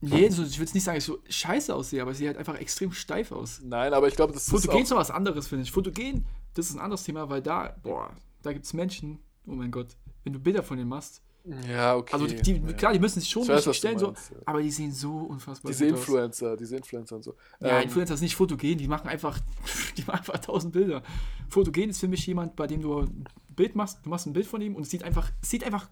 Nee, 0.10 0.30
so, 0.30 0.44
ich 0.44 0.60
würde 0.60 0.72
nicht 0.74 0.84
sagen, 0.84 0.98
dass 0.98 1.08
ich 1.08 1.14
so 1.14 1.20
scheiße 1.28 1.74
aussehe, 1.74 2.02
aber 2.02 2.12
ich 2.12 2.18
sehe 2.18 2.28
halt 2.28 2.38
einfach 2.38 2.56
extrem 2.56 2.92
steif 2.92 3.32
aus. 3.32 3.62
Nein, 3.64 3.94
aber 3.94 4.08
ich 4.08 4.16
glaube, 4.16 4.34
das 4.34 4.44
ist 4.44 4.50
Fotogen 4.50 4.84
ist 4.84 4.90
noch 4.90 4.98
was 4.98 5.12
anderes, 5.12 5.48
finde 5.48 5.64
ich. 5.64 5.72
Fotogen, 5.72 6.26
das 6.54 6.70
ist 6.70 6.76
ein 6.76 6.82
anderes 6.82 7.04
Thema, 7.04 7.30
weil 7.30 7.42
da, 7.42 7.76
boah, 7.84 8.12
da 8.42 8.54
gibt 8.54 8.66
es 8.66 8.74
Menschen, 8.74 9.20
oh 9.48 9.54
mein 9.54 9.72
Gott, 9.72 9.96
wenn 10.24 10.34
du 10.34 10.40
Bilder 10.40 10.64
von 10.64 10.78
denen 10.78 10.90
machst. 10.90 11.22
Ja, 11.70 11.96
okay. 11.96 12.14
Also, 12.14 12.26
die, 12.26 12.42
die, 12.42 12.54
ja. 12.54 12.74
klar, 12.74 12.94
die 12.94 13.00
müssen 13.00 13.20
sich 13.20 13.30
schon 13.30 13.48
weiß, 13.48 13.76
stellen, 13.76 14.00
so, 14.00 14.08
ja. 14.08 14.14
aber 14.46 14.64
die 14.64 14.72
sehen 14.72 14.92
so 14.92 15.12
unfassbar 15.16 15.72
Diese 15.72 15.86
gut 15.86 15.94
aus. 15.94 16.00
Influencer, 16.00 16.58
diese 16.58 16.76
Influencer 16.76 17.16
und 17.18 17.24
so. 17.24 17.36
Ja, 17.60 17.78
Ähm, 17.78 17.84
Influencer 17.84 18.16
ist 18.16 18.22
nicht 18.22 18.36
fotogen, 18.36 18.78
die 18.78 18.88
machen 18.88 19.08
einfach, 19.08 19.40
die 19.98 20.02
machen 20.02 20.20
einfach 20.20 20.40
tausend 20.40 20.74
Bilder. 20.74 21.04
Fotogen 21.50 21.90
ist 21.92 22.00
für 22.00 22.08
mich 22.08 22.26
jemand, 22.26 22.56
bei 22.56 22.66
dem 22.66 22.82
du 22.82 23.02
ein 23.02 23.26
Bild 23.50 23.76
machst, 23.76 24.00
du 24.04 24.10
machst 24.10 24.26
ein 24.26 24.34
Bild 24.34 24.48
von 24.48 24.60
ihm 24.60 24.76
und 24.76 24.84
es 24.84 24.90
sieht 24.90 25.04
einfach, 25.04 25.32
es 25.42 25.50
sieht 25.52 25.64
einfach 25.64 25.88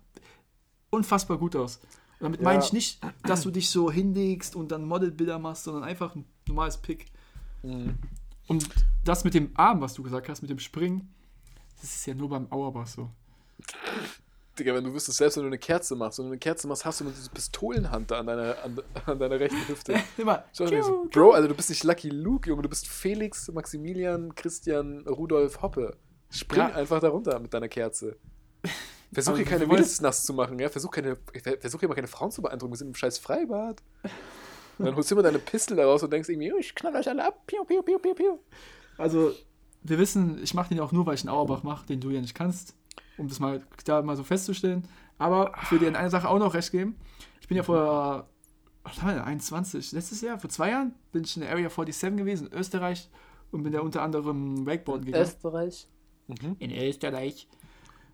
unfassbar 0.90 1.38
gut 1.38 1.56
aus. 1.56 1.80
Und 2.24 2.32
damit 2.32 2.40
Ja. 2.40 2.46
meine 2.46 2.64
ich 2.64 2.72
nicht, 2.72 3.02
dass 3.24 3.42
du 3.42 3.52
dich 3.52 3.70
so 3.70 3.92
hinlegst 3.92 4.56
und 4.56 4.72
dann 4.72 4.86
Modelbilder 4.86 5.40
machst, 5.40 5.66
sondern 5.66 5.84
einfach 5.84 6.16
ein 6.16 6.26
normales 6.48 6.78
Pick. 6.78 7.08
mhm. 7.64 7.96
Und 8.48 8.68
das 9.06 9.24
mit 9.24 9.34
dem 9.34 9.52
Arm, 9.56 9.80
was 9.82 9.94
du 9.94 10.04
gesagt 10.04 10.28
hast, 10.30 10.42
mit 10.42 10.50
dem 10.52 10.60
Springen, 10.60 11.14
das 11.82 11.96
ist 11.96 12.06
ja 12.06 12.14
nur 12.14 12.30
beim 12.30 12.50
Auerbach 12.52 12.88
so. 12.88 13.10
Digga, 14.60 14.74
wenn 14.76 14.84
du 14.84 14.94
wüsstest, 14.94 15.18
selbst 15.18 15.36
wenn 15.38 15.44
du 15.44 15.48
eine 15.48 15.58
Kerze 15.58 15.96
machst, 15.96 16.20
du 16.20 16.24
eine 16.26 16.38
Kerze 16.38 16.68
machst, 16.68 16.86
hast 16.86 17.00
du 17.00 17.06
nur 17.06 17.14
diese 17.14 17.30
Pistolenhand 17.30 18.12
da 18.12 18.20
an 18.20 18.28
deiner, 18.28 18.56
an, 18.64 18.80
an 19.06 19.18
deiner 19.20 19.40
rechten 19.40 19.66
Hüfte. 19.68 19.96
Immer. 20.18 20.44
Schau 20.56 20.66
dir 20.66 20.84
so, 20.84 21.08
Bro, 21.10 21.32
Alter, 21.32 21.48
du 21.48 21.56
bist 21.56 21.70
nicht 21.70 21.84
Lucky 21.84 22.10
Luke, 22.10 22.48
Junge, 22.50 22.62
du 22.62 22.70
bist 22.70 22.88
Felix, 22.88 23.50
Maximilian, 23.52 24.36
Christian, 24.36 25.08
Rudolf 25.08 25.62
Hoppe. 25.62 25.96
Spring 26.30 26.60
Ja. 26.60 26.68
einfach 26.76 27.00
da 27.00 27.10
runter 27.10 27.40
mit 27.40 27.54
deiner 27.54 27.70
Kerze. 27.70 28.18
Versuch 29.14 29.32
Aber 29.32 29.38
hier 29.38 29.46
keine 29.46 29.68
Mädels 29.68 30.02
nass 30.02 30.24
zu 30.24 30.34
machen, 30.34 30.60
ja? 30.60 30.70
Versuch, 30.70 30.92
keine, 30.92 31.18
versuch 31.60 31.80
hier 31.80 31.90
mal 31.90 31.96
keine 31.96 32.08
Frauen 32.08 32.32
zu 32.32 32.42
beeindrucken, 32.42 32.74
wir 32.74 32.78
sind 32.78 32.88
im 32.90 32.96
scheiß 32.96 33.20
Freibad. 33.20 33.82
Und 34.78 34.86
dann 34.86 34.96
holst 34.96 35.12
du 35.12 35.16
immer 35.16 35.24
deine 35.24 35.40
Pistel 35.40 35.78
da 35.78 35.86
raus 35.86 36.02
und 36.04 36.12
denkst 36.12 36.30
irgendwie, 36.30 36.52
oh, 36.52 36.58
ich 36.58 36.74
knall 36.74 36.96
euch 36.96 37.08
alle 37.08 37.26
ab. 37.26 37.46
Piu, 37.46 37.64
piu, 37.64 37.82
piu, 37.84 38.00
piu, 38.00 38.14
piu. 38.16 38.40
Also, 38.98 39.34
wir 39.84 40.00
wissen, 40.00 40.42
ich 40.42 40.54
mache 40.54 40.70
den 40.70 40.80
auch 40.80 40.92
nur, 40.92 41.06
weil 41.06 41.16
ich 41.16 41.22
einen 41.22 41.30
Auerbach 41.30 41.64
mache, 41.64 41.86
den 41.86 42.00
du 42.00 42.10
ja 42.10 42.22
nicht 42.22 42.34
kannst, 42.34 42.76
um 43.18 43.28
das 43.28 43.40
mal 43.40 43.62
da 43.86 44.02
mal 44.02 44.16
so 44.16 44.24
festzustellen. 44.24 44.88
Aber 45.20 45.54
ich 45.62 45.72
will 45.72 45.80
dir 45.80 45.88
in 45.88 45.96
einer 45.96 46.10
Sache 46.10 46.28
auch 46.28 46.40
noch 46.40 46.54
recht 46.54 46.72
geben. 46.72 46.96
Ich 47.40 47.48
bin 47.48 47.58
ja 47.58 47.64
vor 47.64 48.28
denn, 48.84 49.20
21, 49.20 49.92
letztes 49.94 50.22
Jahr, 50.22 50.40
vor 50.40 50.50
zwei 50.50 50.72
Jahren, 50.72 50.94
bin 51.12 51.24
ich 51.24 51.36
in 51.36 51.42
der 51.42 51.52
Area 51.52 51.70
47 51.70 52.18
gewesen, 52.18 52.48
in 52.48 52.54
Österreich, 52.54 53.10
und 53.52 53.64
bin 53.64 53.72
da 53.72 53.82
unter 53.82 54.02
anderem 54.02 54.66
Wakeboarden 54.66 55.06
gegangen. 55.06 55.24
Österreich. 55.24 55.88
Mhm. 56.28 56.56
in 56.60 56.72
Österreich. 56.72 57.48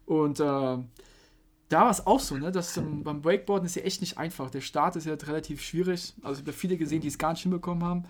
Und 0.10 0.40
äh, 0.40 0.44
da 0.44 1.82
war 1.82 1.92
es 1.92 2.08
auch 2.08 2.20
so, 2.20 2.36
ne, 2.36 2.52
dass 2.52 2.76
ähm, 2.78 3.04
beim 3.04 3.24
Wakeboarden 3.24 3.68
ist 3.68 3.76
ja 3.76 3.84
echt 3.84 4.02
nicht 4.02 4.18
einfach. 4.18 4.50
Der 4.50 4.62
Start 4.62 4.96
ist 4.96 5.06
ja 5.06 5.14
relativ 5.14 5.62
schwierig. 5.62 6.14
Also 6.24 6.34
ich 6.34 6.48
habe 6.48 6.52
da 6.52 6.58
viele 6.58 6.78
gesehen, 6.78 7.00
die 7.02 7.08
es 7.08 7.20
gar 7.20 7.32
nicht 7.34 7.44
hinbekommen 7.44 7.84
haben. 7.84 8.06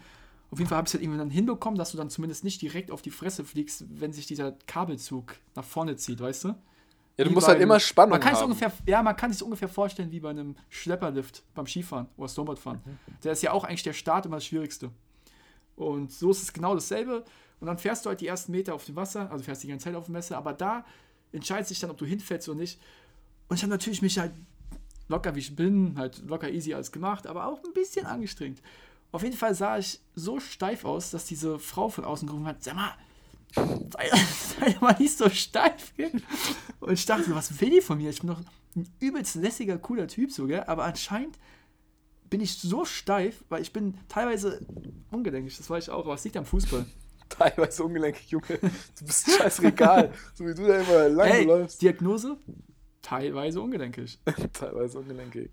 Auf 0.49 0.59
jeden 0.59 0.69
Fall 0.69 0.77
habe 0.77 0.85
ich 0.85 0.91
es 0.91 0.93
halt 0.93 1.03
irgendwann 1.03 1.19
dann 1.19 1.29
hinbekommen, 1.29 1.77
dass 1.77 1.91
du 1.91 1.97
dann 1.97 2.09
zumindest 2.09 2.45
nicht 2.45 2.61
direkt 2.61 2.89
auf 2.89 3.01
die 3.01 3.11
Fresse 3.11 3.43
fliegst, 3.43 3.83
wenn 3.99 4.13
sich 4.13 4.25
dieser 4.27 4.53
Kabelzug 4.65 5.35
nach 5.55 5.65
vorne 5.65 5.97
zieht, 5.97 6.21
weißt 6.21 6.45
du? 6.45 6.47
Ja, 7.17 7.25
du 7.25 7.31
Wie 7.31 7.33
musst 7.35 7.49
halt 7.49 7.59
immer 7.59 7.73
einem- 7.73 7.81
Spannung 7.81 8.11
man 8.11 8.21
kann 8.21 8.31
es 8.33 8.39
haben. 8.39 8.45
ungefähr, 8.45 8.71
Ja, 8.85 9.03
man 9.03 9.17
kann 9.17 9.33
sich 9.33 9.43
ungefähr 9.43 9.67
vorstellen 9.67 10.09
wie 10.09 10.21
bei 10.21 10.29
einem 10.29 10.55
Schlepperlift 10.69 11.43
beim 11.53 11.67
Skifahren 11.67 12.07
oder 12.15 12.29
Snowboardfahren. 12.29 12.79
Der 13.25 13.33
ist 13.33 13.43
ja 13.43 13.51
auch 13.51 13.65
eigentlich 13.65 13.83
der 13.83 13.91
Start 13.93 14.25
immer 14.25 14.37
das 14.37 14.45
Schwierigste. 14.45 14.89
Und 15.75 16.13
so 16.13 16.31
ist 16.31 16.41
es 16.43 16.53
genau 16.53 16.73
dasselbe. 16.75 17.25
Und 17.59 17.67
dann 17.67 17.77
fährst 17.77 18.05
du 18.05 18.09
halt 18.09 18.21
die 18.21 18.27
ersten 18.27 18.53
Meter 18.53 18.73
auf 18.73 18.85
dem 18.85 18.95
Wasser, 18.95 19.29
also 19.29 19.43
fährst 19.43 19.63
die 19.63 19.67
ganze 19.67 19.83
Zeit 19.83 19.95
auf 19.95 20.05
dem 20.05 20.13
Messer, 20.13 20.37
aber 20.37 20.53
da 20.53 20.85
entscheidet 21.31 21.67
sich 21.67 21.79
dann, 21.79 21.89
ob 21.89 21.97
du 21.97 22.05
hinfällst 22.05 22.49
oder 22.49 22.59
nicht. 22.59 22.79
Und 23.47 23.55
ich 23.57 23.63
habe 23.63 23.71
natürlich 23.71 24.01
mich 24.01 24.17
halt 24.19 24.33
locker 25.07 25.35
wie 25.35 25.39
ich 25.39 25.55
bin, 25.55 25.95
halt 25.97 26.21
locker 26.27 26.49
easy 26.49 26.73
alles 26.73 26.91
gemacht, 26.91 27.27
aber 27.27 27.47
auch 27.47 27.63
ein 27.63 27.73
bisschen 27.73 28.05
angestrengt. 28.05 28.61
Auf 29.11 29.23
jeden 29.23 29.35
Fall 29.35 29.55
sah 29.55 29.77
ich 29.77 29.99
so 30.15 30.39
steif 30.39 30.85
aus, 30.85 31.09
dass 31.09 31.25
diese 31.25 31.57
Frau 31.57 31.89
von 31.89 32.05
außen 32.05 32.27
gerufen 32.27 32.45
hat, 32.45 32.63
sag 32.63 32.75
mal, 32.75 32.93
sei, 33.55 34.09
sei 34.59 34.77
mal 34.79 34.95
nicht 34.99 35.17
so 35.17 35.29
steif, 35.29 35.93
gell? 35.97 36.11
Und 36.79 36.93
ich 36.93 37.05
dachte, 37.05 37.33
was 37.33 37.59
will 37.59 37.71
die 37.71 37.81
von 37.81 37.97
mir? 37.97 38.11
Ich 38.11 38.21
bin 38.21 38.29
doch 38.29 38.41
ein 38.75 38.87
übelst 38.99 39.35
lässiger, 39.35 39.79
cooler 39.79 40.07
Typ, 40.07 40.31
so, 40.31 40.45
gell? 40.45 40.63
Aber 40.67 40.85
anscheinend 40.85 41.39
bin 42.29 42.41
ich 42.41 42.59
so 42.59 42.85
steif, 42.85 43.43
weil 43.49 43.63
ich 43.63 43.73
bin 43.73 43.95
teilweise 44.07 44.63
ungelenkig, 45.09 45.57
das 45.57 45.69
weiß 45.69 45.85
ich 45.85 45.89
auch, 45.89 46.05
aber 46.05 46.13
es 46.13 46.23
liegt 46.23 46.37
am 46.37 46.45
Fußball. 46.45 46.85
Teilweise 47.29 47.83
ungelenkig, 47.83 48.29
Junge. 48.31 48.45
Du 48.47 49.05
bist 49.05 49.27
ein 49.27 49.33
scheiß 49.37 49.61
Regal. 49.61 50.11
so 50.33 50.45
wie 50.45 50.53
du 50.53 50.65
da 50.67 50.79
immer 50.79 51.09
lang 51.09 51.27
Hey, 51.27 51.45
läufst. 51.45 51.81
Diagnose? 51.81 52.37
Teilweise 53.01 53.61
ungelenkig. 53.61 54.19
Teilweise 54.53 54.99
ungelenkig. 54.99 55.49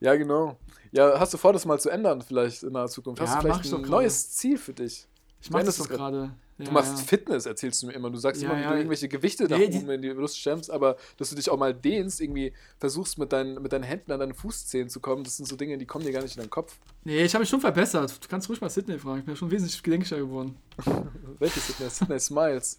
Ja, 0.00 0.14
genau. 0.16 0.56
Ja, 0.92 1.20
hast 1.20 1.34
du 1.34 1.38
vor, 1.38 1.52
das 1.52 1.66
mal 1.66 1.78
zu 1.78 1.90
ändern, 1.90 2.22
vielleicht 2.22 2.62
in 2.62 2.72
naher 2.72 2.88
Zukunft? 2.88 3.20
Hast 3.20 3.28
Ja, 3.34 3.40
du 3.40 3.48
mach 3.48 3.56
vielleicht 3.60 3.74
ich 3.74 3.84
ein 3.84 3.90
neues 3.90 4.30
Ziel 4.30 4.56
für 4.56 4.72
dich? 4.72 5.06
Ich 5.42 5.50
Ja, 5.50 5.58
das 5.58 5.76
das 5.76 5.86
doch 5.88 5.94
gerade. 5.94 6.34
Ja, 6.60 6.66
Du 6.66 6.72
machst 6.72 6.98
ja. 6.98 7.04
Fitness, 7.04 7.46
erzählst 7.46 7.82
du 7.82 7.86
mir 7.86 7.92
immer. 7.94 8.10
Du 8.10 8.18
sagst 8.18 8.42
Ja, 8.42 8.50
immer, 8.50 8.60
wie 8.60 8.64
du 8.68 8.74
irgendwelche 8.74 9.08
Gewichte 9.08 9.48
da 9.48 9.56
oben 9.56 9.90
in 9.90 10.02
die 10.02 10.08
Lust 10.08 10.38
stemmst, 10.38 10.70
aber 10.70 10.96
dass 11.16 11.30
du 11.30 11.36
dich 11.36 11.50
auch 11.50 11.58
mal 11.58 11.74
dehnst, 11.74 12.20
irgendwie 12.20 12.52
versuchst 12.78 13.18
mit 13.18 13.32
deinen, 13.32 13.60
mit 13.62 13.72
deinen 13.72 13.84
Händen 13.84 14.12
an 14.12 14.20
deine 14.20 14.34
Fußzehen 14.34 14.88
zu 14.88 15.00
kommen, 15.00 15.24
das 15.24 15.36
sind 15.36 15.46
so 15.46 15.56
Dinge, 15.56 15.78
die 15.78 15.86
kommen 15.86 16.04
dir 16.04 16.12
gar 16.12 16.22
nicht 16.22 16.36
in 16.36 16.42
deinen 16.42 16.50
Kopf. 16.50 16.78
Nee, 17.04 17.22
ich 17.24 17.34
habe 17.34 17.42
mich 17.42 17.48
schon 17.48 17.60
verbessert. 17.60 18.22
Du 18.22 18.28
kannst 18.28 18.48
ruhig 18.48 18.60
mal 18.60 18.70
Sydney 18.70 18.98
fragen. 18.98 19.20
Ich 19.20 19.24
bin 19.24 19.34
ja 19.34 19.38
schon 19.38 19.50
wesentlich 19.50 19.82
gelenkischer 19.82 20.18
geworden. 20.18 20.56
Welches 21.38 21.64
Fitness? 21.64 21.98
Sydney 21.98 22.20
Smiles. 22.20 22.78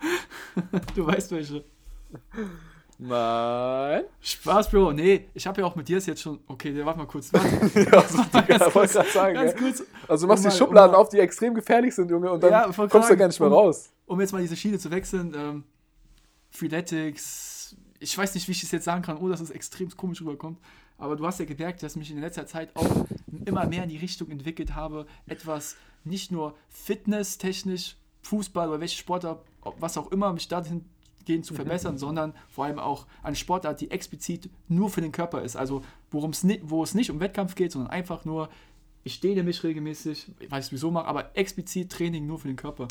Du 0.96 1.06
weißt 1.06 1.30
welche. 1.32 1.62
Nein. 3.02 4.04
Spaß, 4.20 4.70
Bro. 4.70 4.92
Nee, 4.92 5.28
ich 5.32 5.46
habe 5.46 5.60
ja 5.62 5.66
auch 5.66 5.74
mit 5.74 5.88
dir 5.88 5.96
es 5.98 6.06
jetzt 6.06 6.20
schon. 6.20 6.38
Okay, 6.46 6.84
warte 6.84 6.98
mal 6.98 7.06
kurz. 7.06 7.32
Warte, 7.32 7.48
Ja, 7.90 8.02
so, 8.08 8.22
Digga, 8.24 8.40
ganz 8.58 8.74
wollte 8.74 8.94
kurz. 8.94 9.12
sagen. 9.14 9.34
ganz 9.34 9.52
ja. 9.52 9.58
kurz. 9.58 9.82
Also 10.06 10.26
du 10.26 10.28
machst 10.32 10.44
Um 10.44 10.50
die 10.50 10.54
mal- 10.54 10.58
Schubladen 10.58 10.94
um 10.94 11.00
auf, 11.00 11.08
die 11.08 11.18
extrem 11.18 11.54
gefährlich 11.54 11.94
sind, 11.94 12.10
Junge, 12.10 12.30
und 12.30 12.42
dann 12.42 12.50
Ja, 12.50 12.62
kommst 12.64 12.78
du 12.78 12.88
krank. 12.88 13.18
gar 13.18 13.26
nicht 13.28 13.40
mehr 13.40 13.48
Um- 13.48 13.54
raus. 13.54 13.90
Um 14.06 14.20
jetzt 14.20 14.32
mal 14.32 14.42
diese 14.42 14.56
Schiene 14.56 14.78
zu 14.78 14.90
wechseln. 14.90 15.32
Ähm, 15.34 15.64
Freeletics. 16.50 17.76
Ich 18.00 18.16
weiß 18.16 18.34
nicht, 18.34 18.46
wie 18.48 18.52
ich 18.52 18.62
es 18.62 18.70
jetzt 18.70 18.84
sagen 18.84 19.02
kann, 19.02 19.16
ohne 19.18 19.30
dass 19.30 19.40
es 19.40 19.50
extrem 19.50 19.94
komisch 19.96 20.20
rüberkommt. 20.20 20.58
Aber 20.98 21.16
du 21.16 21.26
hast 21.26 21.38
ja 21.38 21.46
gemerkt, 21.46 21.82
dass 21.82 21.92
ich 21.92 21.98
mich 21.98 22.10
in 22.10 22.20
letzter 22.20 22.46
Zeit 22.46 22.74
auch 22.74 23.06
immer 23.46 23.66
mehr 23.66 23.84
in 23.84 23.88
die 23.88 23.96
Richtung 23.96 24.30
entwickelt 24.30 24.74
habe, 24.74 25.06
etwas 25.26 25.76
nicht 26.04 26.30
nur 26.32 26.54
fitnesstechnisch, 26.68 27.96
Fußball 28.22 28.68
oder 28.68 28.80
welche 28.80 28.98
Sportart, 28.98 29.42
was 29.78 29.96
auch 29.96 30.10
immer, 30.12 30.32
mich 30.32 30.48
dahingehend 31.20 31.46
zu 31.46 31.54
verbessern, 31.54 31.98
sondern 31.98 32.34
vor 32.48 32.64
allem 32.64 32.78
auch 32.78 33.06
eine 33.22 33.36
Sportart, 33.36 33.80
die 33.80 33.90
explizit 33.90 34.50
nur 34.68 34.90
für 34.90 35.00
den 35.00 35.12
Körper 35.12 35.42
ist. 35.42 35.56
Also 35.56 35.82
worum's 36.10 36.46
wo 36.62 36.82
es 36.82 36.94
nicht 36.94 37.10
um 37.10 37.20
Wettkampf 37.20 37.54
geht, 37.54 37.72
sondern 37.72 37.90
einfach 37.90 38.24
nur, 38.24 38.48
ich 39.04 39.20
dehne 39.20 39.42
mich 39.42 39.62
regelmäßig, 39.62 40.32
ich 40.38 40.50
weiß 40.50 40.66
nicht 40.66 40.72
wieso 40.72 40.90
mache, 40.90 41.06
aber 41.06 41.36
explizit 41.36 41.90
Training 41.90 42.26
nur 42.26 42.38
für 42.38 42.48
den 42.48 42.56
Körper. 42.56 42.88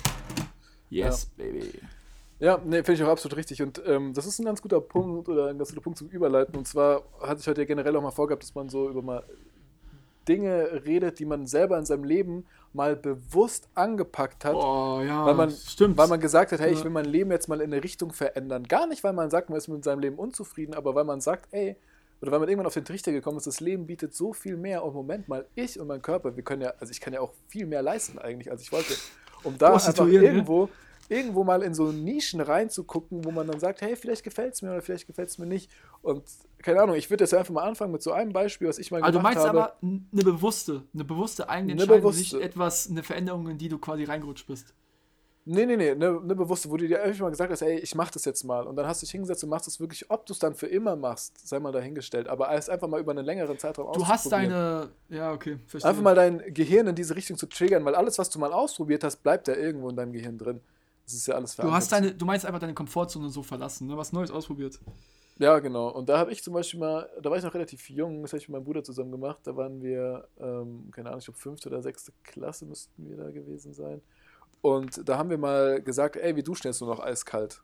Yes, 0.89 1.27
baby. 1.37 1.71
Ja, 2.39 2.57
nee, 2.63 2.77
finde 2.77 2.93
ich 2.93 3.03
auch 3.03 3.09
absolut 3.09 3.37
richtig. 3.37 3.61
Und 3.61 3.81
ähm, 3.85 4.13
das 4.13 4.25
ist 4.25 4.39
ein 4.39 4.45
ganz 4.45 4.61
guter 4.61 4.79
Punkt 4.79 5.27
oder 5.27 5.47
ein 5.47 5.57
ganz 5.57 5.69
guter 5.69 5.81
Punkt 5.81 5.99
zum 5.99 6.07
Überleiten. 6.07 6.55
Und 6.55 6.67
zwar 6.67 7.03
hatte 7.21 7.41
ich 7.41 7.47
heute 7.47 7.61
ja 7.61 7.67
generell 7.67 7.95
auch 7.97 8.01
mal 8.01 8.11
vorgehabt, 8.11 8.43
dass 8.43 8.55
man 8.55 8.69
so 8.69 8.89
über 8.89 9.01
mal 9.01 9.23
Dinge 10.29 10.83
redet, 10.85 11.19
die 11.19 11.25
man 11.25 11.47
selber 11.47 11.77
in 11.77 11.85
seinem 11.85 12.03
Leben 12.03 12.45
mal 12.71 12.95
bewusst 12.95 13.67
angepackt 13.73 14.45
hat. 14.45 14.55
Oh 14.55 15.01
ja, 15.05 15.25
weil 15.25 15.33
man, 15.33 15.51
stimmt. 15.51 15.97
weil 15.97 16.07
man 16.07 16.19
gesagt 16.19 16.51
hat, 16.51 16.59
hey, 16.59 16.71
ich 16.71 16.83
will 16.83 16.91
mein 16.91 17.05
Leben 17.05 17.31
jetzt 17.31 17.49
mal 17.49 17.59
in 17.61 17.73
eine 17.73 17.83
Richtung 17.83 18.13
verändern. 18.13 18.63
Gar 18.63 18.87
nicht, 18.87 19.03
weil 19.03 19.13
man 19.13 19.31
sagt, 19.31 19.49
man 19.49 19.57
ist 19.57 19.67
mit 19.67 19.83
seinem 19.83 19.99
Leben 19.99 20.17
unzufrieden, 20.17 20.75
aber 20.75 20.93
weil 20.93 21.03
man 21.03 21.19
sagt, 21.19 21.47
ey, 21.51 21.75
oder 22.21 22.31
weil 22.31 22.39
man 22.39 22.49
irgendwann 22.49 22.67
auf 22.67 22.73
den 22.73 22.85
Trichter 22.85 23.11
gekommen 23.11 23.37
ist, 23.37 23.47
das 23.47 23.59
Leben 23.59 23.87
bietet 23.87 24.13
so 24.13 24.33
viel 24.33 24.57
mehr. 24.57 24.83
Und 24.83 24.93
Moment 24.93 25.27
mal, 25.27 25.45
ich 25.55 25.79
und 25.79 25.87
mein 25.87 26.01
Körper, 26.01 26.35
wir 26.35 26.43
können 26.43 26.61
ja, 26.61 26.73
also 26.79 26.91
ich 26.91 27.01
kann 27.01 27.13
ja 27.13 27.21
auch 27.21 27.33
viel 27.47 27.65
mehr 27.65 27.81
leisten 27.81 28.19
eigentlich, 28.19 28.51
als 28.51 28.61
ich 28.61 28.71
wollte. 28.71 28.93
Um 29.43 29.57
da 29.57 29.73
einfach 29.73 29.85
Prostituieren, 29.85 30.45
ja. 30.45 30.67
Irgendwo, 31.09 31.43
mal 31.43 31.63
in 31.63 31.73
so 31.73 31.91
Nischen 31.91 32.39
reinzugucken, 32.39 33.25
wo 33.25 33.31
man 33.31 33.47
dann 33.47 33.59
sagt, 33.59 33.81
hey, 33.81 33.95
vielleicht 33.95 34.23
gefällt 34.23 34.53
es 34.53 34.61
mir 34.61 34.69
oder 34.71 34.81
vielleicht 34.81 35.07
gefällt 35.07 35.29
es 35.29 35.37
mir 35.37 35.47
nicht. 35.47 35.69
Und 36.01 36.23
keine 36.59 36.81
Ahnung, 36.81 36.95
ich 36.95 37.09
würde 37.09 37.23
jetzt 37.23 37.33
einfach 37.33 37.53
mal 37.53 37.63
anfangen 37.63 37.91
mit 37.91 38.03
so 38.03 38.11
einem 38.11 38.31
Beispiel, 38.31 38.67
was 38.67 38.77
ich 38.77 38.91
mal 38.91 39.01
Also 39.01 39.13
du 39.13 39.17
gemacht 39.19 39.35
meinst 39.35 39.47
habe. 39.47 39.63
aber 39.63 39.77
eine 39.81 40.23
bewusste, 40.23 40.83
eine 40.93 41.03
bewusste 41.03 41.49
eigene 41.49 41.73
Eine 41.73 41.81
Entscheidung, 41.81 42.11
bewusste. 42.11 42.37
nicht 42.37 42.45
etwas, 42.45 42.89
eine 42.89 43.03
Veränderung, 43.03 43.47
in 43.49 43.57
die 43.57 43.69
du 43.69 43.79
quasi 43.79 44.03
reingerutscht 44.03 44.47
bist. 44.47 44.73
Nee, 45.45 45.65
nee, 45.65 45.77
nee, 45.77 45.91
eine 45.91 46.21
ne 46.21 46.35
bewusste, 46.35 46.69
wo 46.69 46.77
du 46.77 46.87
dir 46.87 47.01
einfach 47.01 47.21
mal 47.21 47.29
gesagt 47.31 47.51
hast, 47.51 47.63
ey, 47.63 47.79
ich 47.79 47.95
mach 47.95 48.11
das 48.11 48.23
jetzt 48.25 48.43
mal. 48.43 48.67
Und 48.67 48.75
dann 48.75 48.85
hast 48.85 49.01
du 49.01 49.05
dich 49.05 49.11
hingesetzt 49.11 49.43
und 49.43 49.49
machst 49.49 49.67
es 49.67 49.79
wirklich, 49.79 50.11
ob 50.11 50.25
du 50.27 50.33
es 50.33 50.37
dann 50.37 50.53
für 50.53 50.67
immer 50.67 50.95
machst, 50.95 51.47
sei 51.47 51.59
mal 51.59 51.71
dahingestellt. 51.71 52.27
Aber 52.27 52.53
es 52.53 52.69
einfach 52.69 52.87
mal 52.87 52.99
über 52.99 53.11
einen 53.11 53.25
längeren 53.25 53.57
Zeitraum 53.57 53.91
Du 53.93 54.07
hast 54.07 54.31
deine, 54.31 54.89
ja 55.07 55.31
okay, 55.31 55.57
verstehe. 55.65 55.89
Einfach 55.89 56.03
mal 56.03 56.13
dein 56.13 56.53
Gehirn 56.53 56.85
in 56.85 56.93
diese 56.93 57.15
Richtung 57.15 57.35
zu 57.35 57.47
triggern, 57.47 57.83
weil 57.83 57.95
alles, 57.95 58.19
was 58.19 58.29
du 58.29 58.37
mal 58.37 58.53
ausprobiert 58.53 59.03
hast, 59.03 59.23
bleibt 59.23 59.47
ja 59.47 59.55
irgendwo 59.55 59.89
in 59.89 59.95
deinem 59.95 60.11
Gehirn 60.11 60.37
drin. 60.37 60.61
Das 61.09 61.15
ist 61.15 61.25
ja 61.27 61.33
alles 61.33 61.55
du 61.55 61.71
hast 61.71 61.91
deine, 61.91 62.13
du 62.13 62.23
meinst 62.23 62.45
einfach 62.45 62.59
deine 62.59 62.75
Komfortzone 62.75 63.29
so 63.29 63.41
verlassen, 63.41 63.87
ne? 63.87 63.97
was 63.97 64.13
Neues 64.13 64.29
ausprobiert. 64.29 64.79
Ja, 65.39 65.57
genau. 65.57 65.87
Und 65.89 66.07
da 66.07 66.19
habe 66.19 66.31
ich 66.31 66.43
zum 66.43 66.53
Beispiel 66.53 66.79
mal, 66.79 67.09
da 67.19 67.31
war 67.31 67.37
ich 67.37 67.43
noch 67.43 67.53
relativ 67.55 67.89
jung, 67.89 68.21
das 68.21 68.31
habe 68.33 68.37
ich 68.41 68.47
mit 68.47 68.53
meinem 68.53 68.65
Bruder 68.65 68.83
zusammen 68.83 69.09
gemacht. 69.11 69.39
Da 69.43 69.55
waren 69.55 69.81
wir, 69.81 70.27
ähm, 70.39 70.91
keine 70.91 71.07
Ahnung, 71.09 71.19
ich 71.19 71.25
glaube, 71.25 71.39
fünfte 71.39 71.69
oder 71.69 71.81
sechste 71.81 72.11
Klasse 72.23 72.65
müssten 72.67 73.09
wir 73.09 73.17
da 73.17 73.31
gewesen 73.31 73.73
sein. 73.73 74.01
Und 74.61 75.07
da 75.07 75.17
haben 75.17 75.29
wir 75.31 75.37
mal 75.39 75.81
gesagt, 75.81 76.15
ey, 76.17 76.35
wir 76.35 76.43
duschen 76.43 76.67
jetzt 76.67 76.79
nur 76.81 76.89
noch 76.93 76.99
eiskalt. 76.99 77.63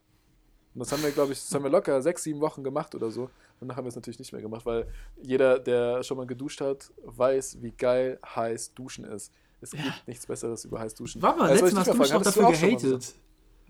Und 0.74 0.80
das 0.80 0.92
haben 0.92 1.04
wir, 1.04 1.12
glaube 1.12 1.34
ich, 1.34 1.40
das 1.40 1.54
haben 1.54 1.64
wir 1.64 1.70
locker 1.70 2.02
sechs, 2.02 2.24
sieben 2.24 2.40
Wochen 2.42 2.64
gemacht 2.64 2.96
oder 2.96 3.12
so. 3.12 3.30
Danach 3.60 3.76
haben 3.78 3.86
wir 3.86 3.90
es 3.90 3.96
natürlich 3.96 4.20
nicht 4.20 4.32
mehr 4.34 4.42
gemacht, 4.42 4.66
weil 4.66 4.88
jeder, 5.22 5.60
der 5.60 6.02
schon 6.02 6.18
mal 6.18 6.26
geduscht 6.26 6.62
hat, 6.62 6.92
weiß, 7.04 7.62
wie 7.62 7.72
geil 7.72 8.20
heiß 8.26 8.74
Duschen 8.74 9.06
ist. 9.06 9.32
Es 9.62 9.72
Ja. 9.74 9.82
gibt 9.84 10.08
nichts 10.08 10.26
Besseres 10.28 10.64
über 10.66 10.80
heiß 10.80 10.96
Duschen. 10.96 11.22
Warte 11.22 11.40
mal, 11.40 11.50
Das 11.50 11.62
letztes 11.62 11.74
Mal 11.74 11.82
ich 11.82 11.88
hast 11.90 11.96
du 11.96 12.00
mich 12.00 12.10
fragen. 12.10 12.24
dafür 12.24 12.52
gehatet, 12.52 13.16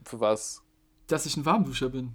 Für 0.06 0.20
was? 0.20 0.62
dass 1.08 1.26
ich 1.26 1.38
ein 1.38 1.46
Warmduscher 1.46 1.89
bin. 1.89 2.13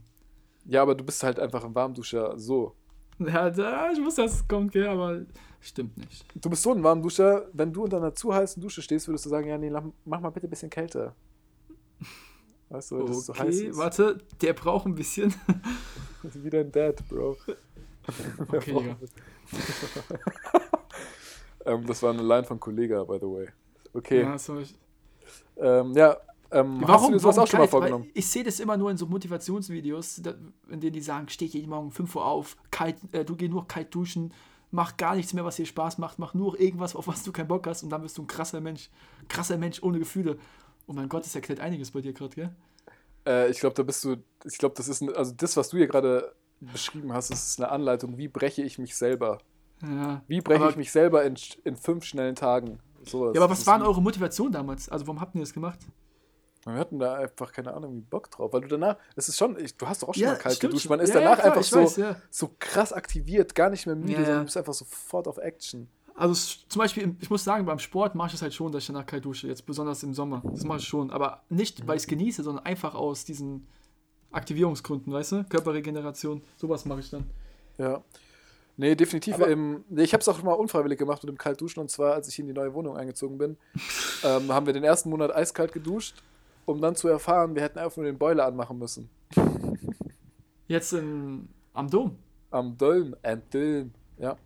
Ja, 0.65 0.83
aber 0.83 0.95
du 0.95 1.05
bist 1.05 1.23
halt 1.23 1.39
einfach 1.39 1.65
ein 1.65 1.75
Warmduscher 1.75 2.39
so. 2.39 2.75
Ja, 3.19 3.51
da, 3.51 3.91
ich 3.93 4.03
wusste, 4.03 4.23
dass 4.23 4.35
es 4.35 4.49
kommt, 4.49 4.73
gell, 4.73 4.89
aber 4.89 5.21
stimmt 5.61 5.97
nicht. 5.99 6.25
Du 6.35 6.49
bist 6.51 6.63
so 6.63 6.73
ein 6.73 6.83
Warmduscher, 6.83 7.49
wenn 7.53 7.73
du 7.73 7.85
unter 7.85 7.99
einer 7.99 8.15
zu 8.15 8.33
heißen 8.33 8.63
Dusche 8.63 8.83
stehst, 8.83 9.09
würdest 9.09 9.27
du 9.27 9.31
sagen, 9.31 9.47
ja, 9.49 9.59
nee, 9.59 9.71
mach 10.05 10.21
mal 10.21 10.31
bitte 10.31 10.47
ein 10.47 10.51
bisschen 10.51 10.71
kälter. 10.71 11.15
Weißt 12.71 12.93
du, 12.93 13.05
das 13.05 13.27
so 13.27 13.35
heiß 13.35 13.57
Okay, 13.59 13.69
ist. 13.69 13.77
warte, 13.77 14.19
der 14.41 14.53
braucht 14.53 14.87
ein 14.87 14.95
bisschen. 14.95 15.35
Wie 16.23 16.51
dein 16.51 16.71
Dad, 16.71 17.07
Bro. 17.09 17.37
Okay, 18.49 18.97
ähm, 21.65 21.87
das 21.87 22.03
war 22.03 22.13
eine 22.13 22.23
Line 22.23 22.45
von 22.45 22.59
Kollega, 22.59 23.05
by 23.05 23.19
the 23.21 23.27
way. 23.27 23.49
Okay. 23.93 24.23
Ja, 24.23 24.39
sorry. 24.39 24.67
Ähm, 25.59 25.93
ja, 25.93 26.17
ähm, 26.53 26.81
hast 26.81 26.83
du 26.83 26.89
Warum, 26.89 27.13
dir 27.13 27.19
sowas 27.21 27.37
warum 27.37 27.47
auch 27.47 27.51
schon 27.51 27.61
mal 27.61 27.69
vorgenommen? 27.69 28.05
Weil 28.05 28.13
ich 28.15 28.29
sehe 28.29 28.45
das 28.45 28.61
immer 28.61 28.77
nur 28.77 28.91
in 28.91 28.97
so 28.97 29.07
Motivationsvideos, 29.07 30.19
in 30.69 30.81
denen 30.81 30.93
die 30.93 31.01
sagen, 31.01 31.29
steh 31.29 31.47
jeden 31.47 31.71
Morgen 31.71 31.91
5 31.91 32.17
Uhr 32.17 32.25
auf, 32.25 32.57
kalt, 32.71 32.97
äh, 33.13 33.25
du 33.25 33.37
geh 33.37 33.49
nur 33.49 33.69
kalt 33.69 33.95
duschen, 33.95 34.33
mach 34.71 34.97
gar 34.97 35.15
nichts 35.15 35.33
mehr, 35.33 35.45
was 35.45 35.57
dir 35.57 35.67
Spaß 35.67 35.99
macht, 35.99 36.19
mach 36.19 36.35
nur 36.35 36.59
irgendwas, 36.59 36.97
auf 36.97 37.07
was 37.07 37.23
du 37.23 37.33
keinen 37.33 37.49
Bock 37.49 37.67
hast 37.67 37.83
und 37.83 37.91
dann 37.91 38.03
bist 38.03 38.19
du 38.19 38.23
ein 38.23 38.27
krasser 38.27 38.61
Mensch. 38.61 38.91
Krasser 39.29 39.59
Mensch 39.59 39.83
ohne 39.83 39.99
Gefühle. 39.99 40.39
Oh 40.87 40.93
mein 40.93 41.09
Gott, 41.09 41.25
das 41.25 41.35
erklärt 41.35 41.61
einiges 41.61 41.91
bei 41.91 42.01
dir 42.01 42.13
gerade, 42.13 42.35
gell? 42.35 42.51
Äh, 43.27 43.51
ich 43.51 43.61
glaube, 43.61 43.75
da 43.75 43.83
bist 43.83 44.05
du, 44.05 44.17
ich 44.45 44.59
glaube, 44.59 44.75
das 44.77 44.89
ist, 44.89 45.03
ein, 45.03 45.15
also 45.15 45.33
das, 45.37 45.57
was 45.57 45.69
du 45.69 45.77
hier 45.77 45.87
gerade 45.87 46.35
beschrieben 46.61 47.13
hast, 47.13 47.31
ist 47.31 47.61
eine 47.61 47.71
Anleitung, 47.71 48.19
wie 48.19 48.29
breche 48.29 48.63
ich 48.63 48.79
mich 48.79 48.97
selber? 48.97 49.39
Ja. 49.83 50.23
Wie 50.27 50.41
breche 50.41 50.69
ich 50.69 50.77
mich 50.77 50.93
selber 50.93 51.25
in, 51.25 51.37
in 51.65 51.77
fünf 51.77 52.05
schnellen 52.05 52.35
Tagen? 52.35 52.81
Sowas. 53.05 53.35
Ja, 53.35 53.43
aber 53.43 53.53
was 53.53 53.67
waren 53.67 53.83
eure 53.83 54.03
Motivation 54.03 54.53
damals? 54.53 54.89
Also 54.89 55.07
warum 55.07 55.21
habt 55.21 55.35
ihr 55.35 55.41
das 55.41 55.55
gemacht? 55.55 55.79
Wir 56.65 56.75
hatten 56.75 56.99
da 56.99 57.15
einfach 57.15 57.53
keine 57.53 57.73
Ahnung, 57.73 57.97
wie 57.97 58.01
Bock 58.01 58.31
drauf. 58.31 58.53
Weil 58.53 58.61
du 58.63 58.69
danach, 58.69 58.97
es 59.17 59.29
ist 59.29 59.39
schon, 59.39 59.59
ich, 59.59 59.77
du 59.77 59.87
hast 59.87 60.03
doch 60.03 60.09
auch 60.09 60.15
schon 60.15 60.23
Ja, 60.25 60.33
mal 60.33 60.39
kalt 60.39 60.57
stimmt 60.57 60.73
geduscht. 60.73 60.89
Man 60.91 61.01
ist 61.01 61.09
Ja, 61.11 61.15
ja, 61.17 61.21
danach 61.23 61.39
klar, 61.39 61.53
einfach 61.53 61.65
so, 61.65 61.81
weiß, 61.81 61.97
ja. 61.97 62.17
so 62.31 62.51
krass 62.59 62.93
aktiviert, 62.93 63.55
gar 63.55 63.71
nicht 63.71 63.87
mehr 63.87 63.97
müde, 63.97 64.13
Ja, 64.13 64.19
ja. 64.19 64.25
sondern 64.25 64.41
du 64.43 64.45
bist 64.45 64.57
einfach 64.59 64.75
sofort 64.75 65.27
auf 65.27 65.39
Action. 65.39 65.89
Also 66.15 66.35
zum 66.69 66.81
Beispiel, 66.81 67.17
ich 67.21 67.31
muss 67.31 67.45
sagen, 67.45 67.65
beim 67.65 67.79
Sport 67.79 68.15
mache 68.15 68.29
ich 68.29 68.35
es 68.35 68.43
halt 68.43 68.53
schon, 68.53 68.71
dass 68.73 68.83
ich 68.83 68.89
danach 68.89 69.07
kalt 69.07 69.25
dusche, 69.25 69.49
jetzt 69.49 69.65
besonders 69.65 70.03
im 70.03 70.13
Sommer. 70.13 70.43
Das 70.45 70.65
mache 70.65 70.79
ich 70.79 70.85
schon. 70.87 71.11
Aber 71.11 71.43
nicht, 71.49 71.87
weil 71.87 71.97
ich 71.97 72.03
es 72.03 72.07
genieße, 72.09 72.43
sondern 72.43 72.67
einfach 72.67 72.95
aus 72.95 73.25
diesen 73.25 73.67
Aktivierungsgründen, 74.31 75.13
weißt 75.13 75.33
du? 75.33 75.45
Körperregeneration, 75.45 76.43
sowas 76.59 76.85
mache 76.85 77.01
ich 77.01 77.11
dann. 77.11 77.25
Ja. 77.79 78.03
Nee, 78.77 78.95
definitiv. 78.95 79.39
Ähm, 79.41 79.85
nee, 79.89 80.03
ich 80.03 80.13
habe 80.13 80.21
es 80.21 80.29
auch 80.29 80.43
mal 80.43 80.53
unfreiwillig 80.53 80.99
gemacht 80.99 81.23
mit 81.23 81.29
dem 81.29 81.39
Kaltduschen. 81.39 81.81
Und 81.81 81.91
zwar, 81.91 82.15
als 82.15 82.29
ich 82.29 82.39
in 82.39 82.47
die 82.47 82.53
neue 82.53 82.73
Wohnung 82.75 82.97
eingezogen 82.97 83.37
bin, 83.39 83.57
ähm, 84.25 84.53
haben 84.53 84.67
wir 84.67 84.73
den 84.73 84.85
ersten 84.85 85.11
Monat 85.11 85.35
eiskalt 85.35 85.73
geduscht, 85.73 86.23
um 86.71 86.81
dann 86.81 86.95
zu 86.97 87.09
erfahren, 87.09 87.55
wir 87.55 87.63
hätten 87.63 87.79
einfach 87.79 87.97
nur 87.97 88.07
den 88.07 88.19
Boiler 88.19 88.47
anmachen 88.47 88.79
müssen. 88.79 89.11
Jetzt 90.69 90.93
in, 90.93 91.49
am 91.73 91.91
Dom. 91.91 92.17
Am 92.51 92.77
Dölm, 92.77 93.17
am 93.23 93.43
Dölm. 93.53 93.93
Ja, 94.19 94.37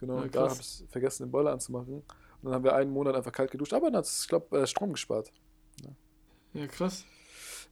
genau. 0.00 0.20
Ja, 0.22 0.28
da 0.28 0.50
habe 0.50 0.60
ich 0.60 0.84
vergessen, 0.90 1.24
den 1.26 1.30
Boiler 1.30 1.52
anzumachen. 1.52 1.94
Und 1.96 2.04
dann 2.42 2.54
haben 2.54 2.64
wir 2.64 2.74
einen 2.74 2.90
Monat 2.90 3.14
einfach 3.14 3.32
kalt 3.32 3.50
geduscht. 3.50 3.72
Aber 3.72 3.86
dann 3.86 3.98
hat 3.98 4.04
es, 4.04 4.22
ich 4.22 4.28
glaube, 4.28 4.58
äh, 4.60 4.66
Strom 4.66 4.92
gespart. 4.92 5.32
Ja, 6.54 6.66
krass. 6.66 7.04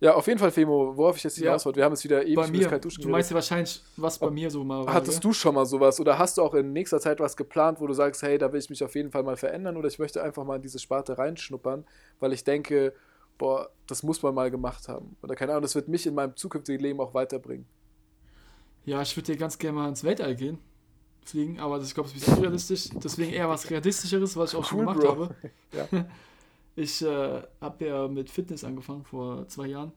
Ja, 0.01 0.15
auf 0.15 0.27
jeden 0.27 0.39
Fall, 0.39 0.51
Femo, 0.51 0.97
worauf 0.97 1.19
ich 1.19 1.25
jetzt 1.25 1.37
Ja. 1.37 1.49
hinaus 1.51 1.67
wollte. 1.67 1.77
Wir 1.77 1.85
haben 1.85 1.93
jetzt 1.93 2.05
wieder 2.05 2.23
ewig 2.25 2.37
bei 2.37 2.49
mir. 2.49 2.69
Kaltduschen 2.69 3.03
Du 3.03 3.11
meinst 3.11 3.31
ja 3.31 3.35
wahrscheinlich, 3.35 3.83
was 3.99 4.19
bei 4.19 4.31
mir 4.31 4.51
so 4.51 4.65
mal 4.65 4.87
war. 4.87 4.95
Hattest 4.95 5.23
du 5.23 5.35
schon 5.35 5.55
mal 5.55 5.67
sowas 5.67 6.01
oder 6.01 6.19
hast 6.19 6.39
du 6.39 6.43
auch 6.43 6.55
in 6.55 6.73
nächster 6.73 7.01
Zeit 7.01 7.21
was 7.21 7.37
geplant, 7.37 7.81
wo 7.81 7.87
du 7.87 7.93
sagst, 7.93 8.23
hey, 8.23 8.39
da 8.39 8.51
will 8.51 8.61
ich 8.61 8.71
mich 8.71 8.83
auf 8.83 8.95
jeden 8.95 9.11
Fall 9.11 9.23
mal 9.23 9.37
verändern 9.37 9.77
oder 9.77 9.89
ich 9.89 9.99
möchte 9.99 10.23
einfach 10.23 10.45
mal 10.45 10.57
in 10.57 10.63
diese 10.63 10.79
Sparte 10.79 11.19
reinschnuppern, 11.19 11.85
weil 12.19 12.33
ich 12.33 12.45
denke, 12.45 12.95
boah, 13.41 13.71
das 13.87 14.03
muss 14.03 14.23
man 14.23 14.35
mal 14.35 14.51
gemacht 14.51 14.87
haben. 14.87 15.17
Oder 15.23 15.35
keine 15.35 15.53
Ahnung, 15.53 15.63
das 15.63 15.75
wird 15.75 15.89
mich 15.89 16.07
in 16.07 16.15
meinem 16.15 16.37
zukünftigen 16.37 16.79
Leben 16.81 17.01
auch 17.01 17.15
weiterbringen. 17.15 17.67
Ja, 18.85 19.01
ich 19.01 19.17
würde 19.17 19.33
dir 19.33 19.39
ganz 19.39 19.57
gerne 19.57 19.79
mal 19.79 19.89
ins 19.89 20.05
Weltall 20.05 20.37
gehen. 20.37 20.59
Fliegen, 21.25 21.59
aber 21.59 21.79
das, 21.79 21.89
ich 21.89 21.95
glaube, 21.95 22.11
das 22.11 22.19
ist 22.19 22.23
ein 22.23 22.27
bisschen 22.29 22.39
unrealistisch. 22.45 22.89
Deswegen 23.03 23.33
eher 23.33 23.49
was 23.49 23.71
Realistischeres, 23.71 24.37
was 24.37 24.53
ich 24.53 24.59
auch 24.59 24.65
schon 24.65 24.81
Cool, 24.81 24.87
gemacht 24.87 25.01
Bro. 25.01 25.09
habe. 25.09 25.35
Ja. 25.73 26.07
Ich 26.77 27.03
äh, 27.03 27.43
habe 27.61 27.85
ja 27.85 28.09
mit 28.09 28.31
Fitness 28.31 28.63
angefangen 28.63 29.05
vor 29.05 29.47
zwei 29.49 29.67
Jahren. 29.67 29.93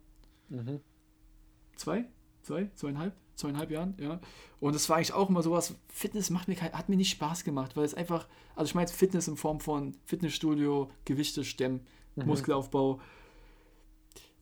Zwei? 1.75 2.05
Zwei? 2.41 2.71
Zweieinhalb? 2.75 3.13
Zweieinhalb 3.35 3.71
Jahren, 3.71 3.95
ja. 3.99 4.19
Und 4.59 4.75
es 4.75 4.89
war 4.89 4.97
eigentlich 4.97 5.13
auch 5.13 5.29
immer 5.29 5.43
sowas, 5.43 5.75
Fitness 5.87 6.29
macht 6.29 6.47
mir 6.47 6.59
hat 6.59 6.89
mir 6.89 6.97
nicht 6.97 7.11
Spaß 7.11 7.43
gemacht, 7.43 7.77
weil 7.77 7.85
es 7.85 7.93
einfach, 7.93 8.27
also 8.55 8.67
ich 8.67 8.75
meine 8.75 8.87
jetzt 8.87 8.97
Fitness 8.97 9.27
in 9.27 9.37
Form 9.37 9.59
von 9.59 9.95
Fitnessstudio, 10.05 10.89
Gewichte 11.05 11.45
stemmen, 11.45 11.85
Muskelaufbau. 12.15 12.99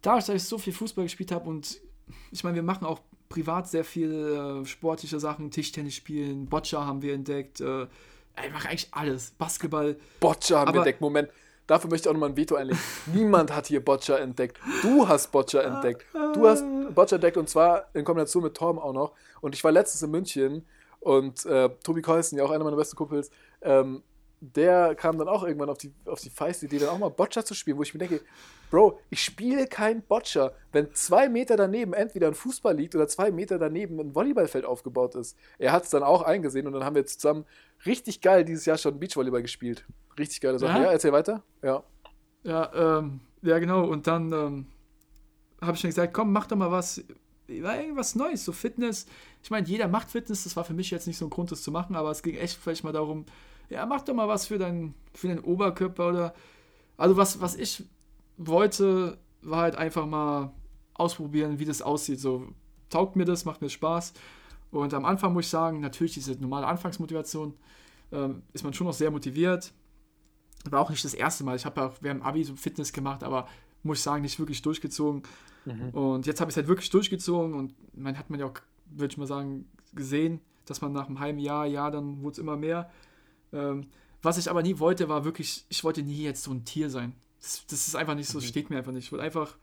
Dadurch, 0.01 0.25
dass 0.25 0.35
ich 0.35 0.43
so 0.43 0.57
viel 0.57 0.73
Fußball 0.73 1.05
gespielt 1.05 1.31
habe 1.31 1.49
und 1.49 1.79
ich 2.31 2.43
meine, 2.43 2.55
wir 2.55 2.63
machen 2.63 2.85
auch 2.85 2.99
privat 3.29 3.69
sehr 3.69 3.83
viel 3.83 4.11
äh, 4.11 4.65
sportliche 4.65 5.19
Sachen, 5.19 5.51
Tischtennis 5.51 5.95
spielen, 5.95 6.47
Boccia 6.47 6.85
haben 6.85 7.01
wir 7.01 7.13
entdeckt, 7.13 7.61
äh, 7.61 7.87
ich 8.45 8.51
mache 8.51 8.69
eigentlich 8.69 8.87
alles, 8.91 9.31
Basketball. 9.31 9.97
Boccia 10.19 10.59
haben 10.59 10.73
wir 10.73 10.79
entdeckt. 10.79 11.01
Moment, 11.01 11.29
dafür 11.67 11.89
möchte 11.89 12.07
ich 12.07 12.09
auch 12.09 12.13
nochmal 12.13 12.29
ein 12.29 12.37
Veto 12.37 12.55
einlegen. 12.55 12.79
Niemand 13.13 13.53
hat 13.53 13.67
hier 13.67 13.83
Boccia 13.83 14.17
entdeckt. 14.17 14.57
Du 14.81 15.07
hast 15.07 15.31
Boccia 15.31 15.61
entdeckt. 15.61 16.05
Du 16.33 16.47
hast 16.47 16.63
Boccia 16.95 17.15
entdeckt 17.15 17.37
und 17.37 17.49
zwar 17.49 17.87
in 17.93 18.05
Kombination 18.05 18.43
mit 18.43 18.55
Torben 18.55 18.79
auch 18.79 18.93
noch. 18.93 19.13
Und 19.41 19.53
ich 19.53 19.63
war 19.63 19.71
letztens 19.71 20.01
in 20.01 20.11
München 20.11 20.65
und 20.99 21.45
äh, 21.45 21.69
Tobi 21.83 22.01
Keusen, 22.01 22.37
ja 22.37 22.45
auch 22.45 22.51
einer 22.51 22.63
meiner 22.63 22.77
besten 22.77 22.95
Kumpels, 22.95 23.29
ähm, 23.61 24.03
der 24.41 24.95
kam 24.95 25.17
dann 25.19 25.27
auch 25.27 25.43
irgendwann 25.43 25.69
auf 25.69 25.77
die, 25.77 25.93
auf 26.05 26.19
die 26.19 26.31
feiste 26.31 26.65
Idee, 26.65 26.79
dann 26.79 26.89
auch 26.89 26.97
mal 26.97 27.09
Boccia 27.09 27.45
zu 27.45 27.53
spielen, 27.53 27.77
wo 27.77 27.83
ich 27.83 27.93
mir 27.93 27.99
denke, 27.99 28.21
Bro, 28.71 28.99
ich 29.09 29.23
spiele 29.23 29.67
kein 29.67 30.01
Boccia, 30.01 30.51
wenn 30.71 30.93
zwei 30.93 31.29
Meter 31.29 31.57
daneben 31.57 31.93
entweder 31.93 32.27
ein 32.27 32.33
Fußball 32.33 32.75
liegt 32.75 32.95
oder 32.95 33.07
zwei 33.07 33.29
Meter 33.29 33.59
daneben 33.59 33.99
ein 33.99 34.15
Volleyballfeld 34.15 34.65
aufgebaut 34.65 35.13
ist. 35.15 35.37
Er 35.59 35.73
hat 35.73 35.83
es 35.83 35.89
dann 35.89 36.03
auch 36.03 36.23
eingesehen 36.23 36.65
und 36.67 36.73
dann 36.73 36.83
haben 36.83 36.95
wir 36.95 37.05
zusammen 37.05 37.45
richtig 37.85 38.21
geil 38.21 38.43
dieses 38.43 38.65
Jahr 38.65 38.77
schon 38.77 38.99
Beachvolleyball 38.99 39.41
gespielt. 39.41 39.85
Richtig 40.17 40.41
geile 40.41 40.57
Sache. 40.57 40.79
Ja? 40.79 40.83
Ja, 40.85 40.91
erzähl 40.91 41.11
weiter. 41.11 41.43
Ja. 41.61 41.83
Ja, 42.43 42.99
ähm, 42.99 43.19
ja 43.41 43.59
genau. 43.59 43.85
Und 43.85 44.07
dann 44.07 44.31
ähm, 44.31 44.65
habe 45.61 45.75
ich 45.75 45.81
dann 45.81 45.91
gesagt, 45.91 46.13
komm, 46.13 46.31
mach 46.31 46.47
doch 46.47 46.57
mal 46.57 46.71
was, 46.71 47.03
war 47.47 47.79
irgendwas 47.79 48.15
Neues, 48.15 48.45
so 48.45 48.53
Fitness. 48.53 49.05
Ich 49.43 49.51
meine, 49.51 49.67
jeder 49.67 49.87
macht 49.89 50.09
Fitness, 50.09 50.45
das 50.45 50.55
war 50.55 50.63
für 50.63 50.73
mich 50.73 50.91
jetzt 50.91 51.07
nicht 51.07 51.17
so 51.17 51.25
ein 51.25 51.29
Grund, 51.29 51.51
das 51.51 51.61
zu 51.61 51.71
machen, 51.71 51.95
aber 51.95 52.11
es 52.11 52.23
ging 52.23 52.35
echt 52.35 52.57
vielleicht 52.57 52.85
mal 52.85 52.93
darum, 52.93 53.25
ja, 53.71 53.85
mach 53.85 54.01
doch 54.01 54.13
mal 54.13 54.27
was 54.27 54.47
für, 54.47 54.57
dein, 54.57 54.93
für 55.13 55.29
deinen 55.29 55.39
Oberkörper 55.39 56.09
oder, 56.09 56.33
also 56.97 57.15
was, 57.15 57.39
was 57.39 57.55
ich 57.55 57.85
wollte, 58.37 59.17
war 59.41 59.61
halt 59.61 59.75
einfach 59.75 60.05
mal 60.05 60.51
ausprobieren, 60.93 61.57
wie 61.57 61.65
das 61.65 61.81
aussieht. 61.81 62.19
So, 62.19 62.47
taugt 62.89 63.15
mir 63.15 63.25
das, 63.25 63.45
macht 63.45 63.61
mir 63.61 63.69
Spaß. 63.69 64.13
Und 64.71 64.93
am 64.93 65.05
Anfang 65.05 65.33
muss 65.33 65.45
ich 65.45 65.49
sagen, 65.49 65.79
natürlich 65.79 66.13
diese 66.13 66.33
normale 66.33 66.67
Anfangsmotivation, 66.67 67.53
ähm, 68.11 68.43
ist 68.51 68.63
man 68.63 68.73
schon 68.73 68.87
noch 68.87 68.93
sehr 68.93 69.09
motiviert. 69.09 69.73
War 70.69 70.81
auch 70.81 70.89
nicht 70.89 71.03
das 71.03 71.13
erste 71.13 71.45
Mal. 71.45 71.55
Ich 71.55 71.65
habe 71.65 71.79
ja 71.79 71.87
auch 71.87 71.93
während 72.01 72.21
dem 72.21 72.27
Abi 72.27 72.43
so 72.43 72.55
Fitness 72.55 72.91
gemacht, 72.91 73.23
aber 73.23 73.47
muss 73.83 73.99
ich 73.99 74.03
sagen, 74.03 74.21
nicht 74.21 74.37
wirklich 74.37 74.61
durchgezogen. 74.61 75.23
Und 75.93 76.25
jetzt 76.25 76.41
habe 76.41 76.49
ich 76.49 76.53
es 76.53 76.57
halt 76.57 76.67
wirklich 76.67 76.89
durchgezogen 76.89 77.53
und 77.53 77.73
man 77.97 78.17
hat 78.17 78.29
man 78.29 78.39
ja 78.39 78.47
auch, 78.47 78.53
würde 78.85 79.13
ich 79.13 79.17
mal 79.17 79.27
sagen, 79.27 79.69
gesehen, 79.93 80.41
dass 80.65 80.81
man 80.81 80.91
nach 80.91 81.07
einem 81.07 81.19
halben 81.19 81.39
Jahr, 81.39 81.65
Jahr, 81.65 81.89
dann 81.89 82.21
wurde 82.21 82.33
es 82.33 82.37
immer 82.39 82.57
mehr. 82.57 82.89
Ähm, 83.53 83.87
was 84.21 84.37
ich 84.37 84.49
aber 84.49 84.61
nie 84.63 84.77
wollte, 84.79 85.09
war 85.09 85.25
wirklich, 85.25 85.65
ich 85.69 85.83
wollte 85.83 86.03
nie 86.03 86.23
jetzt 86.23 86.43
so 86.43 86.51
ein 86.51 86.63
Tier 86.65 86.89
sein. 86.89 87.13
Das, 87.41 87.65
das 87.67 87.87
ist 87.87 87.95
einfach 87.95 88.15
nicht 88.15 88.29
so, 88.29 88.39
steht 88.39 88.69
mir 88.69 88.77
einfach 88.77 88.91
nicht. 88.91 89.05
Ich 89.05 89.11
wollte 89.11 89.25
einfach. 89.25 89.57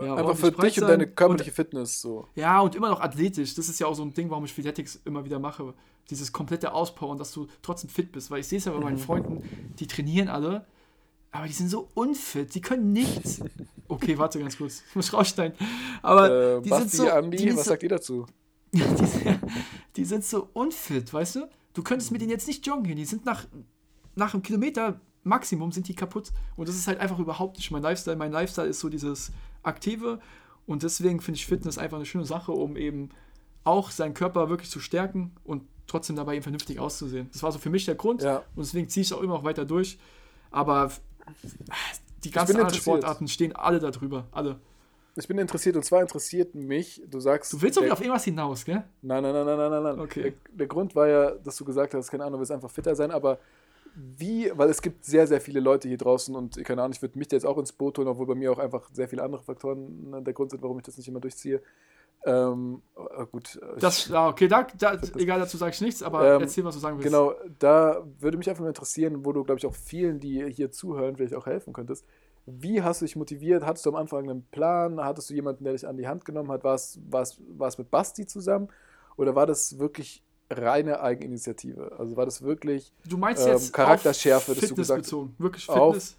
ja, 0.00 0.14
Einfach 0.14 0.36
für 0.36 0.50
dich 0.50 0.80
und 0.80 0.88
deine 0.88 1.06
körperliche 1.06 1.52
Fitness 1.52 2.00
so. 2.00 2.26
ja, 2.34 2.60
und 2.60 2.74
immer 2.74 2.88
noch 2.88 3.00
athletisch. 3.00 3.54
Das 3.54 3.68
ist 3.68 3.78
ja 3.78 3.86
auch 3.86 3.94
so 3.94 4.02
ein 4.02 4.14
Ding, 4.14 4.30
warum 4.30 4.44
ich 4.46 4.52
Freeletics 4.54 5.00
immer 5.04 5.24
wieder 5.24 5.38
mache. 5.38 5.74
Dieses 6.08 6.32
komplette 6.32 6.72
Auspowern, 6.72 7.18
dass 7.18 7.32
du 7.32 7.48
trotzdem 7.62 7.90
fit 7.90 8.12
bist. 8.12 8.30
Weil 8.30 8.40
ich 8.40 8.46
sehe 8.46 8.58
es 8.58 8.64
ja 8.64 8.72
bei 8.72 8.78
Mhm. 8.78 8.84
meinen 8.84 8.98
Freunden, 8.98 9.42
die 9.78 9.86
trainieren 9.86 10.28
alle, 10.28 10.64
aber 11.32 11.46
die 11.46 11.52
sind 11.52 11.68
so 11.68 11.88
unfit. 11.94 12.54
Die 12.54 12.60
können 12.60 12.92
nichts. 12.92 13.40
Okay, 13.88 14.18
warte 14.18 14.40
ganz 14.40 14.58
kurz. 14.58 14.82
Ich 14.88 14.96
muss 14.96 15.12
raussteigen. 15.12 15.56
Aber 16.02 16.56
Äh, 16.56 16.60
die 16.62 16.70
Basti, 16.70 16.88
sind 16.96 17.06
so. 17.06 17.08
Andi, 17.12 17.36
die, 17.36 17.56
was 17.56 17.66
sagt 17.66 17.84
ihr 17.84 17.88
dazu? 17.88 18.26
die, 18.72 18.82
die 19.94 20.04
sind 20.04 20.24
so 20.24 20.48
unfit, 20.54 21.12
weißt 21.14 21.36
du? 21.36 21.48
Du 21.76 21.82
könntest 21.82 22.10
mit 22.10 22.22
denen 22.22 22.30
jetzt 22.30 22.48
nicht 22.48 22.66
joggen 22.66 22.84
gehen. 22.84 22.96
Die 22.96 23.04
sind 23.04 23.26
nach, 23.26 23.44
nach 24.14 24.32
einem 24.32 24.42
Kilometer 24.42 24.98
Maximum 25.24 25.72
sind 25.72 25.88
die 25.88 25.94
kaputt. 25.94 26.32
Und 26.56 26.70
das 26.70 26.74
ist 26.74 26.86
halt 26.86 27.00
einfach 27.00 27.18
überhaupt 27.18 27.58
nicht 27.58 27.70
mein 27.70 27.82
Lifestyle. 27.82 28.16
Mein 28.16 28.32
Lifestyle 28.32 28.66
ist 28.66 28.80
so 28.80 28.88
dieses 28.88 29.30
Aktive. 29.62 30.18
Und 30.64 30.84
deswegen 30.84 31.20
finde 31.20 31.36
ich 31.36 31.44
Fitness 31.44 31.76
einfach 31.76 31.98
eine 31.98 32.06
schöne 32.06 32.24
Sache, 32.24 32.52
um 32.52 32.78
eben 32.78 33.10
auch 33.64 33.90
seinen 33.90 34.14
Körper 34.14 34.48
wirklich 34.48 34.70
zu 34.70 34.80
stärken 34.80 35.32
und 35.44 35.64
trotzdem 35.86 36.16
dabei 36.16 36.36
eben 36.36 36.44
vernünftig 36.44 36.80
auszusehen. 36.80 37.28
Das 37.30 37.42
war 37.42 37.52
so 37.52 37.58
für 37.58 37.68
mich 37.68 37.84
der 37.84 37.94
Grund. 37.94 38.22
Ja. 38.22 38.38
Und 38.38 38.64
deswegen 38.64 38.88
ziehe 38.88 39.02
ich 39.02 39.08
es 39.08 39.12
auch 39.12 39.20
immer 39.20 39.34
noch 39.34 39.44
weiter 39.44 39.66
durch. 39.66 39.98
Aber 40.50 40.90
die 42.24 42.30
ganzen 42.30 42.56
anderen. 42.56 42.74
Sportarten 42.74 43.28
stehen 43.28 43.54
alle 43.54 43.80
darüber. 43.80 44.28
Alle. 44.32 44.60
Ich 45.18 45.28
bin 45.28 45.38
interessiert 45.38 45.76
und 45.76 45.82
zwar 45.82 46.02
interessiert 46.02 46.54
mich, 46.54 47.02
du 47.06 47.20
sagst. 47.20 47.52
Du 47.52 47.62
willst 47.62 47.78
doch 47.78 47.82
wieder 47.82 47.94
auf 47.94 48.00
irgendwas 48.00 48.24
hinaus, 48.24 48.64
gell? 48.64 48.84
Nein, 49.00 49.22
nein, 49.22 49.32
nein, 49.32 49.46
nein, 49.46 49.58
nein, 49.58 49.70
nein, 49.70 49.82
nein. 49.82 50.00
Okay. 50.00 50.22
Der, 50.22 50.32
der 50.52 50.66
Grund 50.66 50.94
war 50.94 51.08
ja, 51.08 51.30
dass 51.32 51.56
du 51.56 51.64
gesagt 51.64 51.94
hast, 51.94 52.10
keine 52.10 52.24
Ahnung, 52.24 52.34
du 52.34 52.40
willst 52.40 52.52
einfach 52.52 52.70
fitter 52.70 52.94
sein, 52.94 53.10
aber 53.10 53.38
wie, 53.94 54.50
weil 54.54 54.68
es 54.68 54.82
gibt 54.82 55.04
sehr, 55.06 55.26
sehr 55.26 55.40
viele 55.40 55.60
Leute 55.60 55.88
hier 55.88 55.96
draußen 55.96 56.34
und 56.34 56.62
keine 56.64 56.82
Ahnung, 56.82 56.92
ich 56.92 57.00
würde 57.00 57.18
mich 57.18 57.28
da 57.28 57.36
jetzt 57.36 57.46
auch 57.46 57.56
ins 57.56 57.72
Boot 57.72 57.96
holen, 57.96 58.08
obwohl 58.08 58.26
bei 58.26 58.34
mir 58.34 58.52
auch 58.52 58.58
einfach 58.58 58.90
sehr 58.92 59.08
viele 59.08 59.22
andere 59.22 59.42
Faktoren 59.42 60.10
ne, 60.10 60.22
der 60.22 60.34
Grund 60.34 60.50
sind, 60.50 60.62
warum 60.62 60.78
ich 60.78 60.84
das 60.84 60.98
nicht 60.98 61.08
immer 61.08 61.20
durchziehe. 61.20 61.62
Ähm, 62.26 62.82
äh, 62.96 63.24
gut, 63.26 63.56
äh, 63.56 63.78
Das, 63.80 64.10
okay, 64.10 64.48
da, 64.48 64.66
da, 64.76 64.98
egal, 65.16 65.38
dazu 65.38 65.56
sage 65.56 65.72
ich 65.72 65.80
nichts, 65.80 66.02
aber 66.02 66.34
Ähm, 66.34 66.42
erzähl, 66.42 66.64
was 66.64 66.74
du 66.74 66.80
sagen 66.80 66.98
willst. 66.98 67.06
Genau, 67.06 67.34
da 67.58 68.04
würde 68.18 68.36
mich 68.36 68.50
einfach 68.50 68.62
mal 68.62 68.68
interessieren, 68.68 69.24
wo 69.24 69.32
du, 69.32 69.44
glaube 69.44 69.58
ich, 69.58 69.66
auch 69.66 69.74
vielen, 69.74 70.20
die 70.20 70.44
hier 70.50 70.70
zuhören, 70.70 71.16
vielleicht 71.16 71.34
auch 71.34 71.46
helfen 71.46 71.72
könntest. 71.72 72.04
Wie 72.46 72.80
hast 72.82 73.00
du 73.00 73.04
dich 73.06 73.16
motiviert? 73.16 73.64
Hattest 73.66 73.84
du 73.86 73.90
am 73.90 73.96
Anfang 73.96 74.28
einen 74.30 74.42
Plan? 74.46 75.00
Hattest 75.02 75.30
du 75.30 75.34
jemanden, 75.34 75.64
der 75.64 75.72
dich 75.72 75.86
an 75.86 75.96
die 75.96 76.06
Hand 76.06 76.24
genommen 76.24 76.50
hat? 76.52 76.62
War 76.62 76.74
es, 76.76 77.00
war 77.10 77.22
es, 77.22 77.38
war 77.48 77.66
es 77.68 77.76
mit 77.78 77.90
Basti 77.90 78.24
zusammen? 78.26 78.68
Oder 79.16 79.34
war 79.34 79.46
das 79.46 79.78
wirklich 79.78 80.22
reine 80.48 81.00
Eigeninitiative? 81.00 81.92
Also 81.98 82.16
war 82.16 82.24
das 82.24 82.42
wirklich, 82.42 82.92
Du 83.04 83.16
meinst 83.18 83.44
ähm, 83.44 83.52
jetzt 83.54 83.72
Charakterschärfe, 83.72 84.52
auf 84.52 84.58
dass 84.60 84.68
du 84.68 84.74
gesagt- 84.76 85.02
bezogen. 85.02 85.34
Wirklich 85.38 85.68
auf- 85.68 85.94
Fitness. 85.94 86.16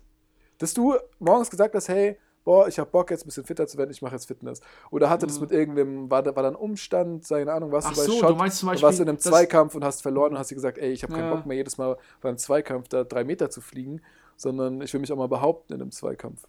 dass 0.57 0.73
du 0.73 0.95
morgens 1.19 1.49
gesagt 1.49 1.73
hast, 1.75 1.87
hey, 1.87 2.17
boah, 2.43 2.67
ich 2.67 2.77
habe 2.79 2.89
Bock 2.89 3.09
jetzt 3.11 3.23
ein 3.23 3.27
bisschen 3.27 3.45
fitter 3.45 3.67
zu 3.67 3.77
werden, 3.77 3.91
ich 3.91 4.01
mache 4.01 4.15
jetzt 4.15 4.25
Fitness. 4.25 4.59
Oder 4.89 5.09
hatte 5.09 5.27
das 5.27 5.35
Mhm. 5.37 5.41
mit 5.43 5.51
irgendeinem, 5.51 6.11
war 6.11 6.23
da, 6.23 6.35
war 6.35 6.43
da 6.43 6.49
ein 6.49 6.55
Umstand, 6.55 7.27
keine 7.29 7.53
Ahnung, 7.53 7.71
warst 7.71 7.87
Ach 7.87 7.93
du 7.93 7.99
bei 7.99 8.05
so, 8.05 8.11
Schott, 8.19 8.29
du 8.31 8.35
meinst 8.35 8.57
zum 8.59 8.67
Beispiel, 8.69 8.83
warst 8.85 8.99
in 8.99 9.07
einem 9.07 9.19
Zweikampf 9.19 9.75
und 9.75 9.83
hast 9.85 10.01
verloren 10.01 10.31
und 10.33 10.39
hast 10.39 10.51
dir 10.51 10.55
gesagt, 10.55 10.77
ey, 10.77 10.91
ich 10.91 11.03
habe 11.03 11.13
keinen 11.13 11.29
Ja. 11.29 11.35
Bock 11.35 11.45
mehr 11.45 11.55
jedes 11.57 11.77
Mal 11.77 11.97
beim 12.21 12.37
Zweikampf 12.37 12.87
da 12.89 13.03
drei 13.05 13.23
Meter 13.23 13.49
zu 13.49 13.61
fliegen, 13.61 14.01
sondern 14.37 14.81
ich 14.81 14.93
will 14.93 15.01
mich 15.01 15.11
auch 15.11 15.17
mal 15.17 15.27
behaupten 15.27 15.73
in 15.73 15.81
einem 15.81 15.91
Zweikampf. 15.91 16.47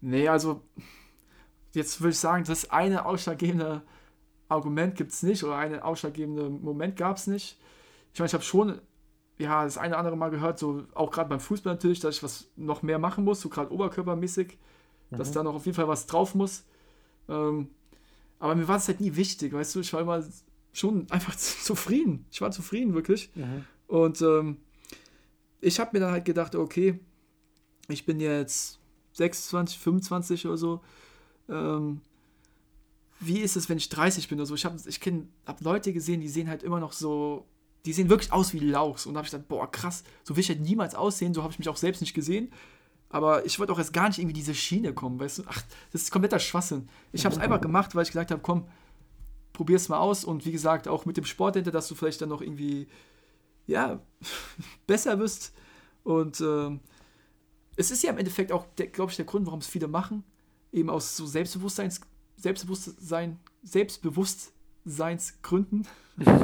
Nee, 0.00 0.28
also 0.28 0.60
jetzt 1.72 2.00
würde 2.00 2.10
ich 2.10 2.18
sagen, 2.18 2.44
das 2.44 2.70
eine 2.70 3.06
ausschlaggebende 3.06 3.82
Argument 4.48 4.94
gibt 4.94 5.12
es 5.12 5.22
nicht 5.22 5.42
oder 5.42 5.56
eine 5.56 5.84
ausschlaggebende 5.84 6.48
Moment 6.50 6.96
gab 6.96 7.16
es 7.16 7.26
nicht. 7.26 7.58
Ich 8.12 8.20
meine, 8.20 8.26
ich 8.26 8.34
habe 8.34 8.44
schon 8.44 8.80
ja, 9.38 9.64
das 9.64 9.78
eine 9.78 9.94
oder 9.94 9.98
andere 9.98 10.16
Mal 10.16 10.30
gehört, 10.30 10.58
so 10.58 10.84
auch 10.94 11.10
gerade 11.10 11.28
beim 11.28 11.40
Fußball 11.40 11.72
natürlich, 11.72 12.00
dass 12.00 12.16
ich 12.16 12.22
was 12.22 12.48
noch 12.56 12.82
mehr 12.82 12.98
machen 12.98 13.24
muss, 13.24 13.40
so 13.40 13.48
gerade 13.48 13.72
oberkörpermäßig, 13.72 14.58
dass 15.10 15.32
da 15.32 15.42
noch 15.42 15.54
auf 15.54 15.66
jeden 15.66 15.74
Fall 15.76 15.88
was 15.88 16.06
drauf 16.06 16.34
muss. 16.34 16.64
Ähm, 17.28 17.68
aber 18.38 18.54
mir 18.54 18.68
war 18.68 18.76
es 18.76 18.88
halt 18.88 19.00
nie 19.00 19.14
wichtig, 19.16 19.52
weißt 19.52 19.74
du, 19.74 19.80
ich 19.80 19.92
war 19.92 20.00
immer 20.00 20.22
schon 20.72 21.06
einfach 21.10 21.36
zufrieden. 21.36 22.26
Ich 22.30 22.40
war 22.40 22.50
zufrieden, 22.50 22.94
wirklich. 22.94 23.30
Und 23.88 24.22
ähm, 24.22 24.58
ich 25.60 25.78
habe 25.80 25.90
mir 25.92 26.00
dann 26.00 26.12
halt 26.12 26.24
gedacht, 26.24 26.54
okay, 26.54 27.00
ich 27.88 28.04
bin 28.04 28.20
jetzt 28.20 28.78
26, 29.14 29.78
25 29.78 30.46
oder 30.46 30.56
so. 30.56 30.80
Ähm, 31.48 32.00
wie 33.20 33.38
ist 33.38 33.56
es, 33.56 33.68
wenn 33.68 33.78
ich 33.78 33.88
30 33.88 34.28
bin 34.28 34.38
oder 34.38 34.46
so? 34.46 34.54
Ich 34.54 34.64
habe 34.64 34.76
ich 34.84 35.00
hab 35.46 35.60
Leute 35.60 35.92
gesehen, 35.92 36.20
die 36.20 36.28
sehen 36.28 36.48
halt 36.48 36.62
immer 36.62 36.80
noch 36.80 36.92
so, 36.92 37.46
die 37.84 37.92
sehen 37.92 38.08
wirklich 38.08 38.32
aus 38.32 38.52
wie 38.52 38.58
Lauchs. 38.58 39.06
Und 39.06 39.14
da 39.14 39.18
habe 39.18 39.26
ich 39.26 39.32
gedacht, 39.32 39.48
boah, 39.48 39.70
krass, 39.70 40.02
so 40.24 40.34
will 40.34 40.40
ich 40.40 40.48
halt 40.48 40.60
niemals 40.60 40.94
aussehen. 40.94 41.34
So 41.34 41.42
habe 41.42 41.52
ich 41.52 41.58
mich 41.58 41.68
auch 41.68 41.76
selbst 41.76 42.00
nicht 42.00 42.14
gesehen. 42.14 42.52
Aber 43.10 43.44
ich 43.44 43.58
wollte 43.58 43.72
auch 43.72 43.78
erst 43.78 43.92
gar 43.92 44.08
nicht 44.08 44.18
irgendwie 44.18 44.32
diese 44.32 44.54
Schiene 44.54 44.94
kommen, 44.94 45.20
weißt 45.20 45.38
du? 45.38 45.42
Ach, 45.46 45.62
das 45.92 46.02
ist 46.02 46.10
kompletter 46.10 46.38
Schwachsinn. 46.38 46.88
Ich 47.12 47.24
habe 47.24 47.34
es 47.34 47.40
einfach 47.40 47.60
gemacht, 47.60 47.94
weil 47.94 48.04
ich 48.04 48.08
gesagt 48.08 48.30
habe, 48.30 48.42
komm, 48.42 48.66
probier's 49.52 49.88
mal 49.88 49.98
aus. 49.98 50.24
Und 50.24 50.46
wie 50.46 50.52
gesagt, 50.52 50.88
auch 50.88 51.04
mit 51.04 51.16
dem 51.16 51.26
Sport 51.26 51.56
hinter, 51.56 51.70
dass 51.70 51.88
du 51.88 51.94
vielleicht 51.94 52.22
dann 52.22 52.30
noch 52.30 52.40
irgendwie, 52.40 52.88
ja, 53.66 54.00
besser 54.86 55.18
wirst. 55.18 55.52
Und 56.04 56.40
ähm, 56.40 56.80
es 57.82 57.90
ist 57.90 58.02
ja 58.04 58.10
im 58.10 58.18
Endeffekt 58.18 58.52
auch, 58.52 58.66
glaube 58.92 59.10
ich, 59.10 59.16
der 59.16 59.24
Grund, 59.24 59.46
warum 59.46 59.58
es 59.58 59.66
viele 59.66 59.88
machen. 59.88 60.22
Eben 60.72 60.88
aus 60.88 61.16
so 61.16 61.26
Selbstbewusstseins, 61.26 62.00
Selbstbewusstsein, 62.36 63.40
Selbstbewusstseinsgründen. 63.64 65.88
Jetzt 66.16 66.38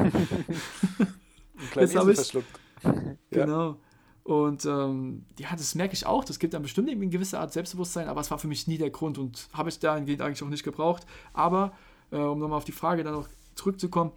hab 1.75 1.77
Esel 1.77 2.09
ich's. 2.09 2.19
verschluckt. 2.19 2.59
Ja. 2.83 3.45
Genau. 3.45 3.77
Und 4.23 4.65
ähm, 4.65 5.23
ja, 5.39 5.51
das 5.51 5.75
merke 5.75 5.93
ich 5.93 6.05
auch. 6.05 6.25
Das 6.25 6.39
gibt 6.39 6.53
dann 6.53 6.61
bestimmt 6.61 6.89
irgendwie 6.89 7.05
eine 7.05 7.13
gewisse 7.13 7.39
Art 7.39 7.53
Selbstbewusstsein, 7.53 8.09
aber 8.09 8.19
es 8.21 8.29
war 8.29 8.37
für 8.37 8.47
mich 8.47 8.67
nie 8.67 8.77
der 8.77 8.89
Grund 8.89 9.17
und 9.17 9.47
habe 9.53 9.69
ich 9.69 9.79
dahingehend 9.79 10.21
eigentlich 10.21 10.43
auch 10.43 10.49
nicht 10.49 10.63
gebraucht. 10.63 11.05
Aber 11.33 11.71
äh, 12.11 12.17
um 12.17 12.39
nochmal 12.39 12.57
auf 12.57 12.65
die 12.65 12.73
Frage 12.73 13.03
dann 13.03 13.13
noch 13.13 13.29
zurückzukommen, 13.55 14.11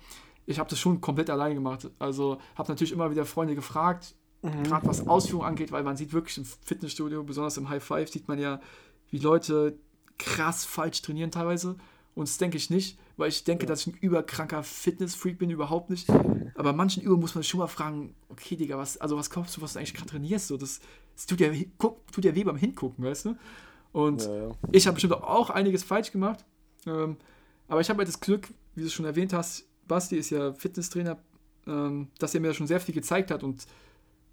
ich 0.45 0.59
habe 0.59 0.69
das 0.69 0.81
schon 0.81 1.01
komplett 1.01 1.31
alleine 1.31 1.55
gemacht. 1.55 1.89
Also 1.99 2.39
habe 2.57 2.71
natürlich 2.71 2.93
immer 2.93 3.11
wieder 3.11 3.25
Freunde 3.25 3.55
gefragt, 3.55 4.15
gerade 4.43 4.87
was 4.87 5.07
Ausführung 5.07 5.45
angeht, 5.45 5.73
weil 5.73 5.83
man 5.83 5.97
sieht 5.97 6.13
wirklich 6.13 6.37
im 6.39 6.45
Fitnessstudio, 6.45 7.23
besonders 7.23 7.57
im 7.57 7.69
High 7.69 7.83
Five, 7.83 8.11
sieht 8.11 8.29
man 8.29 8.39
ja, 8.39 8.61
wie 9.11 9.19
Leute 9.19 9.79
krass 10.19 10.65
falsch 10.65 11.03
trainieren 11.03 11.31
teilweise. 11.31 11.77
Und 12.15 12.29
das 12.29 12.37
denke 12.37 12.59
ich 12.59 12.69
nicht, 12.69 12.99
weil 13.17 13.29
ich 13.29 13.45
denke, 13.45 13.65
dass 13.67 13.81
ich 13.81 13.95
ein 13.95 13.99
überkranker 13.99 14.63
Fitnessfreak 14.63 15.39
bin, 15.39 15.49
überhaupt 15.51 15.89
nicht. 15.89 16.11
Aber 16.55 16.73
manchen 16.73 17.03
Übungen 17.03 17.21
muss 17.21 17.35
man 17.35 17.43
schon 17.43 17.59
mal 17.59 17.69
fragen, 17.69 18.15
okay, 18.29 18.57
Digga, 18.57 18.77
was, 18.77 18.99
also 18.99 19.17
was 19.17 19.31
glaubst 19.31 19.57
du, 19.57 19.63
was 19.63 19.73
du 19.73 19.79
eigentlich 19.79 19.95
gerade 19.95 20.11
trainierst? 20.11 20.49
So, 20.49 20.57
das, 20.57 20.81
das 21.15 21.27
tut, 21.27 21.41
ja, 21.41 21.49
guck, 21.79 22.07
tut 22.13 22.25
ja 22.25 22.35
weh 22.35 22.45
beim 22.45 22.57
Hingucken, 22.57 23.05
weißt 23.05 23.27
du? 23.27 23.37
Und 23.93 24.23
Ja, 24.23 24.35
ja. 24.35 24.51
ich 24.73 24.87
habe 24.87 24.95
bestimmt 24.95 25.15
auch 25.15 25.51
einiges 25.51 25.85
falsch 25.85 26.13
gemacht. 26.13 26.45
Ähm, 26.87 27.17
aber 27.69 27.81
ich 27.81 27.89
habe 27.89 27.99
halt 27.99 28.09
das 28.09 28.21
Glück, 28.21 28.49
wie 28.75 28.81
du 28.81 28.87
es 28.87 28.93
schon 28.93 29.07
erwähnt 29.07 29.33
hast, 29.33 29.65
Basti 29.89 30.17
ist 30.17 30.31
ja 30.31 30.53
Fitnesstrainer, 30.53 31.19
ähm, 31.67 32.09
dass 32.19 32.35
er 32.35 32.41
mir 32.41 32.53
schon 32.55 32.67
sehr 32.67 32.81
viel 32.81 32.95
gezeigt 32.95 33.31
hat 33.31 33.43
und 33.43 33.67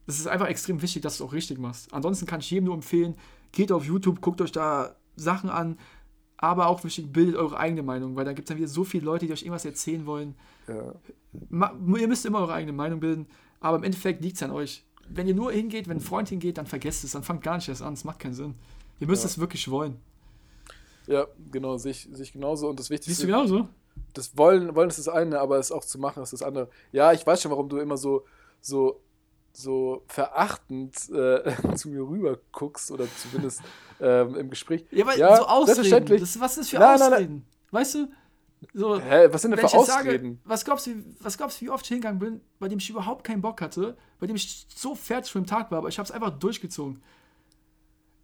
es 0.10 0.20
ist 0.20 0.28
einfach 0.28 0.47
extrem 0.47 0.82
wichtig, 0.82 1.01
dass 1.03 1.18
du 1.18 1.24
es 1.24 1.30
auch 1.30 1.34
richtig 1.34 1.60
machst. 1.60 1.93
Ansonsten 1.93 2.26
kann 2.26 2.39
ich 2.39 2.49
jedem 2.51 2.66
nur 2.66 2.74
empfehlen, 2.76 3.16
geht 3.51 3.72
auf 3.72 3.84
YouTube, 3.86 4.22
guckt 4.22 4.41
euch 4.41 4.51
da 4.51 4.95
Sachen 5.16 5.49
an, 5.49 5.78
aber 6.38 6.68
auch 6.68 6.84
wichtig, 6.84 7.12
bildet 7.12 7.36
eure 7.36 7.57
eigene 7.60 7.84
Meinung, 7.84 8.16
weil 8.16 8.26
da 8.26 8.34
gibt 8.34 8.47
es 8.47 8.49
dann 8.49 8.57
wieder 8.57 8.68
so 8.70 8.84
viele 8.84 9.05
Leute, 9.05 9.26
die 9.28 9.34
euch 9.34 9.41
irgendwas 9.43 9.66
erzählen 9.66 10.05
wollen. 10.05 10.36
Ja. 10.68 10.93
Ma 11.49 11.74
ihr 11.97 12.07
müsst 12.07 12.26
immer 12.26 12.39
eure 12.39 12.53
eigene 12.53 12.74
Meinung 12.74 12.99
bilden, 12.99 13.28
aber 13.60 13.78
im 13.78 13.84
Endeffekt 13.84 14.24
liegt 14.24 14.38
es 14.38 14.43
an 14.43 14.51
euch. 14.51 14.84
Wenn 15.10 15.28
ihr 15.28 15.36
nur 15.36 15.51
hingeht, 15.51 15.88
wenn 15.88 15.97
ein 15.97 16.01
Freund 16.01 16.30
hingeht, 16.30 16.57
dann 16.57 16.66
vergesst 16.68 17.03
es, 17.03 17.12
dann 17.12 17.24
fangt 17.24 17.41
gar 17.43 17.55
nicht 17.57 17.68
erst 17.68 17.82
an, 17.82 17.93
es 17.93 18.03
macht 18.03 18.20
keinen 18.20 18.34
Sinn. 18.34 18.55
Ihr 18.99 19.07
müsst 19.07 19.24
Ja. 19.24 19.30
es 19.30 19.38
wirklich 19.39 19.70
wollen. 19.70 19.97
ja, 21.07 21.26
genau, 21.51 21.78
sehe 21.78 21.91
ich, 21.91 22.07
sehe 22.12 22.24
ich 22.24 22.32
genauso. 22.34 22.70
Und 22.70 22.80
das 22.80 22.89
Wichtigste 22.89 23.12
Siehst 23.12 23.24
du 23.24 23.28
genauso? 23.28 23.68
das 24.14 24.38
Wollen, 24.38 24.76
Wollen 24.76 24.89
ist 24.89 24.99
das 24.99 25.07
eine, 25.10 25.39
aber 25.39 25.57
es 25.57 25.72
auch 25.72 25.84
zu 25.84 25.99
machen 25.99 26.22
ist 26.24 26.32
das 26.34 26.41
andere. 26.43 26.70
Ja, 26.91 27.12
ich 27.12 27.26
weiß 27.26 27.41
schon, 27.41 27.51
warum 27.51 27.68
du 27.70 27.78
immer 27.78 27.97
so, 27.97 28.24
so, 28.62 29.01
so 29.53 30.03
verachtend 30.07 30.95
äh, 31.09 31.53
zu 31.75 31.89
mir 31.89 32.01
rüber 32.01 32.37
guckst 32.51 32.91
oder 32.91 33.05
zumindest 33.17 33.61
ähm, 33.99 34.35
im 34.35 34.49
Gespräch. 34.49 34.85
Ja, 34.91 35.05
weil 35.05 35.19
Ja, 35.19 35.35
so 35.37 35.45
Ausreden. 35.47 36.17
Das, 36.19 36.39
was 36.39 36.51
ist 36.51 36.59
das 36.59 36.69
für 36.69 36.79
Nein, 36.79 36.99
nein, 36.99 37.09
nein. 37.09 37.13
Ausreden? 37.13 37.45
Weißt 37.71 37.95
du? 37.95 38.07
So, 38.73 38.99
Hä, 38.99 39.27
was 39.31 39.41
sind 39.41 39.51
denn 39.51 39.59
für 39.59 39.73
jetzt 39.77 39.87
sage, 39.87 40.09
Ausreden? 40.09 40.41
was 40.43 40.65
glaubst, 40.65 40.85
du, 40.87 40.91
was 41.21 41.37
glaubst 41.37 41.61
du, 41.61 41.65
wie 41.65 41.69
oft 41.69 41.85
ich 41.85 41.89
hingegangen 41.89 42.19
bin, 42.19 42.41
bei 42.59 42.67
dem 42.67 42.77
ich 42.79 42.89
überhaupt 42.89 43.23
keinen 43.23 43.41
Bock 43.41 43.61
hatte, 43.61 43.95
bei 44.19 44.27
dem 44.27 44.35
ich 44.35 44.67
so 44.75 44.95
fertig 44.95 45.31
für 45.31 45.39
den 45.39 45.47
Tag 45.47 45.71
war, 45.71 45.77
aber 45.77 45.87
ich 45.87 45.97
habe 45.97 46.05
es 46.05 46.11
einfach 46.11 46.37
durchgezogen. 46.37 47.01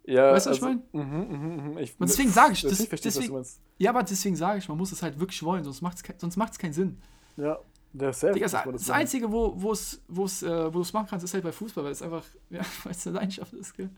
ja, 0.04 0.32
weißt 0.32 0.46
du, 0.46 0.50
was 0.50 0.58
ich 0.58 0.62
also, 0.62 0.78
mhm, 0.92 1.02
mhm, 1.02 1.70
mhm, 1.72 1.78
ich 1.78 1.98
Und 1.98 2.08
deswegen 2.10 2.30
sage 2.30 2.52
ich, 2.52 2.62
das- 2.62 2.78
ich 2.80 2.88
verstehe, 2.88 3.10
deswegen-. 3.12 3.44
Ja, 3.78 3.90
aber 3.90 4.02
deswegen 4.02 4.36
sage 4.36 4.58
ich, 4.58 4.68
man 4.68 4.76
muss 4.76 4.92
es 4.92 5.02
halt 5.02 5.18
wirklich 5.18 5.42
wollen, 5.42 5.64
sonst 5.64 5.80
macht 5.80 5.96
es 5.98 6.20
sonst 6.20 6.36
macht's 6.36 6.58
keinen 6.58 6.72
Sinn. 6.74 6.98
Ja, 7.38 7.58
der 7.98 8.12
Self. 8.12 8.34
Digga, 8.34 8.48
das, 8.48 8.52
das 8.52 8.88
machen. 8.88 8.90
Einzige, 8.90 9.30
wo 9.32 9.72
es 9.72 10.02
wo 10.08 10.24
es, 10.24 10.42
äh, 10.42 10.66
wo 10.66 10.70
du 10.78 10.80
es 10.82 10.92
machen 10.92 11.06
kannst, 11.08 11.24
ist 11.24 11.34
halt 11.34 11.44
bei 11.44 11.52
Fußball, 11.52 11.84
weil 11.84 11.92
es 11.92 12.02
einfach, 12.02 12.24
ja, 12.50 12.60
weil 12.84 12.92
es 12.92 13.06
eine 13.06 13.16
Leidenschaft 13.16 13.52
ist. 13.54 13.74
Gell? 13.76 13.90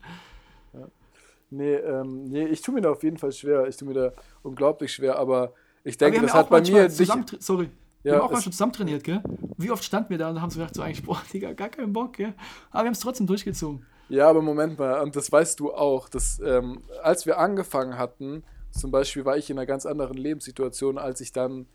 Nee, 1.49 1.75
ähm, 1.75 2.25
nee, 2.25 2.45
ich 2.45 2.61
tue 2.61 2.73
mir 2.75 2.81
da 2.81 2.91
auf 2.91 3.03
jeden 3.03 3.17
Fall 3.17 3.31
schwer. 3.31 3.67
Ich 3.67 3.77
tue 3.77 3.87
mir 3.87 3.93
da 3.95 4.13
unglaublich 4.43 4.93
schwer, 4.93 5.17
aber 5.17 5.53
ich 5.83 5.97
Aber 6.01 6.11
denke, 6.11 6.17
wir 6.21 6.21
haben 6.21 6.27
das 6.27 6.33
ja 6.33 6.39
hat 6.39 6.49
bei 6.49 6.61
mir 6.61 6.89
zusammen, 6.89 7.25
sorry, 7.39 7.69
wir 8.03 8.13
Ja, 8.13 8.15
haben 8.15 8.21
auch 8.21 8.31
mal 8.31 8.41
schon 8.41 8.51
zusammen 8.51 8.73
trainiert, 8.73 9.03
gell? 9.03 9.21
wie 9.57 9.71
oft 9.71 9.83
standen 9.83 10.09
wir 10.11 10.17
da 10.17 10.29
und 10.29 10.41
haben 10.41 10.49
so 10.49 10.59
gedacht, 10.59 10.75
so 10.75 10.81
eigentlich, 10.81 11.03
boah, 11.05 11.21
Digga, 11.33 11.53
gar 11.53 11.69
keinen 11.69 11.93
Bock, 11.93 12.19
ja. 12.19 12.33
Aber 12.71 12.83
wir 12.83 12.87
haben 12.87 12.93
es 12.93 12.99
trotzdem 12.99 13.27
durchgezogen. 13.27 13.85
Ja, 14.07 14.27
aber 14.29 14.41
Moment 14.41 14.77
mal, 14.79 15.01
und 15.01 15.15
das 15.15 15.31
weißt 15.31 15.59
du 15.59 15.73
auch, 15.73 16.09
dass 16.09 16.39
ähm, 16.39 16.83
als 17.03 17.25
wir 17.25 17.37
angefangen 17.37 17.97
hatten, 17.97 18.43
zum 18.71 18.91
Beispiel 18.91 19.23
war 19.25 19.37
ich 19.37 19.49
in 19.49 19.57
einer 19.57 19.67
ganz 19.67 19.85
anderen 19.85 20.17
Lebenssituation, 20.17 20.97
als 20.97 21.21
ich 21.21 21.31
dann, 21.31 21.67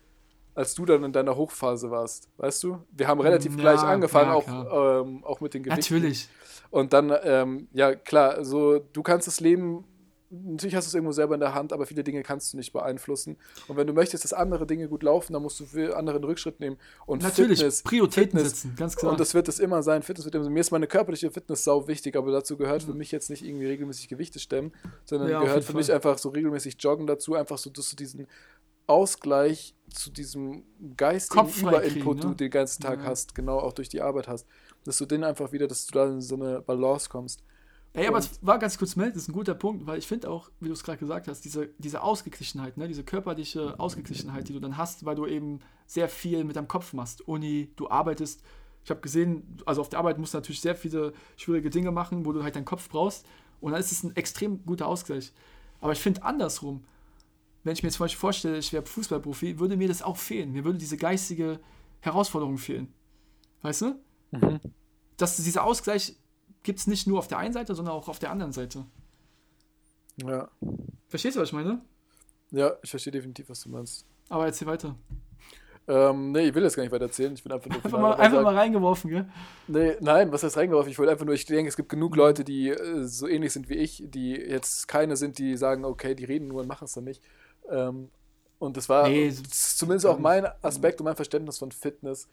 als 0.55 0.73
du 0.73 0.85
dann 0.85 1.03
in 1.03 1.11
deiner 1.11 1.35
Hochphase 1.35 1.91
warst, 1.91 2.29
weißt 2.37 2.63
du? 2.63 2.79
Wir 2.91 3.07
haben 3.07 3.19
relativ 3.19 3.51
Ja, 3.55 3.61
gleich 3.61 3.81
angefangen, 3.81 4.29
ja, 4.29 4.35
auch, 4.35 5.01
ähm, 5.03 5.23
auch 5.23 5.41
mit 5.41 5.53
den 5.53 5.63
Gewichten. 5.63 5.93
Natürlich. 5.93 6.29
Und 6.71 6.93
dann, 6.93 7.13
ähm, 7.23 7.67
ja 7.73 7.93
klar, 7.95 8.43
so 8.43 8.79
du 8.79 9.03
kannst 9.03 9.27
das 9.27 9.39
Leben, 9.39 9.83
natürlich 10.29 10.75
hast 10.75 10.85
du 10.85 10.89
es 10.89 10.93
irgendwo 10.95 11.11
selber 11.11 11.35
in 11.35 11.39
der 11.39 11.53
Hand, 11.53 11.71
aber 11.71 11.85
viele 11.85 12.03
Dinge 12.03 12.23
kannst 12.23 12.51
du 12.51 12.57
nicht 12.57 12.73
beeinflussen. 12.73 13.37
Und 13.67 13.77
wenn 13.77 13.85
du 13.87 13.93
möchtest, 13.93 14.23
dass 14.23 14.33
andere 14.33 14.65
Dinge 14.65 14.87
gut 14.89 15.03
laufen, 15.03 15.33
dann 15.33 15.41
musst 15.41 15.59
du 15.59 15.65
für 15.65 15.95
andere 15.95 16.15
einen 16.17 16.25
Rückschritt 16.25 16.59
nehmen. 16.59 16.77
Und 17.05 17.21
Natürlich, 17.21 17.59
Fitness, 17.59 17.83
Prioritäten 17.83 18.39
Fitness, 18.39 18.61
setzen, 18.61 18.75
ganz 18.75 18.95
klar. 18.95 19.11
Und 19.11 19.19
das 19.19 19.33
wird 19.33 19.47
es 19.47 19.59
immer 19.59 19.83
sein. 19.83 20.03
Fitness 20.03 20.25
wird 20.25 20.35
immer, 20.35 20.49
mir 20.49 20.59
ist 20.59 20.71
meine 20.71 20.87
körperliche 20.87 21.29
Fitness 21.31 21.63
sau 21.63 21.87
wichtig, 21.87 22.15
aber 22.15 22.31
dazu 22.31 22.57
gehört 22.57 22.83
für 22.83 22.93
mich 22.93 23.11
jetzt 23.11 23.29
nicht 23.29 23.45
irgendwie 23.45 23.67
regelmäßig 23.67 24.07
Gewichte 24.09 24.39
stemmen, 24.39 24.73
sondern 25.05 25.29
Ja, 25.29 25.41
gehört 25.41 25.63
für 25.63 25.73
mich 25.73 25.87
Fall. 25.87 25.95
einfach 25.95 26.17
so 26.17 26.29
regelmäßig 26.29 26.75
Joggen 26.79 27.07
dazu, 27.07 27.35
einfach 27.35 27.57
so, 27.57 27.69
dass 27.69 27.89
du 27.89 27.95
diesen 27.95 28.27
Ausgleich 28.87 29.73
zu 29.95 30.11
diesem 30.11 30.63
geistigen 30.97 31.47
Überinput, 31.47 32.17
ne? 32.17 32.21
du 32.21 32.33
den 32.33 32.51
ganzen 32.51 32.81
Tag 32.81 32.99
Ja. 32.99 33.05
hast, 33.05 33.35
genau 33.35 33.59
auch 33.59 33.73
durch 33.73 33.89
die 33.89 34.01
Arbeit 34.01 34.27
hast, 34.27 34.45
dass 34.83 34.97
du 34.97 35.05
den 35.05 35.23
einfach 35.23 35.51
wieder, 35.51 35.67
dass 35.67 35.85
du 35.87 35.93
da 35.93 36.05
in 36.07 36.21
so 36.21 36.35
eine 36.35 36.61
Balance 36.61 37.09
kommst. 37.09 37.43
Ey, 37.93 38.07
aber 38.07 38.17
es 38.17 38.39
war 38.41 38.59
ganz 38.59 38.77
kurz 38.77 38.97
melden, 38.97 39.13
das 39.13 39.23
ist 39.23 39.29
ein 39.29 39.33
guter 39.33 39.55
Punkt, 39.55 39.87
weil 39.87 39.97
ich 39.97 40.05
finde 40.05 40.29
auch, 40.29 40.51
wie 40.59 40.67
du 40.67 40.73
es 40.73 40.83
gerade 40.83 40.97
gesagt 40.97 41.29
hast, 41.29 41.45
diese, 41.45 41.69
diese 41.77 42.01
Ausgeglichenheit, 42.03 42.75
ne, 42.75 42.89
diese 42.89 43.05
körperliche 43.05 43.79
Ausgeglichenheit, 43.79 44.49
die 44.49 44.53
du 44.53 44.59
dann 44.59 44.75
hast, 44.75 45.05
weil 45.05 45.15
du 45.15 45.25
eben 45.25 45.61
sehr 45.87 46.09
viel 46.09 46.43
mit 46.43 46.57
deinem 46.57 46.67
Kopf 46.67 46.91
machst. 46.91 47.25
Uni, 47.25 47.71
du 47.77 47.89
arbeitest. 47.89 48.41
Ich 48.83 48.89
habe 48.89 48.99
gesehen, 48.99 49.57
also 49.65 49.79
auf 49.79 49.87
der 49.87 49.99
Arbeit 49.99 50.17
musst 50.17 50.33
du 50.33 50.37
natürlich 50.37 50.59
sehr 50.59 50.75
viele 50.75 51.13
schwierige 51.37 51.69
Dinge 51.69 51.91
machen, 51.91 52.25
wo 52.25 52.33
du 52.33 52.43
halt 52.43 52.57
deinen 52.57 52.65
Kopf 52.65 52.89
brauchst. 52.89 53.25
Und 53.61 53.71
dann 53.71 53.79
ist 53.79 53.93
es 53.93 54.03
ein 54.03 54.13
extrem 54.17 54.65
guter 54.65 54.87
Ausgleich. 54.87 55.31
Aber 55.79 55.93
ich 55.93 55.99
finde 55.99 56.23
andersrum, 56.23 56.83
wenn 57.65 57.73
ich 57.73 57.81
mir 57.81 57.87
jetzt 57.87 57.95
zum 57.95 58.03
Beispiel 58.03 58.19
vorstelle, 58.19 58.57
ich 58.59 58.71
wäre 58.71 58.85
Fußballprofi, 58.85 59.59
würde 59.59 59.75
mir 59.75 59.87
das 59.87 60.03
auch 60.03 60.17
fehlen. 60.17 60.51
Mir 60.51 60.63
würde 60.63 60.77
diese 60.77 60.97
geistige 60.97 61.59
Herausforderung 61.99 62.59
fehlen. 62.59 62.93
Weißt 63.63 63.81
du? 63.81 63.95
Dass 65.17 65.35
dieser 65.37 65.63
Ausgleich 65.63 66.15
gibt 66.61 66.77
es 66.77 66.85
nicht 66.85 67.07
nur 67.07 67.17
auf 67.17 67.27
der 67.27 67.39
einen 67.39 67.53
Seite, 67.53 67.73
sondern 67.73 67.95
auch 67.95 68.07
auf 68.07 68.19
der 68.19 68.29
anderen 68.29 68.51
Seite. 68.51 68.85
Ja. 70.17 70.47
Verstehst 71.07 71.35
du, 71.35 71.41
was 71.41 71.49
ich 71.49 71.53
meine? 71.53 71.81
Ja, 72.51 72.73
ich 72.83 72.91
verstehe 72.91 73.11
definitiv, 73.11 73.49
was 73.49 73.61
du 73.61 73.69
meinst. 73.69 74.05
Aber 74.29 74.45
erzähl 74.45 74.67
weiter. 74.67 74.95
Ähm, 75.87 76.31
nee, 76.33 76.47
ich 76.47 76.53
will 76.53 76.63
jetzt 76.63 76.75
gar 76.75 76.83
nicht 76.83 76.91
weiter 76.91 77.05
erzählen. 77.05 77.33
Ich 77.33 77.43
will 77.43 77.51
einfach 77.51 77.69
nur 77.69 77.79
Einfach 77.83 77.99
mal, 77.99 78.13
einfach 78.13 78.43
mal 78.43 78.55
reingeworfen, 78.55 79.09
gell? 79.09 79.29
Nee, 79.67 79.95
nein, 80.01 80.31
was 80.31 80.43
heißt 80.43 80.57
reingeworfen? 80.57 80.91
Ich 80.91 80.99
wollte 80.99 81.11
einfach 81.11 81.25
nur, 81.25 81.33
ich 81.33 81.45
denke, 81.45 81.69
es 81.69 81.75
gibt 81.75 81.89
genug 81.89 82.15
Leute, 82.15 82.43
die 82.43 82.69
äh, 82.69 83.05
so 83.05 83.27
ähnlich 83.27 83.53
sind 83.53 83.69
wie 83.69 83.75
ich, 83.75 84.03
die 84.05 84.33
jetzt 84.33 84.87
keine 84.87 85.17
sind, 85.17 85.39
die 85.39 85.57
sagen, 85.57 85.83
okay, 85.83 86.13
die 86.13 86.25
reden 86.25 86.47
nur 86.47 86.61
und 86.61 86.67
machen 86.67 86.85
es 86.85 86.93
dann 86.93 87.05
nicht. 87.05 87.23
Ähm, 87.69 88.09
und 88.59 88.77
das 88.77 88.89
war 88.89 89.07
Nee, 89.09 89.33
zumindest 89.51 90.05
auch 90.05 90.19
mein 90.19 90.45
Aspekt 90.61 90.99
und 90.99 91.05
mein 91.05 91.15
Verständnis 91.15 91.57
von 91.57 91.71
Fitness. 91.71 92.27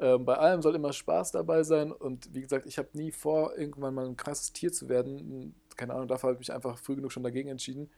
Ähm, 0.00 0.24
bei 0.24 0.34
allem 0.36 0.62
soll 0.62 0.74
immer 0.74 0.92
Spaß 0.92 1.32
dabei 1.32 1.62
sein 1.62 1.90
und 1.90 2.34
wie 2.34 2.42
gesagt, 2.42 2.66
ich 2.66 2.78
habe 2.78 2.88
nie 2.92 3.10
vor, 3.12 3.56
irgendwann 3.56 3.94
mal 3.94 4.06
ein 4.06 4.16
krasses 4.16 4.52
Tier 4.52 4.72
zu 4.72 4.88
werden. 4.88 5.54
Keine 5.76 5.94
Ahnung, 5.94 6.08
dafür 6.08 6.28
habe 6.28 6.34
ich 6.34 6.48
mich 6.48 6.52
einfach 6.52 6.78
früh 6.78 6.96
genug 6.96 7.12
schon 7.12 7.22
dagegen 7.22 7.48
entschieden. 7.48 7.90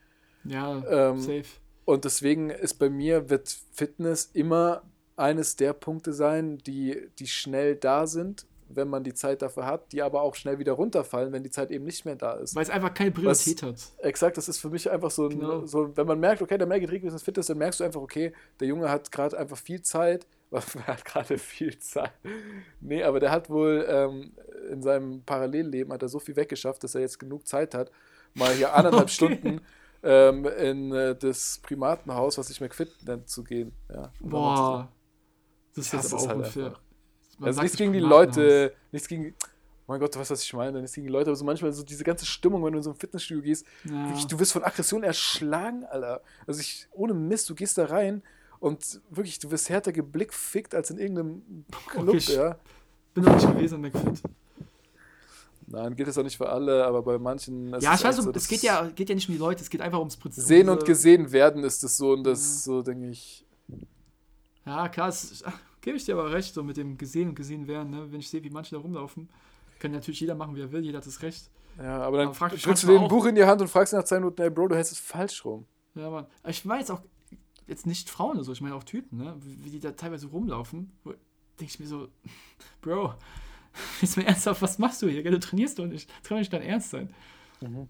Ja, 0.45 0.83
Ähm, 0.89 1.19
safe. 1.19 1.45
Und 1.85 2.05
deswegen 2.05 2.51
ist 2.51 2.75
bei 2.75 2.91
mir, 2.91 3.31
wird 3.31 3.49
Fitness 3.73 4.31
immer 4.33 4.83
eines 5.17 5.57
der 5.57 5.73
Punkte 5.73 6.13
sein, 6.13 6.59
die, 6.59 7.09
die 7.19 7.27
schnell 7.27 7.77
da 7.77 8.07
sind, 8.07 8.47
wenn 8.69 8.89
man 8.89 9.03
die 9.05 9.15
Zeit 9.15 9.43
dafür 9.43 9.67
hat, 9.67 9.93
die 9.93 10.03
aber 10.03 10.23
auch 10.23 10.35
schnell 10.35 10.59
wieder 10.59 10.73
runterfallen, 10.73 11.33
wenn 11.33 11.43
die 11.43 11.51
Zeit 11.51 11.71
eben 11.71 11.85
nicht 11.85 12.05
mehr 12.05 12.17
da 12.17 12.35
ist. 12.35 12.55
Weil 12.55 12.63
es 12.65 12.71
einfach 12.71 12.93
keine 12.95 13.11
Priorität 13.11 13.63
hat. 13.63 13.77
Exakt, 13.99 14.37
das 14.37 14.49
ist 14.49 14.59
für 14.59 14.69
mich 14.71 14.91
einfach 14.91 15.11
so, 15.11 15.25
ein, 15.29 15.39
Genau. 15.41 15.65
so 15.67 15.97
wenn 15.97 16.07
man 16.07 16.21
merkt, 16.21 16.43
okay, 16.43 16.59
der 16.59 16.69
Rodriguez 16.71 17.13
ist 17.15 17.23
Fitness, 17.23 17.47
dann 17.47 17.59
merkst 17.59 17.81
du 17.81 17.85
einfach, 17.85 18.01
okay, 18.01 18.33
der 18.61 18.69
Junge 18.69 18.91
hat 18.91 19.11
gerade 19.13 19.39
einfach 19.39 19.57
viel 19.57 19.83
Zeit, 19.83 20.27
er 20.51 20.87
hat 20.87 21.05
gerade 21.05 21.39
viel 21.39 21.79
Zeit. 21.79 22.13
Nee, 22.81 23.03
aber 23.03 23.21
der 23.21 23.31
hat 23.31 23.51
wohl 23.51 23.85
ähm, 23.89 24.33
in 24.71 24.83
seinem 24.83 25.23
Parallelleben 25.23 25.93
hat 25.93 26.03
er 26.03 26.09
so 26.09 26.19
viel 26.19 26.37
weggeschafft, 26.37 26.83
dass 26.85 26.95
er 26.95 27.01
jetzt 27.03 27.19
genug 27.19 27.47
Zeit 27.47 27.75
hat, 27.75 27.91
mal 28.35 28.53
hier 28.53 28.73
anderthalb 28.75 29.05
Okay. 29.05 29.13
Stunden 29.13 29.61
ähm, 30.03 30.45
in 30.47 30.93
äh, 30.93 31.17
das 31.17 31.59
Primatenhaus, 31.63 32.39
was 32.39 32.47
sich 32.49 32.61
McFit 32.61 32.91
nennt, 33.07 33.29
zu 33.29 33.43
gehen. 33.45 33.73
Ja, 33.93 34.13
Boah. 34.21 34.93
Das 35.75 35.87
ist 35.87 35.93
jetzt 35.93 36.05
ist 36.07 36.15
auch 36.15 36.29
halt 36.29 36.39
unfair. 36.39 36.67
einfach- 36.67 36.81
Man 36.81 36.88
Also 37.41 37.61
nichts 37.61 37.75
nicht 37.75 37.79
gegen 37.79 37.93
die. 37.93 37.99
Leute, 38.01 38.73
nichts 38.93 39.09
gegen. 39.09 39.35
Mein 39.87 40.01
Gott, 40.01 40.15
du 40.15 40.19
weißt, 40.19 40.31
was 40.33 40.43
ich 40.43 40.53
meine. 40.53 40.81
Nichts 40.81 40.95
gegen 40.95 41.07
die 41.07 41.13
Leute, 41.13 41.31
aber 41.31 41.37
so 41.37 41.45
manchmal 41.45 41.73
so 41.73 41.83
diese 41.83 42.05
ganze 42.05 42.27
Stimmung, 42.27 42.63
wenn 42.65 42.73
du 42.73 42.79
in 42.79 42.83
so 42.83 42.91
ein 42.91 42.97
Fitnessstudio 42.97 43.43
gehst, 43.43 43.65
Ja. 43.85 44.09
wirklich, 44.09 44.27
du 44.27 44.39
wirst 44.39 44.53
von 44.53 44.63
Aggression 44.65 45.03
erschlagen, 45.03 45.85
Alter. 45.87 46.21
Also 46.47 46.61
ich, 46.61 46.87
ohne 46.93 47.15
Mist, 47.15 47.49
du 47.49 47.55
gehst 47.55 47.79
da 47.79 47.87
rein 47.87 48.23
und 48.61 49.01
wirklich, 49.11 49.39
du 49.39 49.51
wirst 49.51 49.69
härter 49.71 49.93
geblickfickt 49.93 50.75
als 50.75 50.91
in 50.91 50.99
irgendeinem 50.99 51.65
Club, 51.89 52.09
Okay, 52.09 52.17
ich- 52.19 52.29
ja. 52.29 52.57
Bin 53.15 53.25
noch 53.25 53.35
nicht 53.35 53.51
gewesen 53.51 53.81
McFit. 53.81 54.21
Nein, 55.71 55.95
geht 55.97 56.07
das 56.07 56.17
auch 56.17 56.23
nicht 56.23 56.37
für 56.37 56.49
alle, 56.49 56.85
aber 56.87 57.03
bei 57.03 57.19
manchen. 57.19 57.69
Ja, 57.81 57.95
ich 57.95 58.03
weiß, 58.03 58.17
so, 58.17 58.31
es 58.33 58.49
geht 58.49 58.63
ja, 58.63 58.89
geht 58.95 59.09
ja 59.11 59.15
nicht 59.15 59.29
um 59.29 59.35
die 59.35 59.39
Leute, 59.41 59.63
es 59.63 59.69
geht 59.69 59.81
einfach 59.83 59.99
ums 59.99 60.17
Prinzip. 60.17 60.43
Sehen 60.45 60.69
und 60.71 60.85
gesehen 60.87 61.31
werden 61.31 61.63
ist 61.65 61.85
es 61.85 61.97
so 61.99 62.13
und 62.13 62.25
das, 62.25 62.65
so 62.65 62.81
denke 62.83 63.09
ich. 63.11 63.45
Ja, 64.65 64.89
klar, 64.89 65.09
es- 65.09 65.43
ach, 65.45 65.59
gebe 65.89 65.97
ich 65.97 66.05
dir 66.05 66.19
aber 66.19 66.31
recht, 66.31 66.53
so 66.53 66.63
mit 66.63 66.77
dem 66.77 66.99
gesehen 66.99 67.31
und 67.31 67.35
gesehen 67.35 67.67
werden. 67.67 67.89
Ne? 67.89 68.13
Wenn 68.13 68.21
ich 68.21 68.29
sehe, 68.29 68.45
wie 68.45 68.51
manche 68.51 68.75
da 68.75 68.81
rumlaufen, 68.83 69.31
kann 69.79 69.91
natürlich 69.91 70.21
jeder 70.21 70.35
machen, 70.35 70.55
wie 70.55 70.61
er 70.61 70.71
will, 70.71 70.85
jeder 70.85 70.99
hat 70.99 71.07
das 71.07 71.23
Recht. 71.23 71.51
Ja, 71.79 72.03
aber 72.03 72.19
dann 72.19 72.29
Aber 72.29 72.49
drückst 72.49 72.67
du 72.67 72.69
manchmal 72.69 72.99
dir 72.99 73.03
ein 73.05 73.09
Buch 73.09 73.25
in 73.25 73.35
die 73.35 73.45
Hand 73.45 73.63
und 73.63 73.69
fragst 73.69 73.95
nach 73.95 74.05
zwei 74.05 74.19
Minuten, 74.19 74.43
ey 74.43 74.51
Bro, 74.51 74.69
du 74.69 74.77
hältst 74.77 74.93
es 74.93 74.99
falsch 74.99 75.47
rum. 75.47 75.65
Ja, 75.95 76.11
Mann. 76.11 76.27
Ich 76.47 76.67
meine 76.67 76.81
jetzt 76.81 76.91
auch, 76.91 77.01
jetzt 77.67 77.87
nicht 77.87 78.11
Frauen 78.11 78.37
oder 78.37 78.45
so, 78.45 78.53
ich 78.53 78.61
meine 78.61 78.75
auch 78.75 78.85
Typen, 78.85 79.17
ne? 79.17 79.35
wie, 79.41 79.71
die 79.71 79.81
da 79.81 79.93
teilweise 79.93 80.27
rumlaufen. 80.27 80.93
Denke 81.59 81.73
ich 81.73 81.81
mir 81.81 81.87
so, 81.87 82.09
Bro, 82.83 83.15
jetzt 84.03 84.19
mal 84.19 84.25
ernsthaft, 84.25 84.61
was 84.61 84.79
machst 84.79 85.01
du 85.01 85.09
hier? 85.09 85.23
Du 85.23 85.41
trainierst 85.41 85.79
doch 85.79 85.87
nicht. 85.87 86.11
Das 86.11 86.29
kann 86.29 86.37
doch 86.37 86.41
nicht 86.41 86.53
dein 86.53 86.63
Ernst 86.63 86.91
sein. 86.91 87.15
Mhm. 87.63 87.89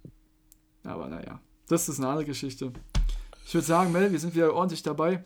Aber 0.84 1.09
naja, 1.09 1.40
das 1.66 1.88
ist 1.88 1.99
eine 1.99 2.07
andere 2.07 2.26
Geschichte. 2.26 2.72
Ich 3.44 3.55
würde 3.55 3.66
sagen, 3.66 3.90
Mel, 3.90 4.12
wir 4.12 4.20
sind 4.20 4.36
wieder 4.36 4.55
ordentlich 4.55 4.84
dabei. 4.84 5.24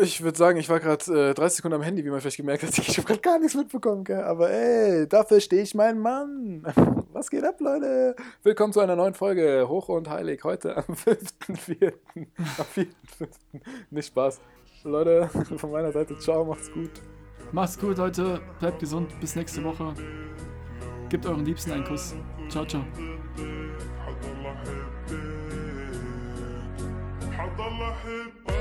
Ich 0.00 0.22
würde 0.22 0.36
sagen, 0.36 0.58
ich 0.58 0.68
war 0.68 0.80
gerade 0.80 1.30
äh, 1.30 1.34
30 1.34 1.56
Sekunden 1.58 1.76
am 1.76 1.82
Handy, 1.82 2.04
wie 2.04 2.10
man 2.10 2.20
vielleicht 2.20 2.36
gemerkt 2.36 2.64
hat. 2.64 2.76
Ich 2.78 2.98
habe 2.98 3.06
gerade 3.06 3.20
gar 3.20 3.38
nichts 3.38 3.54
mitbekommen, 3.54 4.02
gell? 4.02 4.22
aber 4.22 4.50
ey, 4.50 5.08
dafür 5.08 5.40
stehe 5.40 5.62
ich 5.62 5.74
mein 5.74 6.00
Mann. 6.00 6.66
Was 7.12 7.30
geht 7.30 7.44
ab, 7.44 7.60
Leute? 7.60 8.16
Willkommen 8.42 8.72
zu 8.72 8.80
einer 8.80 8.96
neuen 8.96 9.14
Folge 9.14 9.66
Hoch 9.68 9.88
und 9.88 10.10
Heilig. 10.10 10.42
Heute 10.42 10.76
am 10.76 10.94
5.4. 10.94 11.92
Am 12.58 12.66
4.5. 12.74 13.28
Nicht 13.90 14.08
Spaß. 14.08 14.40
Leute, 14.82 15.28
von 15.56 15.70
meiner 15.70 15.92
Seite, 15.92 16.18
ciao, 16.18 16.44
macht's 16.44 16.72
gut. 16.72 16.90
Macht's 17.52 17.78
gut, 17.78 17.96
Leute. 17.96 18.40
Bleibt 18.58 18.80
gesund. 18.80 19.18
Bis 19.20 19.36
nächste 19.36 19.62
Woche. 19.62 19.94
Gebt 21.08 21.24
euren 21.24 21.44
Liebsten 21.44 21.70
einen 21.70 21.84
Kuss. 21.84 22.14
Ciao, 22.48 22.66
ciao. 22.66 22.84
حضل 27.38 27.82
احبك 27.82 28.57